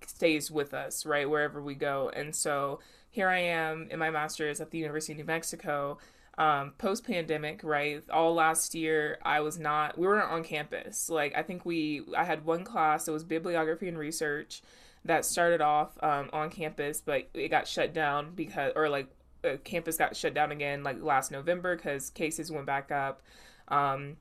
stays 0.06 0.50
with 0.50 0.74
us, 0.74 1.06
right, 1.06 1.30
wherever 1.30 1.62
we 1.62 1.76
go. 1.76 2.10
And 2.10 2.34
so 2.36 2.80
here 3.12 3.30
I 3.30 3.40
am 3.40 3.88
in 3.92 4.00
my 4.00 4.10
master's 4.10 4.62
at 4.62 4.72
the 4.72 4.78
University 4.78 5.14
of 5.14 5.20
New 5.20 5.26
Mexico, 5.26 5.98
um, 6.38 6.74
post 6.78 7.06
pandemic, 7.06 7.62
right? 7.64 8.04
All 8.10 8.34
last 8.34 8.74
year, 8.74 9.20
I 9.22 9.42
was 9.42 9.60
not, 9.60 9.98
we 9.98 10.08
weren't 10.08 10.32
on 10.32 10.44
campus. 10.44 11.10
Like, 11.10 11.36
I 11.36 11.44
think 11.44 11.66
we, 11.66 12.04
I 12.18 12.24
had 12.24 12.46
one 12.46 12.64
class, 12.64 13.08
it 13.08 13.12
was 13.12 13.24
bibliography 13.24 13.88
and 13.88 13.98
research 13.98 14.62
that 15.04 15.26
started 15.26 15.62
off 15.62 15.92
um, 16.02 16.30
on 16.32 16.50
campus, 16.50 17.02
but 17.06 17.30
it 17.34 17.50
got 17.50 17.68
shut 17.68 17.94
down 17.94 18.32
because, 18.34 18.72
or 18.76 18.88
like, 18.88 19.08
uh, 19.44 19.58
campus 19.64 19.98
got 19.98 20.16
shut 20.16 20.34
down 20.34 20.52
again 20.52 20.84
like 20.84 21.02
last 21.02 21.32
November 21.32 21.76
because 21.76 22.10
cases 22.12 22.52
went 22.52 22.66
back 22.66 22.92
up. 22.92 23.22
Um, 23.68 24.18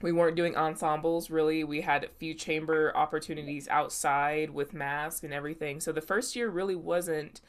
we 0.00 0.12
weren't 0.12 0.36
doing 0.36 0.56
ensembles 0.56 1.30
really. 1.30 1.62
We 1.62 1.82
had 1.82 2.04
a 2.04 2.08
few 2.08 2.34
chamber 2.34 2.92
opportunities 2.96 3.68
outside 3.68 4.50
with 4.50 4.74
masks 4.74 5.22
and 5.22 5.32
everything. 5.32 5.78
So 5.78 5.92
the 5.92 6.00
first 6.00 6.34
year 6.34 6.48
really 6.48 6.74
wasn't 6.74 7.40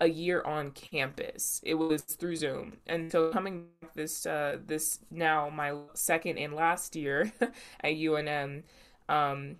a 0.00 0.08
year 0.08 0.42
on 0.42 0.70
campus. 0.70 1.60
It 1.62 1.74
was 1.74 2.02
through 2.02 2.36
Zoom. 2.36 2.78
And 2.86 3.12
so 3.12 3.30
coming 3.30 3.66
this 3.94 4.26
uh, 4.26 4.58
this 4.66 4.98
now 5.10 5.50
my 5.50 5.74
second 5.94 6.38
and 6.38 6.54
last 6.54 6.96
year 6.96 7.32
at 7.40 7.92
UNM, 7.92 8.62
um, 9.08 9.56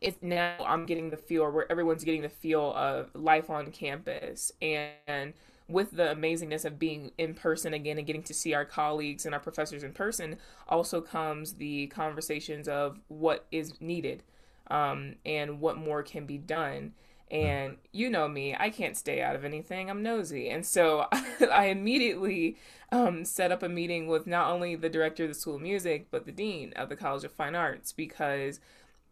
it's 0.00 0.18
now 0.20 0.56
I'm 0.66 0.84
getting 0.84 1.10
the 1.10 1.16
feel 1.16 1.50
where 1.50 1.70
everyone's 1.70 2.04
getting 2.04 2.22
the 2.22 2.28
feel 2.28 2.72
of 2.74 3.10
life 3.14 3.50
on 3.50 3.70
campus 3.70 4.52
and 4.60 5.32
with 5.68 5.90
the 5.90 6.14
amazingness 6.14 6.64
of 6.64 6.78
being 6.78 7.12
in 7.18 7.34
person 7.34 7.74
again 7.74 7.98
and 7.98 8.06
getting 8.06 8.22
to 8.22 8.32
see 8.32 8.54
our 8.54 8.64
colleagues 8.64 9.26
and 9.26 9.34
our 9.34 9.40
professors 9.40 9.84
in 9.84 9.92
person 9.92 10.38
also 10.66 11.00
comes 11.00 11.54
the 11.54 11.86
conversations 11.88 12.68
of 12.68 12.98
what 13.08 13.46
is 13.52 13.74
needed 13.80 14.22
um, 14.70 15.14
and 15.26 15.60
what 15.60 15.76
more 15.76 16.02
can 16.02 16.24
be 16.24 16.38
done 16.38 16.92
and 17.30 17.76
you 17.92 18.08
know 18.08 18.26
me 18.26 18.56
i 18.58 18.70
can't 18.70 18.96
stay 18.96 19.20
out 19.20 19.36
of 19.36 19.44
anything 19.44 19.90
i'm 19.90 20.02
nosy 20.02 20.48
and 20.48 20.64
so 20.64 21.06
i 21.52 21.66
immediately 21.66 22.56
um, 22.90 23.22
set 23.24 23.52
up 23.52 23.62
a 23.62 23.68
meeting 23.68 24.06
with 24.06 24.26
not 24.26 24.50
only 24.50 24.74
the 24.74 24.88
director 24.88 25.24
of 25.24 25.28
the 25.28 25.34
school 25.34 25.56
of 25.56 25.62
music 25.62 26.06
but 26.10 26.24
the 26.24 26.32
dean 26.32 26.72
of 26.74 26.88
the 26.88 26.96
college 26.96 27.24
of 27.24 27.32
fine 27.32 27.54
arts 27.54 27.92
because 27.92 28.60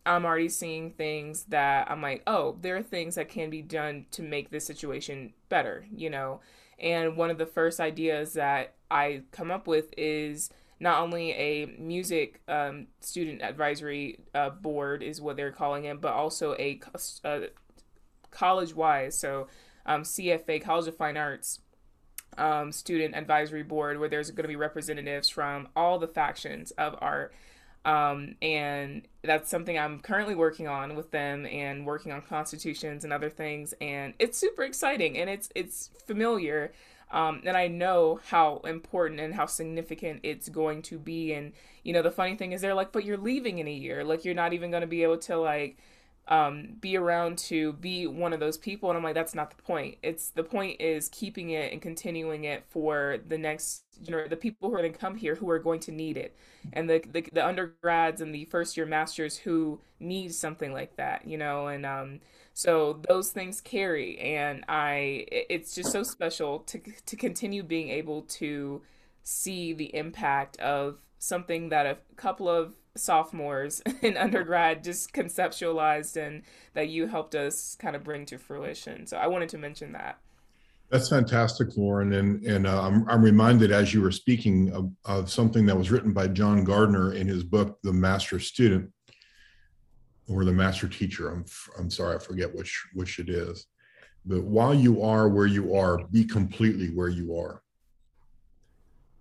I'm 0.07 0.25
already 0.25 0.49
seeing 0.49 0.93
things 0.93 1.45
that 1.49 1.91
I'm 1.91 2.01
like, 2.01 2.23
oh, 2.29 2.57
there 2.63 2.77
are 2.77 2.83
things 2.83 3.17
that 3.17 3.29
can 3.29 3.51
be 3.51 3.61
done 3.61 4.07
to 4.13 4.23
make 4.23 4.51
this 4.51 4.65
situation 4.65 5.33
better, 5.49 5.85
you 5.93 6.09
know? 6.09 6.41
And 6.79 7.17
one 7.17 7.31
of 7.31 7.39
the 7.39 7.47
first 7.47 7.81
ideas 7.81 8.35
that 8.35 8.75
I 8.91 9.23
come 9.33 9.51
up 9.51 9.67
with 9.67 9.93
is 9.97 10.51
not 10.79 11.01
only 11.01 11.33
a 11.33 11.67
music 11.79 12.41
um, 12.47 12.87
student 13.01 13.43
advisory 13.43 14.21
uh, 14.35 14.51
board, 14.51 15.03
is 15.03 15.21
what 15.21 15.37
they're 15.37 15.51
calling 15.51 15.85
it, 15.85 16.01
but 16.01 16.13
also 16.13 16.55
a, 16.55 16.81
a 17.25 17.49
college 18.37 18.75
wise, 18.75 19.19
so 19.19 19.49
um, 19.87 20.03
CFA, 20.03 20.63
College 20.63 20.89
of 20.89 20.97
Fine 20.97 21.17
Arts. 21.17 21.61
Um, 22.39 22.71
student 22.71 23.15
advisory 23.15 23.63
board 23.63 23.99
where 23.99 24.11
there's 24.11 24.31
going 24.31 24.45
to 24.45 24.49
be 24.49 24.57
representatives 24.57 25.31
from 25.31 25.69
all 25.75 25.99
the 25.99 26.09
factions 26.09 26.71
of 26.73 26.95
art 27.01 27.33
um, 27.87 28.35
and 28.43 29.07
that's 29.23 29.49
something 29.49 29.79
I'm 29.79 30.01
currently 30.01 30.35
working 30.35 30.67
on 30.67 30.97
with 30.97 31.13
them 31.13 31.47
and 31.47 31.87
working 31.87 32.11
on 32.11 32.21
constitutions 32.21 33.05
and 33.05 33.13
other 33.13 33.31
things. 33.31 33.75
And 33.81 34.13
it's 34.19 34.37
super 34.37 34.65
exciting 34.65 35.17
and 35.17 35.31
it's 35.31 35.51
it's 35.55 35.91
familiar. 36.05 36.73
Um, 37.13 37.43
and 37.45 37.57
I 37.57 37.69
know 37.69 38.19
how 38.27 38.57
important 38.65 39.21
and 39.21 39.33
how 39.33 39.47
significant 39.47 40.21
it's 40.25 40.49
going 40.49 40.83
to 40.83 40.99
be. 40.99 41.33
And 41.33 41.53
you 41.85 41.93
know, 41.93 42.03
the 42.03 42.11
funny 42.11 42.35
thing 42.35 42.51
is, 42.51 42.61
they're 42.61 42.75
like, 42.75 42.91
"But 42.91 43.05
you're 43.05 43.17
leaving 43.17 43.61
in 43.61 43.69
a 43.69 43.73
year. 43.73 44.03
Like, 44.03 44.25
you're 44.25 44.35
not 44.35 44.53
even 44.53 44.73
going 44.73 44.81
to 44.81 44.89
be 44.89 45.05
able 45.05 45.19
to 45.19 45.37
like 45.37 45.79
um, 46.29 46.77
be 46.81 46.97
around 46.97 47.39
to 47.39 47.75
be 47.75 48.07
one 48.07 48.33
of 48.33 48.41
those 48.41 48.59
people. 48.59 48.91
And 48.91 48.97
I'm 48.97 49.05
like, 49.05 49.15
that's 49.15 49.35
not 49.35 49.57
the 49.57 49.63
point. 49.63 49.99
It's 50.03 50.31
the 50.31 50.43
point 50.43 50.81
is 50.81 51.09
keeping 51.09 51.51
it 51.51 51.73
and 51.73 51.81
continuing 51.81 52.45
it 52.45 52.65
for 52.69 53.19
the 53.29 53.39
next, 53.39 53.85
you 54.03 54.11
know, 54.11 54.27
the 54.27 54.37
people 54.37 54.69
who 54.69 54.75
are 54.75 54.79
going 54.79 54.93
to 54.93 54.99
come 54.99 55.17
here 55.17 55.37
who 55.37 55.49
are 55.51 55.59
going 55.59 55.81
to 55.81 55.93
need 55.93 56.17
it. 56.17 56.37
And 56.73 56.91
the, 56.91 57.03
the, 57.13 57.25
the 57.33 57.47
undergrads 57.47 58.21
and 58.21 58.35
the 58.35 58.45
first 58.47 58.77
year 58.77 58.87
masters 58.87 59.37
who 59.37 59.81
need 60.01 60.35
something 60.35 60.73
like 60.73 60.97
that, 60.97 61.27
you 61.27 61.39
know, 61.39 61.69
and, 61.69 61.87
um, 61.87 62.21
so 62.55 63.01
those 63.07 63.31
things 63.31 63.61
carry. 63.61 64.19
And 64.19 64.65
I, 64.67 65.27
it's 65.31 65.75
just 65.75 65.93
so 65.93 66.03
special 66.03 66.61
to, 66.61 66.81
to 67.05 67.17
continue 67.17 67.63
being 67.63 67.91
able 67.91 68.23
to 68.23 68.83
see 69.23 69.75
the 69.75 69.95
impact 69.95 70.59
of 70.59 70.99
something 71.19 71.69
that 71.69 71.87
a 71.87 71.99
couple 72.17 72.49
of 72.49 72.75
sophomores 72.97 73.83
in 74.03 74.17
undergrad 74.17 74.85
just 74.85 75.13
conceptualized 75.13 76.17
and 76.17 76.43
that 76.75 76.89
you 76.89 77.07
helped 77.07 77.35
us 77.35 77.77
kind 77.79 77.97
of 77.97 78.05
bring 78.05 78.27
to 78.27 78.39
fruition. 78.39 79.07
So 79.07 79.17
I 79.17 79.27
wanted 79.27 79.49
to 79.51 79.59
mention 79.59 79.93
that. 79.93 80.19
That's 80.91 81.09
fantastic, 81.09 81.77
Lauren. 81.77 82.13
And, 82.13 82.45
and 82.45 82.67
uh, 82.67 82.83
I'm, 82.83 83.09
I'm 83.09 83.23
reminded 83.23 83.73
as 83.73 83.93
you 83.93 84.01
were 84.01 84.13
speaking 84.13 84.71
of, 84.73 84.91
of 85.05 85.31
something 85.31 85.67
that 85.67 85.77
was 85.77 85.91
written 85.91 86.13
by 86.13 86.29
John 86.29 86.63
Gardner 86.63 87.15
in 87.15 87.27
his 87.27 87.43
book, 87.43 87.79
The 87.83 87.93
Master 87.93 88.39
Student 88.39 88.93
or 90.29 90.45
The 90.45 90.53
Master 90.53 90.89
Teacher. 90.89 91.31
I'm, 91.31 91.45
I'm 91.79 91.91
sorry, 91.91 92.17
I 92.17 92.19
forget 92.19 92.55
which, 92.55 92.87
which 92.95 93.19
it 93.19 93.29
is. 93.29 93.67
But 94.25 94.43
while 94.43 94.75
you 94.75 95.03
are 95.03 95.29
where 95.29 95.47
you 95.47 95.75
are, 95.75 95.99
be 96.13 96.25
completely 96.25 96.89
where 96.89 97.09
you 97.09 97.37
are. 97.37 97.63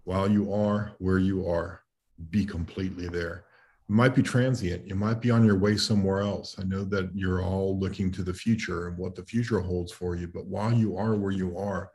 While 0.03 0.29
you 0.29 0.53
are 0.53 0.93
where 0.99 1.17
you 1.17 1.47
are, 1.47 1.81
be 2.29 2.45
completely 2.45 3.07
there 3.07 3.45
might 3.87 4.15
be 4.15 4.23
transient. 4.23 4.87
You 4.87 4.95
might 4.95 5.21
be 5.21 5.29
on 5.29 5.45
your 5.45 5.57
way 5.57 5.77
somewhere 5.77 6.21
else. 6.21 6.55
I 6.59 6.63
know 6.63 6.83
that 6.85 7.11
you're 7.13 7.43
all 7.43 7.79
looking 7.79 8.11
to 8.13 8.23
the 8.23 8.33
future 8.33 8.87
and 8.87 8.97
what 8.97 9.15
the 9.15 9.23
future 9.23 9.59
holds 9.59 9.91
for 9.91 10.15
you. 10.15 10.27
But 10.27 10.47
while 10.47 10.73
you 10.73 10.97
are 10.97 11.15
where 11.15 11.31
you 11.31 11.57
are, 11.57 11.91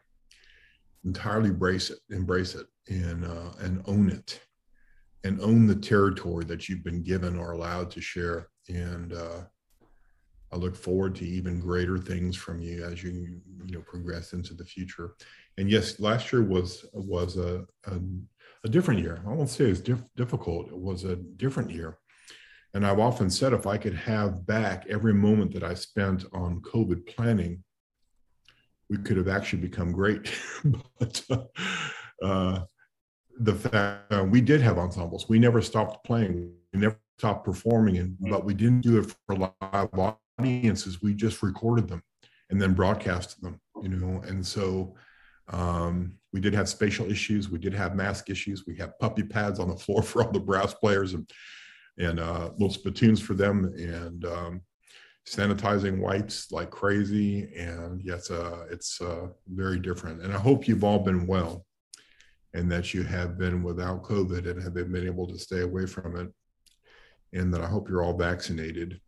entirely 1.05 1.49
embrace 1.49 1.91
it, 1.91 1.99
embrace 2.11 2.55
it, 2.55 2.67
and 2.89 3.25
uh, 3.25 3.53
and 3.61 3.83
own 3.87 4.11
it, 4.11 4.41
and 5.25 5.41
own 5.41 5.67
the 5.67 5.75
territory 5.75 6.45
that 6.45 6.69
you've 6.69 6.85
been 6.85 7.03
given 7.03 7.37
or 7.37 7.53
allowed 7.53 7.91
to 7.93 8.01
share. 8.01 8.49
And 8.69 9.13
uh, 9.13 9.41
I 10.53 10.57
look 10.57 10.77
forward 10.77 11.17
to 11.17 11.27
even 11.27 11.61
greater 11.61 11.99
things 11.99 12.37
from 12.37 12.61
you 12.61 12.85
as 12.85 13.03
you 13.03 13.41
you 13.67 13.75
know 13.75 13.81
progress 13.81 14.33
into 14.33 14.55
the 14.55 14.65
future. 14.65 15.15
And 15.59 15.69
yes, 15.69 15.99
last 15.99 16.33
year 16.33 16.43
was 16.43 16.87
was 16.93 17.37
a, 17.37 17.67
a 17.87 18.01
a 18.65 18.69
different 18.69 19.01
year. 19.01 19.23
I 19.27 19.33
won't 19.33 19.49
say 19.49 19.65
it's 19.65 19.81
diff- 19.81 20.05
difficult. 20.17 20.69
It 20.69 20.79
was 20.79 21.05
a 21.05 21.17
different 21.17 21.71
year. 21.71 21.99
And 22.75 22.87
I've 22.87 23.01
often 23.01 23.31
said 23.31 23.53
if 23.53 23.67
I 23.67 23.77
could 23.77 23.95
have 23.95 24.47
back 24.47 24.87
every 24.89 25.15
moment 25.15 25.53
that 25.55 25.65
I 25.65 25.75
spent 25.75 26.25
on 26.33 26.61
COVID 26.61 27.07
planning, 27.07 27.65
we 28.89 28.99
could 28.99 29.17
have 29.17 29.29
actually 29.29 29.63
become 29.63 29.93
great. 29.93 30.31
but 30.99 31.23
uh, 32.23 32.61
the 33.39 33.55
fact 33.55 34.13
uh, 34.13 34.25
we 34.25 34.41
did 34.41 34.61
have 34.61 34.79
ensembles, 34.79 35.29
we 35.29 35.39
never 35.39 35.63
stopped 35.63 36.05
playing, 36.05 36.53
we 36.73 36.81
never 36.81 36.99
stopped 37.19 37.45
performing, 37.45 37.99
and 37.99 38.17
but 38.21 38.45
we 38.45 38.55
didn't 38.55 38.83
do 38.83 38.99
it 38.99 39.15
for 39.27 39.37
live 39.37 40.17
audiences. 40.39 41.03
We 41.03 41.15
just 41.15 41.43
recorded 41.43 41.89
them 41.89 42.03
and 42.51 42.61
then 42.61 42.75
broadcast 42.75 43.41
them, 43.43 43.61
you 43.83 43.89
know. 43.89 44.21
And 44.27 44.47
so 44.47 44.95
um, 45.51 46.19
we 46.33 46.41
did 46.41 46.55
have 46.55 46.69
spatial 46.69 47.11
issues. 47.11 47.51
We 47.51 47.59
did 47.59 47.75
have 47.75 47.97
mask 47.97 48.31
issues. 48.31 48.67
We 48.67 48.77
had 48.77 48.99
puppy 48.99 49.23
pads 49.23 49.59
on 49.59 49.69
the 49.69 49.77
floor 49.77 50.03
for 50.05 50.25
all 50.25 50.33
the 50.33 50.41
brass 50.41 50.75
players 50.75 51.15
and 51.15 51.29
and 51.99 52.19
uh, 52.19 52.51
little 52.53 52.73
spittoons 52.73 53.21
for 53.21 53.35
them 53.35 53.75
and 53.77 54.25
um, 54.25 54.63
sanitizing 55.29 55.99
wipes 55.99 56.51
like 56.51 56.71
crazy. 56.71 57.53
And 57.55 58.01
yes, 58.03 58.31
uh, 58.31 58.67
it's 58.71 59.01
uh, 59.03 59.29
very 59.49 59.79
different. 59.79 60.23
And 60.23 60.33
I 60.33 60.39
hope 60.39 60.67
you've 60.67 60.85
all 60.85 61.01
been 61.01 61.27
well 61.27 61.67
and 62.55 62.71
that 62.73 62.95
you 62.95 63.03
have 63.03 63.39
been 63.39 63.63
without 63.63 64.03
COVID 64.03 64.49
and 64.51 64.63
have 64.63 64.75
been 64.75 65.07
able 65.07 65.27
to 65.27 65.39
stay 65.39 65.61
away 65.61 65.85
from 65.85 66.17
it. 66.17 66.33
And 67.33 67.53
that 67.53 67.61
I 67.61 67.67
hope 67.67 67.89
you're 67.89 68.03
all 68.03 68.17
vaccinated 68.17 69.01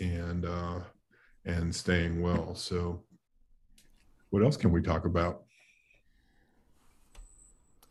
and 0.00 0.44
uh, 0.44 0.80
and 1.44 1.74
staying 1.74 2.20
well. 2.20 2.54
So, 2.54 3.02
what 4.30 4.42
else 4.42 4.56
can 4.56 4.70
we 4.70 4.80
talk 4.80 5.06
about? 5.06 5.44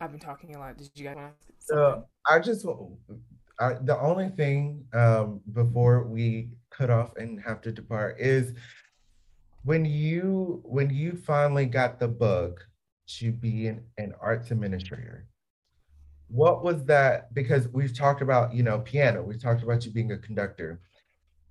I've 0.04 0.10
been 0.10 0.20
talking 0.20 0.54
a 0.54 0.58
lot. 0.58 0.76
Did 0.76 0.90
you 0.94 1.04
guys 1.04 1.16
want 1.16 1.32
to? 1.40 1.52
So 1.60 2.04
I 2.28 2.38
just, 2.38 2.66
I, 3.58 3.72
the 3.80 3.98
only 3.98 4.28
thing 4.28 4.84
um, 4.92 5.40
before 5.54 6.04
we 6.04 6.50
cut 6.68 6.90
off 6.90 7.16
and 7.16 7.40
have 7.40 7.62
to 7.62 7.72
depart 7.72 8.20
is 8.20 8.52
when 9.62 9.86
you 9.86 10.60
when 10.62 10.90
you 10.90 11.16
finally 11.16 11.64
got 11.64 11.98
the 11.98 12.08
bug 12.08 12.60
to 13.18 13.32
be 13.32 13.66
an, 13.68 13.82
an 13.96 14.12
arts 14.20 14.50
administrator. 14.50 15.26
What 16.28 16.62
was 16.62 16.84
that? 16.84 17.32
Because 17.32 17.68
we've 17.68 17.96
talked 17.96 18.20
about 18.20 18.52
you 18.52 18.62
know 18.62 18.80
piano. 18.80 19.22
We've 19.22 19.40
talked 19.40 19.62
about 19.62 19.86
you 19.86 19.90
being 19.90 20.12
a 20.12 20.18
conductor. 20.18 20.80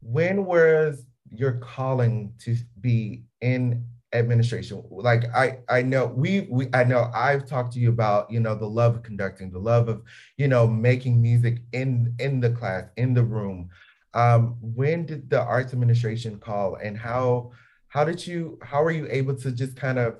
When 0.01 0.45
was 0.45 1.07
your 1.31 1.53
calling 1.53 2.33
to 2.41 2.55
be 2.81 3.23
in 3.41 3.83
administration. 4.14 4.84
Like 4.89 5.26
i 5.36 5.59
i 5.70 5.82
know 5.82 6.05
we 6.05 6.47
we 6.49 6.68
i 6.74 6.84
know 6.84 7.09
i've 7.14 7.45
talked 7.45 7.74
to 7.74 7.80
you 7.80 7.89
about 7.89 8.32
you 8.32 8.39
know 8.39 8.55
the 8.55 8.68
love 8.68 8.95
of 8.95 9.03
conducting 9.03 9.51
the 9.51 9.59
love 9.59 9.89
of 9.89 10.03
you 10.38 10.47
know 10.47 10.68
making 10.68 11.22
music 11.22 11.59
in 11.74 12.14
in 12.20 12.39
the 12.39 12.51
class 12.51 12.86
in 12.97 13.14
the 13.14 13.24
room. 13.24 13.70
Um 14.14 14.57
when 14.61 15.05
did 15.05 15.30
the 15.30 15.41
arts 15.41 15.74
administration 15.74 16.39
call 16.39 16.76
and 16.76 16.97
how 16.97 17.51
how 17.88 18.03
did 18.03 18.26
you 18.26 18.59
how 18.61 18.84
are 18.84 18.91
you 18.91 19.07
able 19.09 19.36
to 19.36 19.51
just 19.51 19.76
kind 19.76 19.99
of 19.99 20.16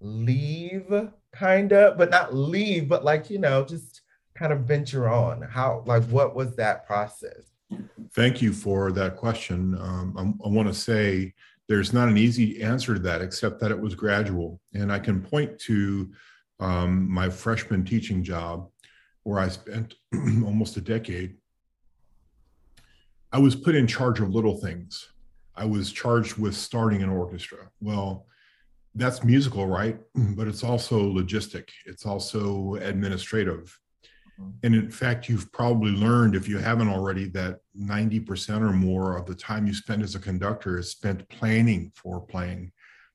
leave 0.00 0.92
kind 1.32 1.72
of 1.72 1.96
but 1.96 2.10
not 2.10 2.34
leave 2.34 2.88
but 2.88 3.04
like 3.04 3.30
you 3.30 3.38
know 3.38 3.64
just 3.64 4.02
kind 4.34 4.52
of 4.52 4.60
venture 4.60 5.08
on? 5.08 5.42
How 5.42 5.84
like 5.86 6.04
what 6.04 6.34
was 6.34 6.56
that 6.56 6.86
process? 6.86 7.52
Thank 8.14 8.42
you 8.42 8.52
for 8.52 8.92
that 8.92 9.16
question. 9.16 9.74
Um, 9.78 10.38
I, 10.42 10.46
I 10.46 10.48
want 10.48 10.68
to 10.68 10.74
say 10.74 11.32
there's 11.68 11.92
not 11.92 12.08
an 12.08 12.18
easy 12.18 12.62
answer 12.62 12.94
to 12.94 13.00
that, 13.00 13.22
except 13.22 13.60
that 13.60 13.70
it 13.70 13.80
was 13.80 13.94
gradual. 13.94 14.60
And 14.74 14.92
I 14.92 14.98
can 14.98 15.22
point 15.22 15.58
to 15.60 16.12
um, 16.60 17.10
my 17.10 17.28
freshman 17.28 17.84
teaching 17.84 18.22
job, 18.22 18.68
where 19.22 19.40
I 19.40 19.48
spent 19.48 19.94
almost 20.14 20.76
a 20.76 20.80
decade. 20.80 21.36
I 23.32 23.38
was 23.38 23.56
put 23.56 23.74
in 23.74 23.86
charge 23.86 24.20
of 24.20 24.34
little 24.34 24.58
things. 24.58 25.08
I 25.54 25.64
was 25.64 25.92
charged 25.92 26.36
with 26.36 26.54
starting 26.54 27.02
an 27.02 27.08
orchestra. 27.08 27.70
Well, 27.80 28.26
that's 28.94 29.24
musical, 29.24 29.66
right? 29.66 29.98
But 30.36 30.48
it's 30.48 30.64
also 30.64 31.00
logistic, 31.00 31.68
it's 31.86 32.06
also 32.06 32.74
administrative. 32.76 33.78
Mm-hmm. 34.42 34.66
And 34.66 34.74
in 34.74 34.90
fact, 34.90 35.28
you've 35.28 35.50
probably 35.52 35.92
learned, 35.92 36.34
if 36.34 36.48
you 36.48 36.58
haven't 36.58 36.88
already, 36.88 37.28
that 37.30 37.60
90% 37.78 38.60
or 38.60 38.72
more 38.72 39.16
of 39.16 39.26
the 39.26 39.34
time 39.34 39.66
you 39.66 39.74
spend 39.74 40.02
as 40.02 40.14
a 40.14 40.20
conductor 40.20 40.78
is 40.78 40.90
spent 40.90 41.28
planning 41.28 41.92
for 41.94 42.20
playing, 42.20 42.72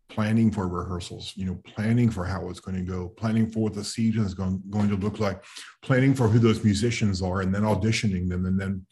planning 0.09 0.51
for 0.51 0.67
rehearsals, 0.67 1.33
you 1.35 1.45
know, 1.45 1.59
planning 1.65 2.09
for 2.09 2.25
how 2.25 2.49
it's 2.49 2.59
going 2.59 2.77
to 2.77 2.83
go, 2.83 3.09
planning 3.09 3.49
for 3.49 3.59
what 3.59 3.73
the 3.73 3.83
season 3.83 4.23
is 4.23 4.33
going, 4.33 4.61
going 4.69 4.89
to 4.89 4.95
look 4.95 5.19
like, 5.19 5.43
planning 5.81 6.13
for 6.13 6.27
who 6.27 6.39
those 6.39 6.63
musicians 6.63 7.21
are, 7.21 7.41
and 7.41 7.53
then 7.53 7.63
auditioning 7.63 8.29
them. 8.29 8.45
And 8.45 8.59
then, 8.59 8.85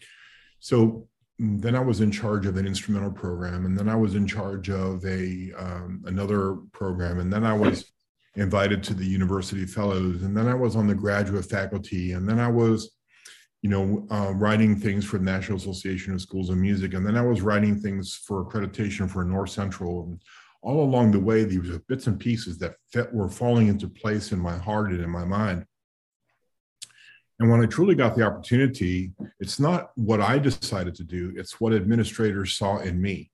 so 0.60 1.08
mm, 1.42 1.62
then 1.62 1.76
I 1.76 1.80
was 1.80 2.02
in 2.02 2.12
charge 2.12 2.46
of 2.46 2.58
an 2.58 2.68
instrumental 2.68 3.12
program, 3.12 3.66
and 3.66 3.78
then 3.78 3.90
I 3.90 3.96
was 3.96 4.16
in 4.16 4.28
charge 4.28 4.70
of 4.70 5.06
a 5.06 5.52
um, 5.58 6.04
another 6.06 6.58
program, 6.72 7.20
and 7.20 7.32
then 7.32 7.46
I 7.46 7.54
was 7.54 7.92
invited 8.36 8.84
to 8.84 8.94
the 8.94 9.06
university 9.06 9.66
fellows. 9.66 10.24
And 10.24 10.36
then 10.36 10.48
i 10.48 10.54
was 10.54 10.76
on 10.76 10.88
the 10.88 10.96
graduate 10.96 11.46
faculty 11.46 12.14
and 12.14 12.28
then 12.28 12.40
i 12.40 12.48
was 12.48 12.92
you 13.62 13.70
know 13.70 14.06
uh, 14.12 14.32
writing 14.34 14.76
things 14.76 15.06
for 15.06 15.18
the 15.18 15.24
national 15.24 15.58
association 15.58 16.14
of 16.14 16.22
schools 16.22 16.50
of 16.50 16.58
music 16.58 16.94
and 16.94 17.06
then 17.06 17.18
i 17.18 17.22
was 17.22 17.42
writing 17.42 17.80
things 17.80 18.16
for 18.28 18.46
accreditation 18.46 19.10
for 19.10 19.24
north 19.24 19.50
central. 19.50 20.04
And 20.04 20.22
all 20.62 20.84
along 20.84 21.12
the 21.12 21.20
way 21.20 21.44
these 21.44 21.78
bits 21.88 22.08
and 22.08 22.20
pieces 22.20 22.58
that 22.58 22.74
fit, 22.92 23.14
were 23.14 23.30
falling 23.30 23.68
into 23.68 23.88
place 23.88 24.32
in 24.32 24.40
my 24.40 24.58
heart 24.58 24.90
and 24.90 25.00
in 25.00 25.10
my 25.10 25.24
mind. 25.24 25.64
And 27.40 27.52
when 27.52 27.62
i 27.62 27.66
truly 27.66 27.96
got 27.96 28.16
the 28.16 28.24
opportunity 28.24 29.14
it's 29.40 29.60
not 29.60 29.92
what 29.96 30.22
i 30.22 30.38
decided 30.38 30.96
to 30.96 31.04
do 31.04 31.34
it's 31.36 31.60
what 31.60 31.74
administrators 31.74 32.58
saw 32.58 32.78
in 32.78 33.02
me 33.02 33.32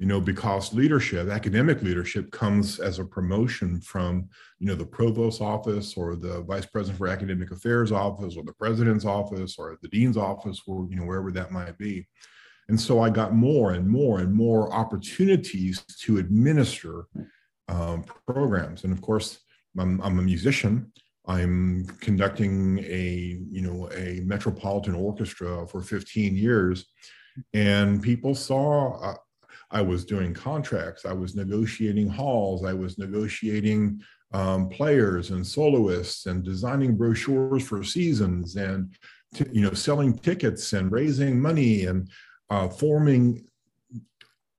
you 0.00 0.06
know, 0.06 0.18
because 0.18 0.72
leadership, 0.72 1.28
academic 1.28 1.82
leadership 1.82 2.32
comes 2.32 2.80
as 2.80 2.98
a 2.98 3.04
promotion 3.04 3.82
from, 3.82 4.30
you 4.58 4.66
know, 4.66 4.74
the 4.74 4.86
provost 4.86 5.42
office 5.42 5.94
or 5.94 6.16
the 6.16 6.40
vice 6.44 6.64
president 6.64 6.96
for 6.96 7.06
academic 7.06 7.50
affairs 7.50 7.92
office 7.92 8.34
or 8.34 8.42
the 8.42 8.54
president's 8.54 9.04
office 9.04 9.56
or 9.58 9.76
the 9.82 9.88
dean's 9.88 10.16
office 10.16 10.62
or, 10.66 10.86
you 10.88 10.96
know, 10.96 11.04
wherever 11.04 11.30
that 11.30 11.52
might 11.52 11.76
be. 11.76 12.08
And 12.70 12.80
so 12.80 13.02
I 13.02 13.10
got 13.10 13.34
more 13.34 13.72
and 13.72 13.86
more 13.86 14.20
and 14.20 14.32
more 14.32 14.72
opportunities 14.72 15.82
to 16.00 16.16
administer 16.16 17.04
um, 17.68 18.06
programs. 18.26 18.84
And 18.84 18.94
of 18.94 19.02
course, 19.02 19.40
I'm, 19.78 20.00
I'm 20.00 20.18
a 20.18 20.22
musician. 20.22 20.90
I'm 21.26 21.84
conducting 22.00 22.78
a, 22.78 23.38
you 23.50 23.60
know, 23.60 23.90
a 23.92 24.20
metropolitan 24.24 24.94
orchestra 24.94 25.66
for 25.68 25.82
15 25.82 26.34
years. 26.34 26.86
And 27.52 28.02
people 28.02 28.34
saw, 28.34 28.98
uh, 29.02 29.14
I 29.70 29.82
was 29.82 30.04
doing 30.04 30.34
contracts, 30.34 31.06
I 31.06 31.12
was 31.12 31.36
negotiating 31.36 32.08
halls, 32.08 32.64
I 32.64 32.72
was 32.72 32.98
negotiating 32.98 34.02
um, 34.32 34.68
players 34.68 35.30
and 35.30 35.46
soloists 35.46 36.26
and 36.26 36.44
designing 36.44 36.96
brochures 36.96 37.66
for 37.66 37.82
seasons 37.82 38.56
and 38.56 38.94
t- 39.34 39.46
you 39.52 39.62
know 39.62 39.72
selling 39.72 40.16
tickets 40.18 40.72
and 40.72 40.92
raising 40.92 41.40
money 41.40 41.86
and 41.86 42.08
uh, 42.50 42.68
forming 42.68 43.44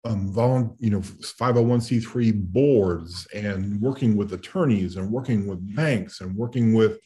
um, 0.04 0.76
you 0.80 0.90
know 0.90 1.00
501c3 1.00 2.34
boards 2.52 3.28
and 3.34 3.80
working 3.82 4.18
with 4.18 4.34
attorneys 4.34 4.98
and 4.98 5.12
working 5.12 5.48
with 5.48 5.76
banks 5.76 6.22
and 6.22 6.36
working 6.36 6.74
with 6.74 7.00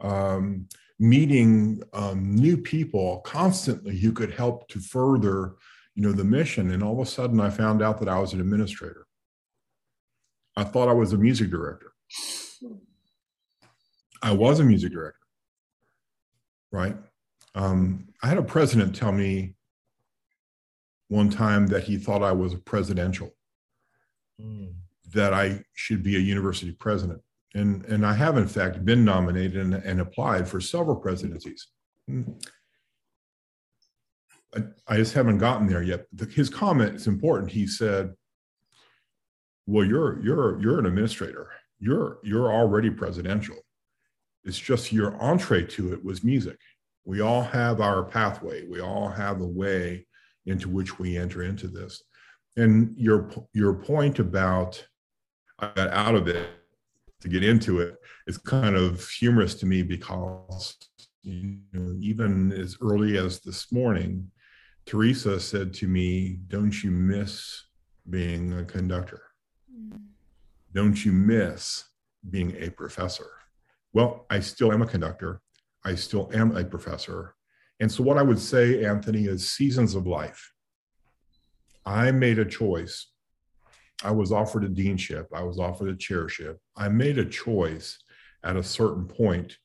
um, 0.00 0.66
meeting 0.98 1.82
um, 1.92 2.34
new 2.34 2.56
people 2.56 3.20
constantly 3.20 3.96
who 3.96 4.12
could 4.12 4.32
help 4.32 4.68
to 4.68 4.80
further 4.80 5.54
you 6.00 6.06
know, 6.06 6.12
the 6.12 6.24
mission. 6.24 6.70
And 6.70 6.82
all 6.82 6.94
of 6.94 7.06
a 7.06 7.10
sudden 7.10 7.38
I 7.40 7.50
found 7.50 7.82
out 7.82 7.98
that 7.98 8.08
I 8.08 8.18
was 8.18 8.32
an 8.32 8.40
administrator. 8.40 9.06
I 10.56 10.64
thought 10.64 10.88
I 10.88 10.94
was 10.94 11.12
a 11.12 11.18
music 11.18 11.50
director. 11.50 11.92
I 14.22 14.32
was 14.32 14.60
a 14.60 14.64
music 14.64 14.92
director, 14.92 15.18
right? 16.72 16.96
Um, 17.54 18.08
I 18.22 18.28
had 18.28 18.38
a 18.38 18.42
president 18.42 18.96
tell 18.96 19.12
me 19.12 19.56
one 21.08 21.28
time 21.28 21.66
that 21.66 21.84
he 21.84 21.98
thought 21.98 22.22
I 22.22 22.32
was 22.32 22.54
a 22.54 22.58
presidential, 22.58 23.34
mm. 24.40 24.72
that 25.12 25.34
I 25.34 25.62
should 25.74 26.02
be 26.02 26.16
a 26.16 26.18
university 26.18 26.72
president. 26.72 27.20
And, 27.54 27.84
and 27.84 28.06
I 28.06 28.14
have, 28.14 28.38
in 28.38 28.48
fact, 28.48 28.86
been 28.86 29.04
nominated 29.04 29.58
and, 29.58 29.74
and 29.74 30.00
applied 30.00 30.48
for 30.48 30.62
several 30.62 30.96
presidencies. 30.96 31.68
I, 34.88 34.96
just 34.96 35.14
haven't 35.14 35.38
gotten 35.38 35.66
there 35.66 35.82
yet. 35.82 36.06
The, 36.12 36.26
his 36.26 36.50
comment 36.50 36.96
is 36.96 37.06
important. 37.06 37.50
He 37.50 37.66
said, 37.66 38.14
"Well, 39.66 39.84
you're 39.84 40.20
you're 40.22 40.60
you're 40.60 40.78
an 40.78 40.86
administrator. 40.86 41.50
You're 41.78 42.18
you're 42.22 42.52
already 42.52 42.90
presidential. 42.90 43.56
It's 44.44 44.58
just 44.58 44.92
your 44.92 45.20
entree 45.22 45.66
to 45.66 45.92
it 45.92 46.04
was 46.04 46.24
music. 46.24 46.58
We 47.04 47.20
all 47.20 47.42
have 47.42 47.80
our 47.80 48.04
pathway. 48.04 48.66
We 48.66 48.80
all 48.80 49.08
have 49.08 49.40
a 49.40 49.46
way 49.46 50.06
into 50.46 50.68
which 50.68 50.98
we 50.98 51.16
enter 51.16 51.42
into 51.42 51.68
this. 51.68 52.02
And 52.56 52.94
your 52.96 53.30
your 53.52 53.74
point 53.74 54.18
about 54.18 54.84
I 55.58 55.70
got 55.74 55.88
out 55.90 56.14
of 56.14 56.26
it 56.26 56.48
to 57.20 57.28
get 57.28 57.44
into 57.44 57.80
it 57.80 57.96
is 58.26 58.38
kind 58.38 58.76
of 58.76 59.06
humorous 59.08 59.54
to 59.56 59.66
me 59.66 59.82
because 59.82 60.76
you 61.22 61.58
know, 61.72 61.96
even 62.00 62.52
as 62.52 62.76
early 62.80 63.18
as 63.18 63.40
this 63.40 63.70
morning, 63.70 64.30
Teresa 64.90 65.38
said 65.38 65.72
to 65.74 65.86
me, 65.86 66.40
Don't 66.48 66.82
you 66.82 66.90
miss 66.90 67.62
being 68.08 68.58
a 68.58 68.64
conductor? 68.64 69.22
Mm. 69.72 70.00
Don't 70.74 71.04
you 71.04 71.12
miss 71.12 71.84
being 72.28 72.56
a 72.58 72.70
professor? 72.70 73.30
Well, 73.92 74.26
I 74.30 74.40
still 74.40 74.72
am 74.72 74.82
a 74.82 74.86
conductor. 74.88 75.42
I 75.84 75.94
still 75.94 76.28
am 76.34 76.56
a 76.56 76.64
professor. 76.64 77.36
And 77.78 77.90
so, 77.90 78.02
what 78.02 78.18
I 78.18 78.22
would 78.22 78.40
say, 78.40 78.84
Anthony, 78.84 79.26
is 79.26 79.52
seasons 79.52 79.94
of 79.94 80.08
life. 80.08 80.52
I 81.86 82.10
made 82.10 82.40
a 82.40 82.44
choice. 82.44 83.12
I 84.02 84.10
was 84.10 84.32
offered 84.32 84.64
a 84.64 84.68
deanship, 84.68 85.26
I 85.32 85.44
was 85.44 85.60
offered 85.60 85.90
a 85.90 85.96
chairship. 85.96 86.58
I 86.76 86.88
made 86.88 87.18
a 87.18 87.24
choice 87.24 87.96
at 88.42 88.56
a 88.56 88.64
certain 88.64 89.06
point 89.06 89.56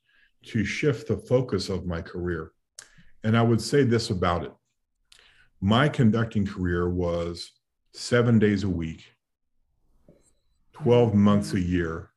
to 0.50 0.64
shift 0.64 1.08
the 1.08 1.18
focus 1.18 1.70
of 1.70 1.88
my 1.88 2.04
career. 2.04 2.52
And 3.24 3.36
I 3.36 3.42
would 3.42 3.60
say 3.60 3.84
this 3.84 4.12
about 4.12 4.44
it 4.44 4.52
my 5.66 5.90
conducting 5.90 6.46
career 6.46 6.88
was 6.88 7.52
seven 7.92 8.38
days 8.38 8.64
a 8.64 8.70
week, 8.70 9.04
12 10.74 11.16
months 11.16 11.54
a 11.54 11.60
year. 11.60 12.12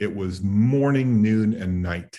It 0.00 0.16
was 0.16 0.42
morning, 0.42 1.20
noon, 1.20 1.52
and 1.52 1.82
night. 1.82 2.18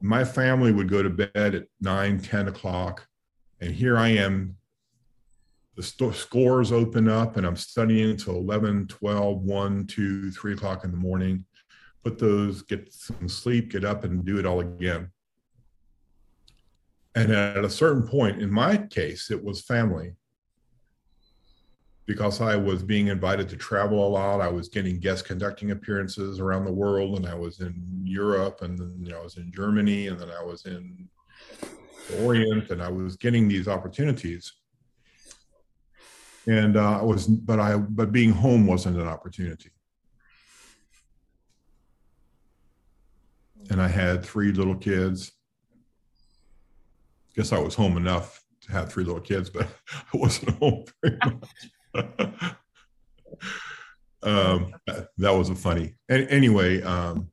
My 0.00 0.24
family 0.24 0.70
would 0.70 0.88
go 0.88 1.02
to 1.02 1.10
bed 1.10 1.56
at 1.56 1.64
9, 1.80 2.20
10 2.20 2.46
o'clock. 2.46 3.08
And 3.60 3.74
here 3.74 3.98
I 3.98 4.10
am. 4.10 4.56
The 5.74 5.82
st- 5.82 6.14
scores 6.14 6.70
open 6.70 7.08
up, 7.08 7.36
and 7.36 7.44
I'm 7.44 7.56
studying 7.56 8.10
until 8.10 8.36
11, 8.36 8.86
12, 8.86 9.42
1, 9.42 9.86
2, 9.88 10.30
3 10.30 10.52
o'clock 10.52 10.84
in 10.84 10.92
the 10.92 10.96
morning 10.96 11.44
put 12.04 12.20
those, 12.20 12.62
get 12.62 12.92
some 12.92 13.28
sleep, 13.28 13.72
get 13.72 13.84
up 13.84 14.04
and 14.04 14.24
do 14.24 14.38
it 14.38 14.46
all 14.46 14.60
again. 14.60 15.10
And 17.16 17.32
at 17.32 17.64
a 17.64 17.70
certain 17.70 18.06
point, 18.06 18.40
in 18.40 18.52
my 18.52 18.76
case, 18.76 19.30
it 19.30 19.42
was 19.42 19.62
family. 19.62 20.14
Because 22.04 22.40
I 22.40 22.54
was 22.54 22.84
being 22.84 23.08
invited 23.08 23.48
to 23.48 23.56
travel 23.56 24.06
a 24.06 24.08
lot, 24.08 24.40
I 24.40 24.48
was 24.48 24.68
getting 24.68 25.00
guest 25.00 25.24
conducting 25.24 25.72
appearances 25.72 26.38
around 26.38 26.64
the 26.64 26.72
world, 26.72 27.16
and 27.16 27.26
I 27.26 27.34
was 27.34 27.60
in 27.60 27.74
Europe, 28.04 28.62
and 28.62 28.78
then 28.78 28.94
you 29.00 29.10
know, 29.10 29.18
I 29.18 29.24
was 29.24 29.38
in 29.38 29.50
Germany, 29.50 30.06
and 30.06 30.20
then 30.20 30.30
I 30.30 30.44
was 30.44 30.66
in 30.66 31.08
the 32.08 32.24
Orient, 32.24 32.70
and 32.70 32.80
I 32.80 32.90
was 32.90 33.16
getting 33.16 33.48
these 33.48 33.66
opportunities. 33.66 34.52
And 36.46 36.76
uh, 36.76 37.00
I 37.00 37.02
was, 37.02 37.26
but 37.26 37.58
I, 37.58 37.76
but 37.76 38.12
being 38.12 38.30
home 38.30 38.68
wasn't 38.68 38.98
an 38.98 39.08
opportunity. 39.08 39.72
and 43.70 43.80
I 43.82 43.88
had 43.88 44.24
three 44.24 44.52
little 44.52 44.76
kids. 44.76 45.32
Guess 47.36 47.52
I 47.52 47.58
was 47.58 47.74
home 47.74 47.96
enough 47.96 48.42
to 48.62 48.72
have 48.72 48.90
three 48.90 49.04
little 49.04 49.20
kids, 49.20 49.50
but 49.50 49.68
I 50.14 50.16
wasn't 50.16 50.58
home 50.58 50.84
very 51.02 51.18
much. 51.24 51.48
um, 54.22 54.74
that 55.18 55.30
was 55.30 55.50
a 55.50 55.54
funny. 55.54 55.94
And 56.08 56.26
Anyway, 56.28 56.82
um, 56.82 57.30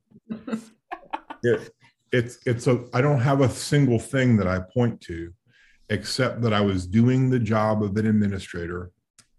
it, 1.42 1.70
it's 2.12 2.38
it's 2.46 2.66
a. 2.66 2.84
I 2.92 3.00
don't 3.00 3.20
have 3.20 3.40
a 3.40 3.48
single 3.48 3.98
thing 3.98 4.36
that 4.36 4.46
I 4.46 4.60
point 4.60 5.00
to, 5.02 5.32
except 5.90 6.42
that 6.42 6.52
I 6.52 6.60
was 6.60 6.86
doing 6.86 7.30
the 7.30 7.38
job 7.38 7.82
of 7.82 7.96
an 7.96 8.06
administrator, 8.06 8.90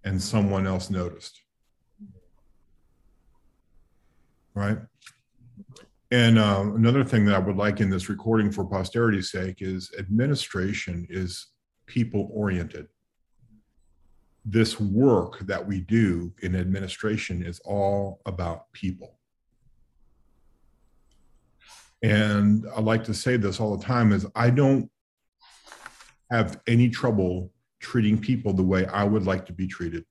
and 0.03 0.22
someone 0.22 0.68
else 0.68 0.89
noticed. 0.89 1.41
Right 4.53 4.80
and 6.12 6.38
uh, 6.38 6.64
another 6.76 7.03
thing 7.03 7.26
that 7.26 7.36
I 7.36 7.39
would 7.39 7.58
like 7.58 7.82
in 7.82 7.89
this 7.89 8.10
recording 8.10 8.51
for 8.51 8.64
posterity's 8.64 9.32
sake 9.32 9.62
is 9.62 9.91
administration 9.97 11.08
is 11.10 11.47
people 11.88 12.30
oriented. 12.32 12.88
This 14.45 14.80
work 14.80 15.39
that 15.39 15.66
we 15.66 15.80
do 15.80 16.32
in 16.43 16.56
administration 16.56 17.43
is 17.43 17.60
all 17.66 18.22
about 18.28 18.72
people. 18.72 19.18
And 22.03 22.66
I 22.76 22.82
like 22.82 23.03
to 23.06 23.14
say 23.14 23.38
this 23.38 23.60
all 23.60 23.76
the 23.76 23.84
time 23.84 24.12
is 24.12 24.28
I 24.36 24.51
don't 24.51 24.91
have 26.30 26.62
any 26.68 26.89
trouble 26.89 27.51
treating 27.80 28.20
people 28.20 28.53
the 28.53 28.62
way 28.62 28.86
I 28.86 29.03
would 29.03 29.26
like 29.26 29.45
to 29.47 29.53
be 29.53 29.66
treated. 29.66 30.06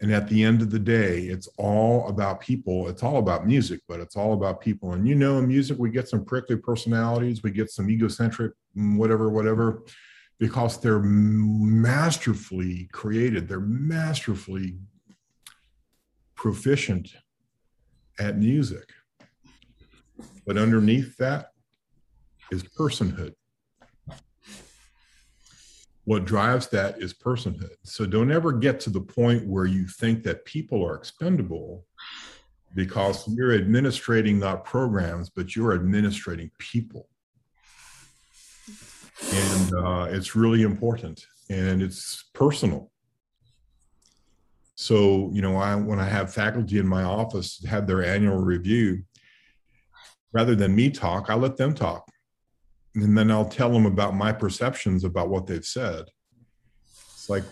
And 0.00 0.12
at 0.12 0.28
the 0.28 0.42
end 0.42 0.62
of 0.62 0.70
the 0.70 0.78
day, 0.78 1.24
it's 1.24 1.46
all 1.58 2.08
about 2.08 2.40
people. 2.40 2.88
It's 2.88 3.02
all 3.02 3.18
about 3.18 3.46
music, 3.46 3.80
but 3.86 4.00
it's 4.00 4.16
all 4.16 4.32
about 4.32 4.60
people. 4.60 4.92
And 4.92 5.06
you 5.06 5.14
know, 5.14 5.38
in 5.38 5.46
music, 5.46 5.78
we 5.78 5.90
get 5.90 6.08
some 6.08 6.24
prickly 6.24 6.56
personalities, 6.56 7.42
we 7.42 7.50
get 7.50 7.70
some 7.70 7.90
egocentric, 7.90 8.52
mm, 8.76 8.96
whatever, 8.96 9.28
whatever, 9.28 9.82
because 10.38 10.80
they're 10.80 11.00
masterfully 11.00 12.88
created. 12.92 13.46
They're 13.46 13.60
masterfully 13.60 14.78
proficient 16.34 17.10
at 18.18 18.38
music. 18.38 18.88
But 20.46 20.56
underneath 20.56 21.16
that 21.18 21.48
is 22.50 22.62
personhood 22.62 23.34
what 26.10 26.24
drives 26.24 26.66
that 26.66 27.00
is 27.00 27.14
personhood. 27.14 27.76
So 27.84 28.04
don't 28.04 28.32
ever 28.32 28.50
get 28.50 28.80
to 28.80 28.90
the 28.90 29.00
point 29.00 29.46
where 29.46 29.66
you 29.66 29.86
think 29.86 30.24
that 30.24 30.44
people 30.44 30.84
are 30.84 30.96
expendable 30.96 31.86
because 32.74 33.28
you're 33.28 33.52
administrating 33.52 34.40
not 34.40 34.64
programs, 34.64 35.30
but 35.30 35.54
you're 35.54 35.70
administrating 35.70 36.50
people. 36.58 37.08
And 39.32 39.72
uh, 39.72 40.08
it's 40.10 40.34
really 40.34 40.62
important 40.62 41.24
and 41.48 41.80
it's 41.80 42.24
personal. 42.34 42.90
So, 44.74 45.30
you 45.32 45.42
know, 45.42 45.58
I, 45.58 45.76
when 45.76 46.00
I 46.00 46.08
have 46.08 46.34
faculty 46.34 46.78
in 46.78 46.88
my 46.88 47.04
office 47.04 47.64
have 47.66 47.86
their 47.86 48.04
annual 48.04 48.38
review, 48.38 49.04
rather 50.32 50.56
than 50.56 50.74
me 50.74 50.90
talk, 50.90 51.30
I 51.30 51.34
let 51.34 51.56
them 51.56 51.72
talk 51.72 52.09
and 52.94 53.16
then 53.16 53.30
I'll 53.30 53.48
tell 53.48 53.70
them 53.70 53.86
about 53.86 54.14
my 54.14 54.32
perceptions 54.32 55.04
about 55.04 55.28
what 55.28 55.46
they've 55.46 55.64
said. 55.64 56.06
It's 57.14 57.28
like, 57.28 57.44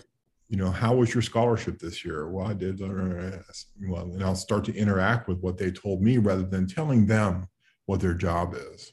you 0.48 0.56
know, 0.56 0.70
how 0.70 0.96
was 0.96 1.14
your 1.14 1.22
scholarship 1.22 1.78
this 1.78 2.04
year? 2.04 2.28
Well, 2.28 2.46
I 2.46 2.54
did. 2.54 2.80
Well, 2.80 4.02
and 4.02 4.22
I'll 4.22 4.34
start 4.34 4.64
to 4.64 4.74
interact 4.74 5.28
with 5.28 5.38
what 5.40 5.58
they 5.58 5.70
told 5.70 6.02
me 6.02 6.18
rather 6.18 6.42
than 6.42 6.66
telling 6.66 7.06
them 7.06 7.46
what 7.86 8.00
their 8.00 8.14
job 8.14 8.54
is. 8.54 8.92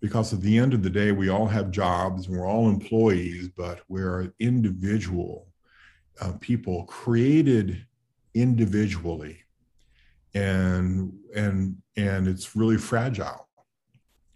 Because 0.00 0.32
at 0.32 0.40
the 0.40 0.58
end 0.58 0.74
of 0.74 0.82
the 0.82 0.90
day, 0.90 1.12
we 1.12 1.28
all 1.28 1.46
have 1.46 1.70
jobs 1.70 2.26
and 2.26 2.36
we're 2.36 2.48
all 2.48 2.68
employees, 2.68 3.48
but 3.56 3.82
we're 3.88 4.32
individual 4.40 5.52
uh, 6.20 6.32
people 6.40 6.84
created 6.84 7.86
individually, 8.34 9.38
and 10.34 11.12
and 11.34 11.76
and 11.96 12.28
it's 12.28 12.54
really 12.54 12.76
fragile 12.76 13.48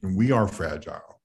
and 0.07 0.17
we 0.17 0.31
are 0.31 0.47
fragile. 0.47 1.21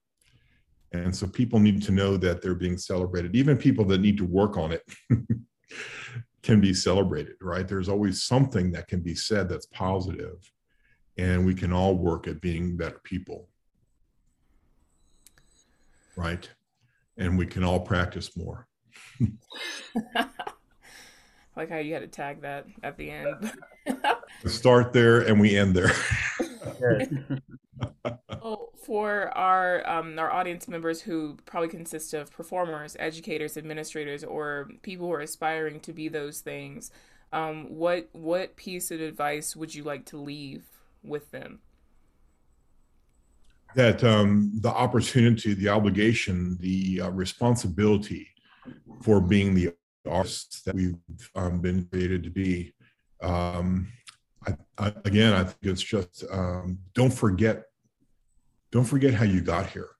And 0.92 1.14
so 1.14 1.26
people 1.26 1.58
need 1.58 1.82
to 1.84 1.92
know 1.92 2.16
that 2.18 2.42
they're 2.42 2.54
being 2.54 2.76
celebrated. 2.76 3.34
Even 3.34 3.56
people 3.56 3.84
that 3.86 4.00
need 4.00 4.18
to 4.18 4.26
work 4.26 4.58
on 4.58 4.72
it 4.72 4.82
can 6.42 6.60
be 6.60 6.74
celebrated, 6.74 7.36
right? 7.40 7.66
There's 7.66 7.88
always 7.88 8.24
something 8.24 8.72
that 8.72 8.88
can 8.88 9.00
be 9.00 9.14
said 9.14 9.48
that's 9.48 9.66
positive, 9.66 10.52
and 11.16 11.46
we 11.46 11.54
can 11.54 11.72
all 11.72 11.94
work 11.96 12.28
at 12.28 12.42
being 12.42 12.76
better 12.76 13.00
people, 13.04 13.48
right? 16.16 16.46
And 17.16 17.38
we 17.38 17.46
can 17.46 17.64
all 17.64 17.80
practice 17.80 18.36
more. 18.36 18.66
like 21.56 21.70
how 21.70 21.78
you 21.78 21.94
had 21.94 22.00
to 22.00 22.08
tag 22.08 22.42
that 22.42 22.66
at 22.82 22.98
the 22.98 23.10
end. 23.10 23.52
start 24.46 24.92
there 24.92 25.20
and 25.20 25.40
we 25.40 25.56
end 25.56 25.74
there. 25.74 25.92
For 28.82 29.36
our 29.36 29.88
um, 29.88 30.18
our 30.18 30.30
audience 30.30 30.68
members 30.68 31.00
who 31.00 31.38
probably 31.46 31.68
consist 31.68 32.14
of 32.14 32.32
performers, 32.32 32.96
educators, 32.98 33.56
administrators, 33.56 34.24
or 34.24 34.68
people 34.82 35.06
who 35.06 35.12
are 35.12 35.20
aspiring 35.20 35.80
to 35.80 35.92
be 35.92 36.08
those 36.08 36.40
things, 36.40 36.90
um, 37.32 37.66
what 37.68 38.08
what 38.12 38.56
piece 38.56 38.90
of 38.90 39.00
advice 39.00 39.54
would 39.56 39.74
you 39.74 39.82
like 39.84 40.04
to 40.06 40.16
leave 40.16 40.64
with 41.02 41.30
them? 41.30 41.60
that 43.74 44.04
um, 44.04 44.52
the 44.60 44.68
opportunity, 44.68 45.54
the 45.54 45.68
obligation, 45.68 46.56
the 46.60 47.02
uh, 47.02 47.10
responsibility 47.10 48.28
for 49.02 49.20
being 49.20 49.54
the 49.54 49.72
artists 50.08 50.62
that 50.62 50.74
we've 50.74 50.96
um, 51.34 51.60
been 51.60 51.86
created 51.86 52.22
to 52.24 52.30
be. 52.30 52.72
Um, 53.22 53.88
I, 54.46 54.56
I, 54.78 54.92
again, 55.04 55.32
I 55.32 55.44
think 55.44 55.58
it's 55.62 55.82
just 55.82 56.24
um, 56.30 56.78
don't 56.94 57.12
forget, 57.12 57.64
don't 58.72 58.84
forget 58.84 59.14
how 59.14 59.24
you 59.24 59.40
got 59.40 59.68
here. 59.70 59.90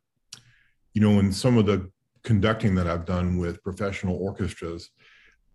You 0.94 1.02
know, 1.02 1.20
in 1.20 1.32
some 1.32 1.56
of 1.56 1.66
the 1.66 1.90
conducting 2.24 2.74
that 2.74 2.88
I've 2.88 3.04
done 3.04 3.38
with 3.38 3.62
professional 3.62 4.16
orchestras, 4.16 4.90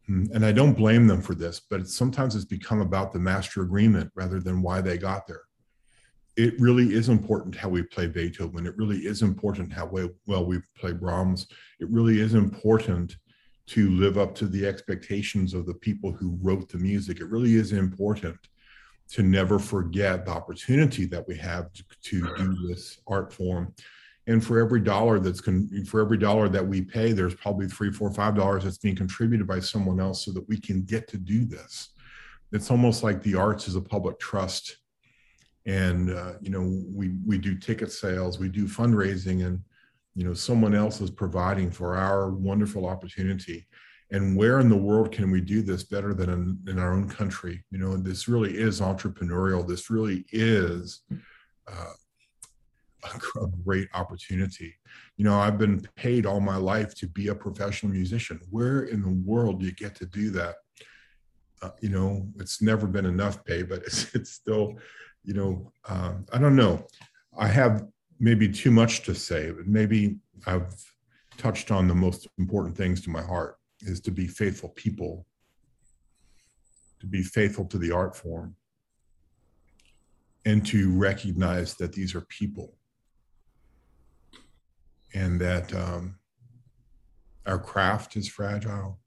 hmm, 0.06 0.26
and 0.34 0.46
I 0.46 0.52
don't 0.52 0.78
blame 0.78 1.08
them 1.08 1.22
for 1.22 1.36
this, 1.36 1.60
but 1.60 1.82
it's, 1.82 1.96
sometimes 1.96 2.36
it's 2.36 2.46
become 2.46 2.80
about 2.80 3.12
the 3.12 3.20
master 3.20 3.64
agreement 3.64 4.12
rather 4.16 4.40
than 4.40 4.62
why 4.62 4.82
they 4.82 4.98
got 4.98 5.28
there. 5.28 5.42
It 6.38 6.60
really 6.60 6.94
is 6.94 7.10
important 7.10 7.56
how 7.56 7.70
we 7.70 7.82
play 7.82 8.06
Beethoven. 8.06 8.68
It 8.68 8.78
really 8.78 9.00
is 9.00 9.24
important 9.24 9.74
how 9.74 9.90
well 10.28 10.46
we 10.46 10.60
play 10.78 10.94
Brahms. 10.94 11.48
It 11.80 11.90
really 11.90 12.22
is 12.22 12.36
important 12.36 13.18
to 13.68 13.90
live 13.90 14.20
up 14.20 14.36
to 14.36 14.48
the 14.48 14.66
expectations 14.66 15.56
of 15.56 15.66
the 15.66 15.74
people 15.74 16.12
who 16.12 16.38
wrote 16.44 16.70
the 16.70 16.78
music. 16.78 17.20
It 17.20 17.30
really 17.30 17.56
is 17.56 17.74
important 17.74 18.38
to 19.10 19.24
never 19.24 19.58
forget 19.58 20.26
the 20.26 20.32
opportunity 20.32 21.06
that 21.06 21.28
we 21.28 21.38
have 21.38 21.72
to, 21.74 21.84
to 22.02 22.22
do 22.36 22.68
this 22.68 23.00
art 23.08 23.32
form. 23.32 23.74
And 24.28 24.44
for 24.44 24.60
every 24.60 24.82
dollar 24.82 25.20
that's 25.20 25.40
con- 25.40 25.70
for 25.86 26.02
every 26.02 26.18
dollar 26.18 26.50
that 26.50 26.68
we 26.68 26.82
pay, 26.82 27.14
there's 27.14 27.36
probably 27.36 27.68
three, 27.68 27.92
four, 27.92 28.12
five 28.12 28.36
dollars 28.36 28.66
that's 28.66 28.78
being 28.78 28.96
contributed 28.96 29.48
by 29.48 29.62
someone 29.62 30.02
else 30.02 30.26
so 30.26 30.32
that 30.34 30.48
we 30.50 30.60
can 30.60 30.84
get 30.84 31.08
to 31.10 31.18
do 31.18 31.46
this. 31.46 31.90
It's 32.52 32.70
almost 32.70 33.04
like 33.04 33.24
the 33.24 33.36
arts 33.36 33.68
is 33.70 33.76
a 33.76 33.82
public 33.82 34.20
trust, 34.20 34.78
and 35.66 36.12
uh, 36.12 36.34
you 36.42 36.50
know 36.50 36.84
we 36.94 37.14
we 37.26 37.38
do 37.38 37.56
ticket 37.56 37.92
sales, 37.92 38.38
we 38.38 38.50
do 38.50 38.66
fundraising, 38.66 39.46
and 39.46 39.62
you 40.14 40.26
know 40.26 40.34
someone 40.34 40.76
else 40.76 41.00
is 41.00 41.10
providing 41.10 41.72
for 41.72 41.96
our 41.96 42.32
wonderful 42.32 42.86
opportunity 42.86 43.67
and 44.12 44.38
where 44.38 44.60
in 44.60 44.70
the 44.70 44.78
world 44.78 45.12
can 45.12 45.32
we 45.32 45.42
do 45.42 45.62
this 45.62 45.84
better 45.84 46.14
than 46.14 46.30
in, 46.30 46.60
in 46.68 46.80
our 46.80 46.94
own 46.94 47.10
country? 47.10 47.64
You 47.72 47.80
know 47.80 47.98
this 47.98 48.28
really 48.28 48.58
is 48.58 48.80
entrepreneurial. 48.80 49.68
This 49.68 49.90
really 49.90 50.26
is 50.32 51.02
uh, 51.68 51.94
a 53.42 53.48
great 53.66 53.88
opportunity. 53.94 54.74
You 55.18 55.26
know 55.26 55.38
i've 55.40 55.58
been 55.58 55.82
paid 55.96 56.26
all 56.26 56.40
my 56.40 56.58
life 56.58 56.96
to 56.96 57.08
be 57.08 57.28
a 57.28 57.36
professional 57.36 57.92
musician. 57.92 58.40
Where 58.50 58.84
in 58.84 59.02
the 59.02 59.22
world 59.26 59.60
do 59.60 59.66
you 59.66 59.74
get 59.74 59.96
to 59.96 60.06
do 60.06 60.30
that? 60.32 60.56
Uh, 61.62 61.72
you 61.82 61.90
know 61.90 62.28
it's 62.40 62.62
never 62.62 62.86
been 62.86 63.06
enough 63.06 63.44
pay 63.44 63.64
but 63.64 63.80
it's, 63.88 64.14
it's 64.14 64.32
still 64.32 64.76
you 65.24 65.34
know 65.34 65.72
uh, 65.90 66.14
i 66.32 66.38
don't 66.38 66.56
know. 66.56 66.86
I 67.38 67.48
have 67.48 67.86
maybe 68.20 68.48
too 68.48 68.72
much 68.72 69.04
to 69.04 69.14
say 69.14 69.52
but 69.52 69.68
maybe 69.68 70.18
i've 70.46 70.74
touched 71.38 71.72
on 71.72 71.88
the 71.88 71.96
most 71.96 72.28
important 72.38 72.76
things 72.76 73.02
to 73.02 73.10
my 73.10 73.22
heart 73.22 73.58
is 73.82 74.00
to 74.02 74.12
be 74.12 74.28
faithful 74.28 74.70
people, 74.70 75.26
to 77.00 77.06
be 77.06 77.24
faithful 77.24 77.66
to 77.66 77.78
the 77.78 77.92
art 77.92 78.16
form, 78.16 78.56
and 80.46 80.66
to 80.66 80.98
recognize 80.98 81.76
that 81.76 81.94
these 81.94 82.16
are 82.16 82.22
people 82.22 82.78
and 85.14 85.40
that 85.40 85.74
um, 85.74 86.16
our 87.46 87.60
craft 87.60 88.16
is 88.16 88.28
fragile 88.28 89.00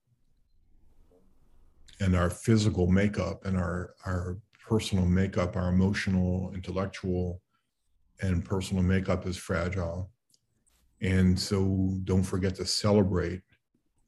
and 2.00 2.16
our 2.16 2.30
physical 2.30 2.86
makeup 2.86 3.44
and 3.44 3.56
our, 3.56 3.94
our 4.06 4.38
personal 4.66 5.04
makeup, 5.04 5.56
our 5.56 5.68
emotional, 5.68 6.50
intellectual, 6.54 7.42
and 8.22 8.44
personal 8.44 8.82
makeup 8.82 9.26
is 9.26 9.36
fragile. 9.36 10.10
And 11.02 11.38
so 11.38 11.98
don't 12.04 12.22
forget 12.22 12.54
to 12.56 12.66
celebrate 12.66 13.42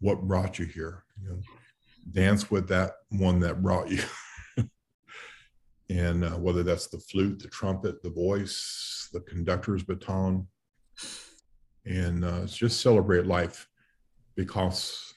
what 0.02 0.22
brought 0.22 0.58
you 0.58 0.66
here? 0.66 1.04
You 1.20 1.30
know 1.30 1.40
dance 2.10 2.50
with 2.50 2.68
that 2.68 2.94
one 3.10 3.40
that 3.40 3.62
brought 3.62 3.90
you. 3.90 4.02
And 5.90 6.24
uh, 6.24 6.30
whether 6.30 6.62
that's 6.62 6.86
the 6.86 6.98
flute 6.98 7.42
the 7.42 7.48
trumpet 7.48 8.02
the 8.02 8.08
voice 8.08 9.10
the 9.12 9.20
conductor's 9.20 9.82
baton. 9.82 10.46
And 11.84 12.24
uh, 12.24 12.46
just 12.46 12.80
celebrate 12.80 13.26
life 13.26 13.68
because 14.34 15.12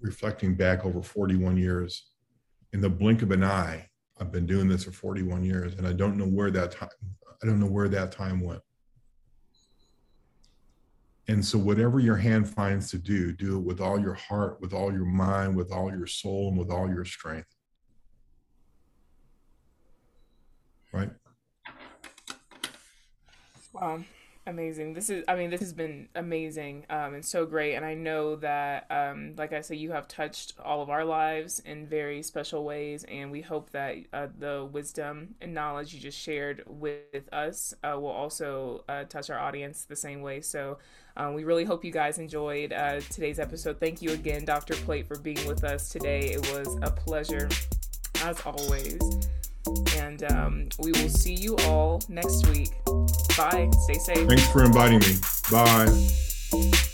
reflecting 0.00 0.54
back 0.54 0.86
over 0.86 1.02
41 1.02 1.58
years 1.58 2.12
in 2.72 2.80
the 2.80 2.88
blink 2.88 3.22
of 3.22 3.30
an 3.30 3.44
eye 3.44 3.88
i've 4.20 4.32
been 4.32 4.46
doing 4.46 4.68
this 4.68 4.84
for 4.84 4.90
41 4.90 5.44
years 5.44 5.74
and 5.74 5.86
i 5.86 5.92
don't 5.92 6.16
know 6.16 6.26
where 6.26 6.50
that 6.50 6.72
time 6.72 6.88
i 7.42 7.46
don't 7.46 7.60
know 7.60 7.66
where 7.66 7.88
that 7.88 8.12
time 8.12 8.40
went 8.40 8.60
and 11.32 11.44
so, 11.44 11.56
whatever 11.56 11.98
your 11.98 12.16
hand 12.16 12.46
finds 12.46 12.90
to 12.90 12.98
do, 12.98 13.32
do 13.32 13.56
it 13.56 13.62
with 13.62 13.80
all 13.80 13.98
your 13.98 14.12
heart, 14.12 14.60
with 14.60 14.74
all 14.74 14.92
your 14.92 15.06
mind, 15.06 15.56
with 15.56 15.72
all 15.72 15.90
your 15.90 16.06
soul, 16.06 16.48
and 16.48 16.58
with 16.58 16.70
all 16.70 16.88
your 16.88 17.06
strength. 17.06 17.48
Right? 20.92 21.10
Wow 23.72 24.04
amazing. 24.46 24.94
This 24.94 25.10
is 25.10 25.24
i 25.28 25.36
mean 25.36 25.50
this 25.50 25.60
has 25.60 25.72
been 25.72 26.08
amazing 26.14 26.84
um, 26.90 27.14
and 27.14 27.24
so 27.24 27.46
great 27.46 27.74
and 27.74 27.84
i 27.84 27.94
know 27.94 28.36
that 28.36 28.86
um, 28.90 29.34
like 29.36 29.52
i 29.52 29.60
said 29.60 29.76
you 29.76 29.92
have 29.92 30.08
touched 30.08 30.54
all 30.64 30.82
of 30.82 30.90
our 30.90 31.04
lives 31.04 31.60
in 31.60 31.86
very 31.86 32.22
special 32.22 32.64
ways 32.64 33.04
and 33.04 33.30
we 33.30 33.40
hope 33.40 33.70
that 33.70 33.96
uh, 34.12 34.26
the 34.38 34.68
wisdom 34.72 35.34
and 35.40 35.54
knowledge 35.54 35.94
you 35.94 36.00
just 36.00 36.18
shared 36.18 36.62
with 36.66 37.28
us 37.32 37.74
uh, 37.84 37.98
will 37.98 38.08
also 38.08 38.84
uh, 38.88 39.04
touch 39.04 39.30
our 39.30 39.38
audience 39.38 39.84
the 39.84 39.96
same 39.96 40.22
way. 40.22 40.40
So 40.40 40.78
um, 41.16 41.34
we 41.34 41.44
really 41.44 41.64
hope 41.64 41.84
you 41.84 41.92
guys 41.92 42.18
enjoyed 42.18 42.72
uh, 42.72 43.00
today's 43.00 43.38
episode. 43.38 43.78
Thank 43.78 44.02
you 44.02 44.10
again 44.10 44.44
dr 44.44 44.74
plate 44.84 45.06
for 45.06 45.18
being 45.18 45.46
with 45.46 45.62
us 45.62 45.88
today. 45.90 46.30
It 46.32 46.52
was 46.52 46.78
a 46.82 46.90
pleasure 46.90 47.48
as 48.22 48.40
always 48.44 49.00
and 49.96 50.24
um, 50.32 50.68
we 50.78 50.92
will 50.92 51.08
see 51.08 51.34
you 51.34 51.56
all 51.58 52.02
next 52.08 52.46
week. 52.48 52.70
Bye. 53.36 53.70
Stay 53.84 53.98
safe. 53.98 54.28
Thanks 54.28 54.48
for 54.48 54.64
inviting 54.64 55.00
me. 55.00 55.18
Bye. 55.50 56.88